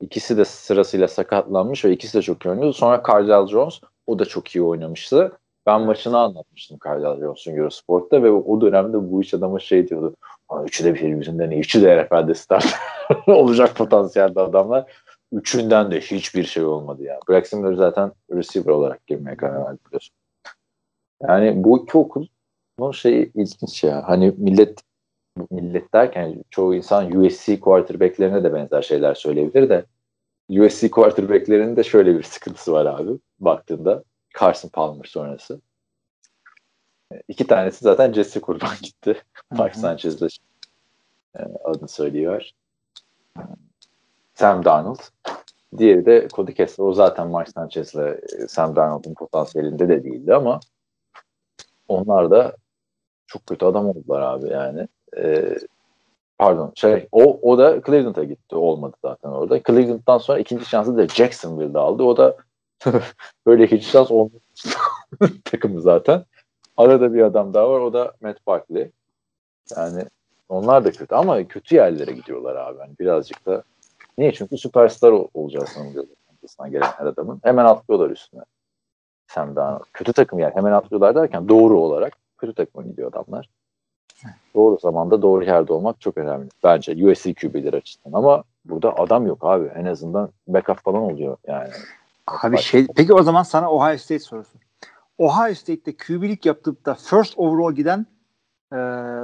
[0.01, 2.73] İkisi de sırasıyla sakatlanmış ve ikisi de çok iyi oynuyordu.
[2.73, 5.31] Sonra Cardell Jones o da çok iyi oynamıştı.
[5.65, 10.15] Ben maçını anlatmıştım Cardell Jones'un Eurosport'ta ve o dönemde bu iş adamı şey diyordu.
[10.49, 11.59] "Aa, Üçü de birbirinden iyi.
[11.59, 12.65] Üçü de NFL'de start
[13.27, 14.91] olacak potansiyelde adamlar.
[15.31, 17.19] Üçünden de hiçbir şey olmadı ya.
[17.29, 20.15] Braxton Miller zaten receiver olarak girmeye karar verdi biliyorsun.
[21.21, 22.27] Yani bu iki okul
[22.79, 24.03] bu şey ilginç ya.
[24.07, 24.79] Hani millet
[25.51, 29.85] millet derken çoğu insan USC quarterback'lerine de benzer şeyler söyleyebilir de
[30.49, 34.03] USC quarterback'lerinin de şöyle bir sıkıntısı var abi baktığında
[34.39, 35.61] Carson Palmer sonrası.
[37.13, 39.23] E, İki tanesi zaten Jesse kurban gitti.
[39.51, 40.27] Mark Sanchez'de
[41.39, 42.49] e, adını söylüyor.
[44.33, 44.99] Sam Darnold.
[45.77, 46.85] Diğeri de Cody Kessler.
[46.85, 50.59] O zaten Mark Sanchez'le e, Sam Darnold'un potansiyelinde de değildi ama
[51.87, 52.55] onlar da
[53.27, 54.87] çok kötü adam oldular abi yani.
[55.17, 55.57] Ee,
[56.37, 58.55] pardon şey o o da Cleveland'a gitti.
[58.55, 59.63] Olmadı zaten orada.
[59.63, 62.03] Cleveland'dan sonra ikinci şansı da Jacksonville'de aldı.
[62.03, 62.37] O da
[63.45, 64.39] böyle ikinci şans olmadı
[65.45, 66.25] takımı zaten.
[66.77, 67.79] Arada bir adam daha var.
[67.79, 68.91] O da Matt Barkley.
[69.77, 70.03] Yani
[70.49, 72.79] onlar da kötü ama kötü yerlere gidiyorlar abi.
[72.79, 73.63] Yani birazcık da
[74.17, 74.33] niye?
[74.33, 76.05] Çünkü süperstar ol- olacağı sanılıyor.
[76.31, 77.39] Arkasından gelen her adamın.
[77.43, 78.41] Hemen atlıyorlar üstüne.
[79.27, 79.83] Sam Darnold.
[79.93, 80.55] Kötü takım yani.
[80.55, 83.49] Hemen atlıyorlar derken doğru olarak kötü takıma gidiyor adamlar.
[84.55, 86.49] Doğru zamanda doğru yerde olmak çok önemli.
[86.63, 88.17] Bence USC QB'leri açısından.
[88.17, 89.71] Ama burada adam yok abi.
[89.75, 91.69] En azından backup falan oluyor yani.
[92.27, 94.57] Abi şey, peki o zaman sana Ohio State sorusu.
[95.17, 98.05] Ohio State'de QB'lik yaptıp da first overall giden
[98.73, 98.77] e,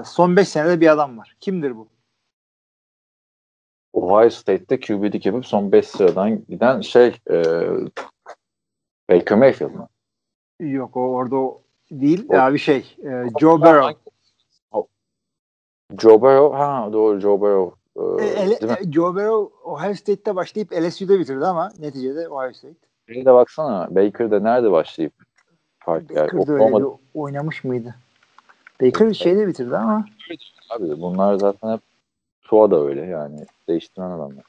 [0.06, 1.36] son 5 senede bir adam var.
[1.40, 1.88] Kimdir bu?
[3.94, 7.44] Ohio State'te QB'lik yapıp son 5 sıradan giden şey e,
[9.10, 9.88] Baker Mayfield mı?
[10.60, 11.62] Yok o orada o
[11.92, 12.26] değil.
[12.30, 13.10] O- Abi şey e,
[13.40, 13.96] Joe Burrow.
[16.00, 16.58] Joe Burrow.
[16.58, 17.82] Ha doğru Joe Burrow.
[17.96, 22.76] E, E, ele- e, Joe Burrow Ohio State'te başlayıp LSU'da bitirdi ama neticede Ohio State.
[23.08, 25.14] Bir de baksana Baker'da nerede başlayıp
[25.86, 27.96] fark yani Baker'da öyle Oklahoma bir oynamış mıydı?
[28.82, 30.06] Baker şeyde bitirdi ama
[30.70, 31.82] abi bunlar zaten hep
[32.44, 34.44] Tua da öyle yani değiştiren adamlar.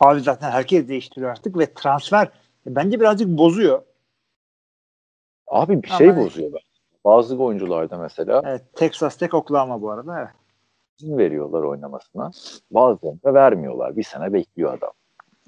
[0.00, 2.28] abi zaten herkes değiştiriyor artık ve transfer
[2.66, 3.82] bence birazcık bozuyor.
[5.46, 6.60] Abi bir şey Ama- bozuyor ben.
[7.04, 10.18] Bazı oyuncularda mesela Evet, Texas Tech Oklahoma bu arada.
[10.20, 10.28] Evet.
[11.00, 12.30] izin veriyorlar oynamasına.
[12.70, 13.96] Bazılarında vermiyorlar.
[13.96, 14.90] Bir sene bekliyor adam.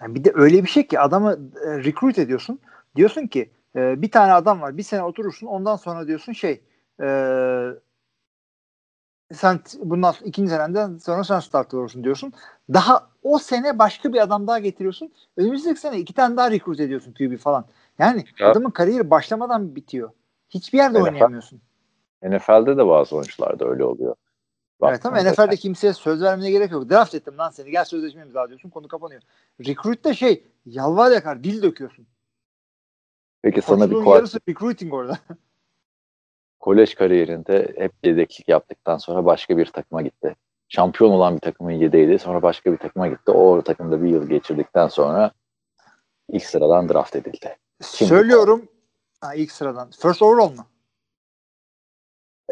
[0.03, 1.33] Yani bir de öyle bir şey ki adamı
[1.67, 2.59] e, recruit ediyorsun.
[2.97, 4.77] Diyorsun ki e, bir tane adam var.
[4.77, 5.47] Bir sene oturursun.
[5.47, 6.61] Ondan sonra diyorsun şey
[7.03, 7.07] e,
[9.33, 12.33] sen bundan sonra- ikinci senenden sonra sen start olursun diyorsun.
[12.75, 15.13] Daha o sene başka bir adam daha getiriyorsun.
[15.37, 17.65] Önümüzdeki sene iki tane daha recruit ediyorsun QB falan.
[17.99, 18.51] Yani Ya.
[18.51, 20.11] adamın kariyeri başlamadan bitiyor.
[20.49, 21.61] Hiçbir yerde NFL oynayamıyorsun.
[22.23, 24.15] NFL'de de bazı oyuncularda öyle oluyor.
[24.83, 26.91] Evet ama NFL'de kimseye söz vermene gerek yok.
[26.91, 27.71] Draft ettim lan seni.
[27.71, 28.71] Gel sözleşme imzalıyorsun.
[28.71, 29.23] Konu kapanıyor.
[29.67, 31.45] Recruit'te şey yalvar yakar.
[31.45, 32.07] Dil döküyorsun.
[33.43, 35.19] Peki sana bir kuart- yarısı recruiting orada.
[36.61, 40.37] kolej kariyerinde hep yedeklik yaptıktan sonra başka bir takıma gitti.
[40.69, 42.19] Şampiyon olan bir takımın yedeğiydi.
[42.19, 43.31] Sonra başka bir takıma gitti.
[43.31, 45.31] O takımda bir yıl geçirdikten sonra
[46.29, 47.57] ilk sıradan draft edildi.
[47.93, 48.09] Kim?
[48.09, 48.69] Söylüyorum.
[49.21, 49.91] Ha, ilk sıradan.
[49.91, 50.67] First overall mu?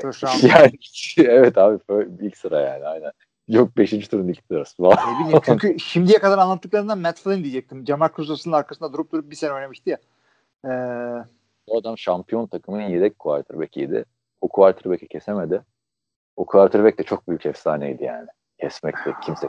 [0.00, 0.42] First round.
[0.54, 0.72] yani
[1.18, 1.78] evet abi
[2.20, 3.12] ilk sıra yani aynen.
[3.48, 4.08] Yok 5.
[4.08, 4.82] turun ilk sırası.
[4.82, 4.88] Ne
[5.20, 7.86] bileyim çünkü şimdiye kadar anlattıklarından Matt Flynn diyecektim.
[7.86, 9.98] Jamal Crusoe'nun arkasında durup durup bir sene oynamıştı ya.
[10.64, 11.24] Ee,
[11.66, 14.04] O adam şampiyon takımın yedek quarterback'iydi.
[14.40, 15.62] O quarterback'i kesemedi.
[16.36, 18.26] O quarterback de çok büyük efsaneydi yani.
[18.60, 19.48] Kesmekte kimse.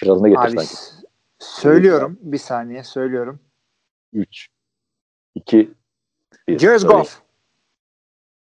[0.00, 1.06] Kralını abi getirsen s-
[1.38, 2.18] söylüyorum.
[2.22, 3.40] Bir saniye söylüyorum.
[4.12, 4.48] 3
[5.34, 5.74] 2
[6.48, 6.58] 1.
[6.58, 7.22] Jared Goff.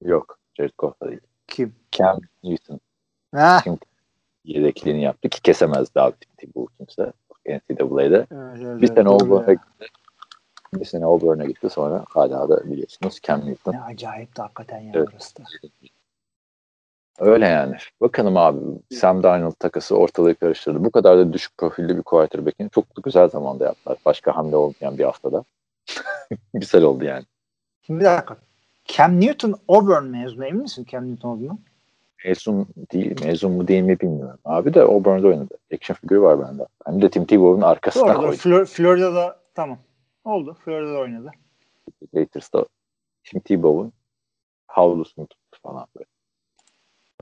[0.02, 0.40] Yok.
[0.58, 1.20] Jared Goff da değil.
[1.48, 1.76] Kim?
[1.92, 2.80] Cam Newton
[3.36, 3.62] Ha.
[4.46, 6.16] yedekliğini yaptı ki kesemezdi abi
[6.56, 7.14] bu kimse.
[7.46, 8.28] NCAA'de.
[8.32, 9.10] Evet, evet, Bir sene
[9.54, 9.60] gitti.
[10.74, 13.74] Bir sene Auburn'a gitti sonra hala da biliyorsunuz Cam Newton.
[13.74, 15.34] Ne acayip de hakikaten ya Evet.
[15.40, 15.44] da.
[17.20, 17.76] Öyle yani.
[18.02, 18.60] Bakalım abi
[18.94, 20.84] Sam Darnold takası ortalığı karıştırdı.
[20.86, 23.98] Bu kadar da düşük profilli bir quarterback'in çok da güzel zamanda yaptılar.
[24.06, 25.44] Başka hamle olmayan bir haftada.
[26.54, 27.24] güzel oldu yani.
[27.82, 28.38] Şimdi bir dakika.
[28.86, 31.60] Cam Newton Auburn mezunu emin misin Cam Newton olduğunu?
[32.26, 34.40] Mezun değil, mezun mu değil mi bilmiyorum.
[34.46, 35.58] Abi de Auburn'da oynadı.
[35.74, 36.66] Action figürü var bende.
[36.86, 38.14] Hem de Tim Tebow'un arkasına Doğru.
[38.14, 38.22] doğru.
[38.26, 38.38] koydu.
[38.38, 39.78] Flor- Florida'da tamam.
[40.30, 40.58] Oldu.
[40.66, 41.32] Florida'da oynadı.
[42.16, 42.66] Raiders'da
[43.24, 43.94] Tim Tebow'un
[44.68, 46.06] havlusunu tuttu falan böyle.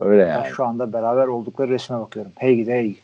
[0.01, 0.49] Öyle Ben yani.
[0.53, 2.31] şu anda beraber oldukları resme bakıyorum.
[2.35, 2.99] Hey gidi hey.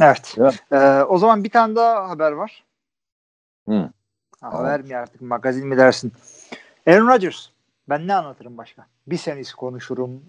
[0.00, 0.38] Evet.
[0.72, 2.64] Ee, o zaman bir tane daha haber var.
[3.68, 3.90] Hı.
[4.40, 6.12] Haber mi artık magazin mi dersin?
[6.86, 7.48] Aaron Rodgers.
[7.88, 8.86] Ben ne anlatırım başka?
[9.06, 10.24] Bir senesi konuşurum.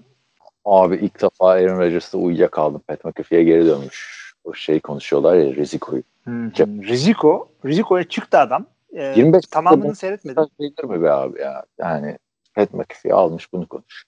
[0.66, 2.82] Abi ilk defa Aaron Rodgers'ta uyuyakaldım.
[2.88, 4.21] Pat McAfee'ye geri dönmüş.
[4.44, 6.04] O şey konuşuyorlar ya Riziko'yu.
[6.24, 6.52] Hmm.
[6.84, 7.52] Riziko.
[7.66, 8.66] Riziko'ya çıktı adam.
[8.94, 10.46] Ee, 25 tamamını seyretmedim.
[10.58, 11.66] Sayılır mı be abi ya?
[11.78, 12.18] Yani
[12.54, 14.06] Pat McAfee almış bunu konuş.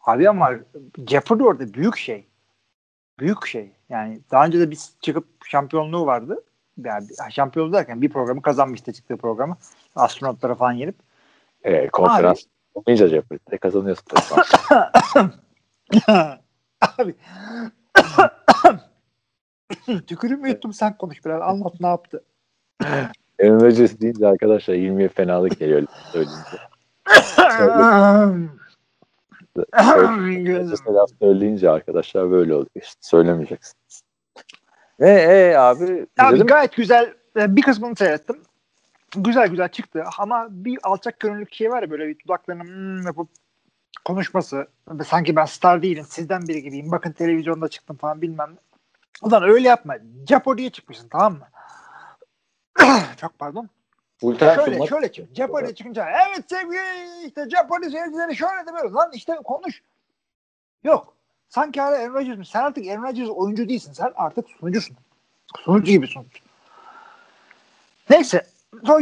[0.00, 0.50] Abi ama
[1.08, 2.26] Jeopardy orada büyük şey.
[3.18, 3.72] Büyük şey.
[3.88, 6.44] Yani daha önce de biz çıkıp şampiyonluğu vardı.
[6.84, 9.56] Yani şampiyonluğu derken bir programı kazanmıştı çıktığı programı.
[9.96, 10.96] Astronotlara falan yenip.
[11.64, 12.42] Ee, konferans
[12.74, 14.04] olmayınca Jeopardy'de kazanıyorsun.
[15.14, 15.30] tabii.
[16.98, 17.14] Abi.
[20.06, 21.42] Tükürüğümü yuttum sen konuş biraz.
[21.42, 22.24] Anlat ne yaptı.
[23.42, 26.58] Aaron Rodgers deyince arkadaşlar 20'ye fenalık geliyor söyleyince.
[30.70, 32.98] Mesela söyleyince arkadaşlar böyle oluyor işte.
[33.00, 34.02] Söylemeyeceksiniz.
[35.00, 36.46] E, e abi Abi mi?
[36.46, 37.14] gayet güzel.
[37.36, 38.36] e, Bir kısmını seyrettim.
[39.16, 43.28] Güzel güzel çıktı ama bir alçak gönüllülük şey var ya böyle dudaklarını hmm yapıp
[44.04, 44.66] konuşması.
[45.06, 46.90] Sanki ben star değilim sizden biri gibiyim.
[46.90, 48.69] Bakın televizyonda çıktım falan bilmem ne.
[49.22, 49.96] Ulan öyle yapma.
[50.28, 51.48] Jeopardy'ye çıkmışsın tamam mı?
[53.16, 53.68] Çok pardon.
[54.20, 55.34] Full time Şöyle sunmak- şöyle çık.
[55.36, 58.92] Jeopardy'ye çıkınca evet sevgili işte Jeopardy seyircileri şöyle de böyle.
[58.94, 59.82] Lan işte konuş.
[60.84, 61.14] Yok.
[61.48, 62.42] Sanki hala Aaron Rodgers'ın.
[62.42, 63.92] Sen artık Aaron Rodgers oyuncu değilsin.
[63.92, 64.96] Sen artık sunucusun.
[65.58, 66.38] Sunucu gibi sunucu.
[68.10, 68.46] Neyse.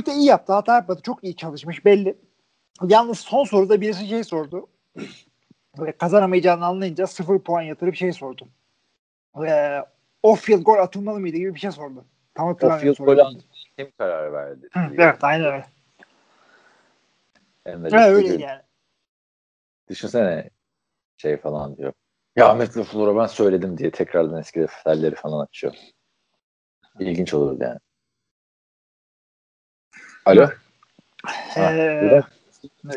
[0.07, 0.53] De iyi yaptı.
[0.53, 1.01] Hata yapmadı.
[1.03, 2.19] Çok iyi çalışmış belli.
[2.83, 4.69] Yalnız son soruda birisi şey sordu.
[5.79, 8.49] Böyle kazanamayacağını anlayınca sıfır puan yatırıp şey sordu.
[9.47, 9.83] Ee,
[10.23, 12.05] off field gol atılmalı mıydı gibi bir şey sordu.
[12.35, 12.95] Tam O hatırlamıyorum.
[12.95, 13.17] field soruyu.
[13.17, 13.41] gol
[13.79, 14.69] kim karar verdi?
[14.73, 15.67] Hı, Evet aynen öyle.
[17.67, 18.63] Evet öyle yani.
[19.89, 20.51] Düşünsene
[21.17, 21.93] şey falan diyor.
[22.37, 25.75] Ya Ahmet Laflor'a ben söyledim diye tekrardan eski defterleri falan açıyor.
[26.99, 27.79] İlginç olurdu yani.
[30.25, 30.49] Alo.
[31.57, 32.23] Ee,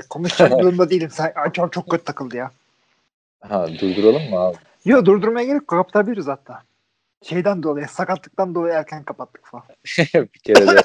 [0.09, 1.09] konuşacak durumda değilim.
[1.09, 2.51] Sen, çok, çok kötü takıldı ya.
[3.41, 4.57] Ha durduralım mı abi?
[4.85, 5.67] Yok durdurmaya gerek yok.
[5.67, 6.63] Kapatabiliriz hatta.
[7.21, 9.63] Şeyden dolayı, sakatlıktan dolayı erken kapattık falan.
[10.13, 10.81] bir kere de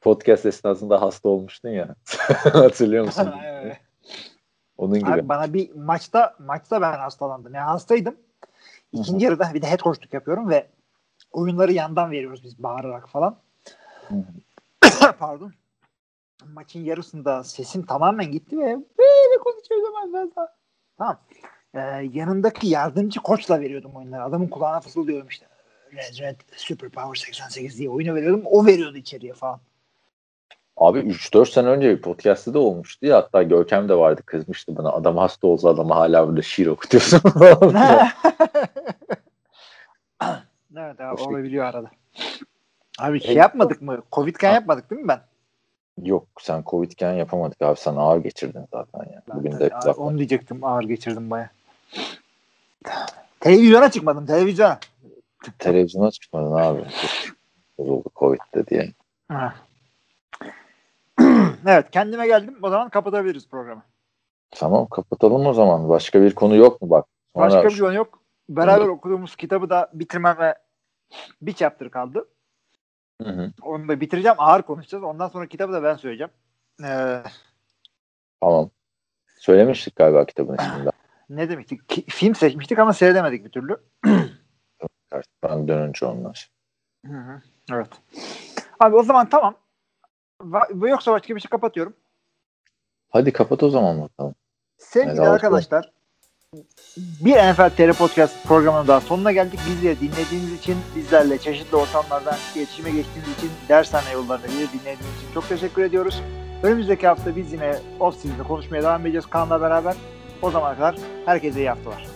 [0.00, 1.94] podcast esnasında hasta olmuştun ya.
[2.52, 3.34] Hatırlıyor musun?
[3.44, 3.80] Evet.
[4.78, 5.10] Onun gibi.
[5.10, 7.54] Abi bana bir maçta maçta ben hastalandım.
[7.54, 8.16] Yani hastaydım.
[8.92, 10.66] İkinci yarıda bir de head coachluk yapıyorum ve
[11.32, 13.38] oyunları yandan veriyoruz biz bağırarak falan.
[15.18, 15.52] Pardon.
[16.44, 20.48] Maçın yarısında sesim tamamen gitti ve böyle konuşuyordum ben zaten.
[20.98, 21.18] Tamam.
[21.74, 21.80] Ee,
[22.12, 24.24] yanındaki yardımcı koçla veriyordum oyunları.
[24.24, 25.46] Adamın kulağına fısıldıyordum işte.
[25.92, 28.42] Red Red Super Power 88 diye oyunu veriyordum.
[28.46, 29.60] O veriyordu içeriye falan.
[30.76, 33.16] Abi 3-4 sene önce bir podcast'ta da olmuştu ya.
[33.16, 34.92] Hatta Görkem de vardı kızmıştı bana.
[34.92, 37.20] Adam hasta olsa adama hala burada şiir okutuyorsun.
[40.76, 41.90] evet abi Hoş olabiliyor arada.
[42.98, 44.02] Abi şey yapmadık mı?
[44.12, 44.54] Covid'ken Ha.
[44.54, 45.20] yapmadık değil mi ben?
[46.02, 47.78] Yok sen Covid'ken yapamadık abi.
[47.80, 49.22] Sen ağır geçirdin zaten ya.
[49.30, 51.50] Ben Bugün de de ağır- onu diyecektim ağır geçirdim baya.
[53.40, 54.78] Televizyona çıkmadım televizyona.
[55.58, 56.84] Televizyona çıkmadın abi.
[57.78, 58.92] Bozuldu Covid'de diye.
[61.68, 62.58] Evet kendime geldim.
[62.62, 63.82] O zaman kapatabiliriz programı.
[64.50, 65.88] Tamam kapatalım o zaman.
[65.88, 67.06] Başka bir konu yok mu bak?
[67.34, 68.22] Sonra Başka bir konu yok.
[68.48, 70.54] Beraber okuduğumuz kitabı da bitirmeme
[71.42, 72.28] bir chapter kaldı.
[73.22, 73.52] Hı hı.
[73.62, 74.36] Onu da bitireceğim.
[74.40, 75.04] Ağır konuşacağız.
[75.04, 76.30] Ondan sonra kitabı da ben söyleyeceğim.
[76.84, 77.22] Ee,
[78.40, 78.70] Tamam.
[79.38, 80.90] Söylemiştik galiba kitabın ismini.
[81.30, 81.88] ne demiştik?
[81.88, 83.76] Ki- film seçmiştik ama seyredemedik bir türlü.
[85.42, 86.50] Ben dönünce onlar.
[87.06, 87.42] Hı hı.
[87.72, 87.88] Evet.
[88.80, 89.54] Abi o zaman tamam.
[90.42, 91.94] Va- yoksa başka bir şey kapatıyorum.
[93.10, 94.34] Hadi kapat o zaman bakalım.
[94.78, 95.32] Sevgili Helal olsun.
[95.34, 95.92] arkadaşlar
[96.96, 99.60] bir NFL TR Podcast programının daha sonuna geldik.
[99.68, 105.48] Bizleri dinlediğiniz için, bizlerle çeşitli ortamlardan iletişime geçtiğiniz için, dershane yollarında bizi dinlediğiniz için çok
[105.48, 106.22] teşekkür ediyoruz.
[106.62, 109.94] Önümüzdeki hafta biz yine off-season'da konuşmaya devam edeceğiz Kaan'la beraber.
[110.42, 110.96] O zamana kadar
[111.26, 112.15] herkese iyi haftalar.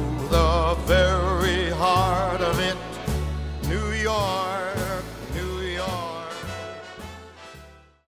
[0.31, 2.77] the very heart of it,
[3.67, 4.70] New York.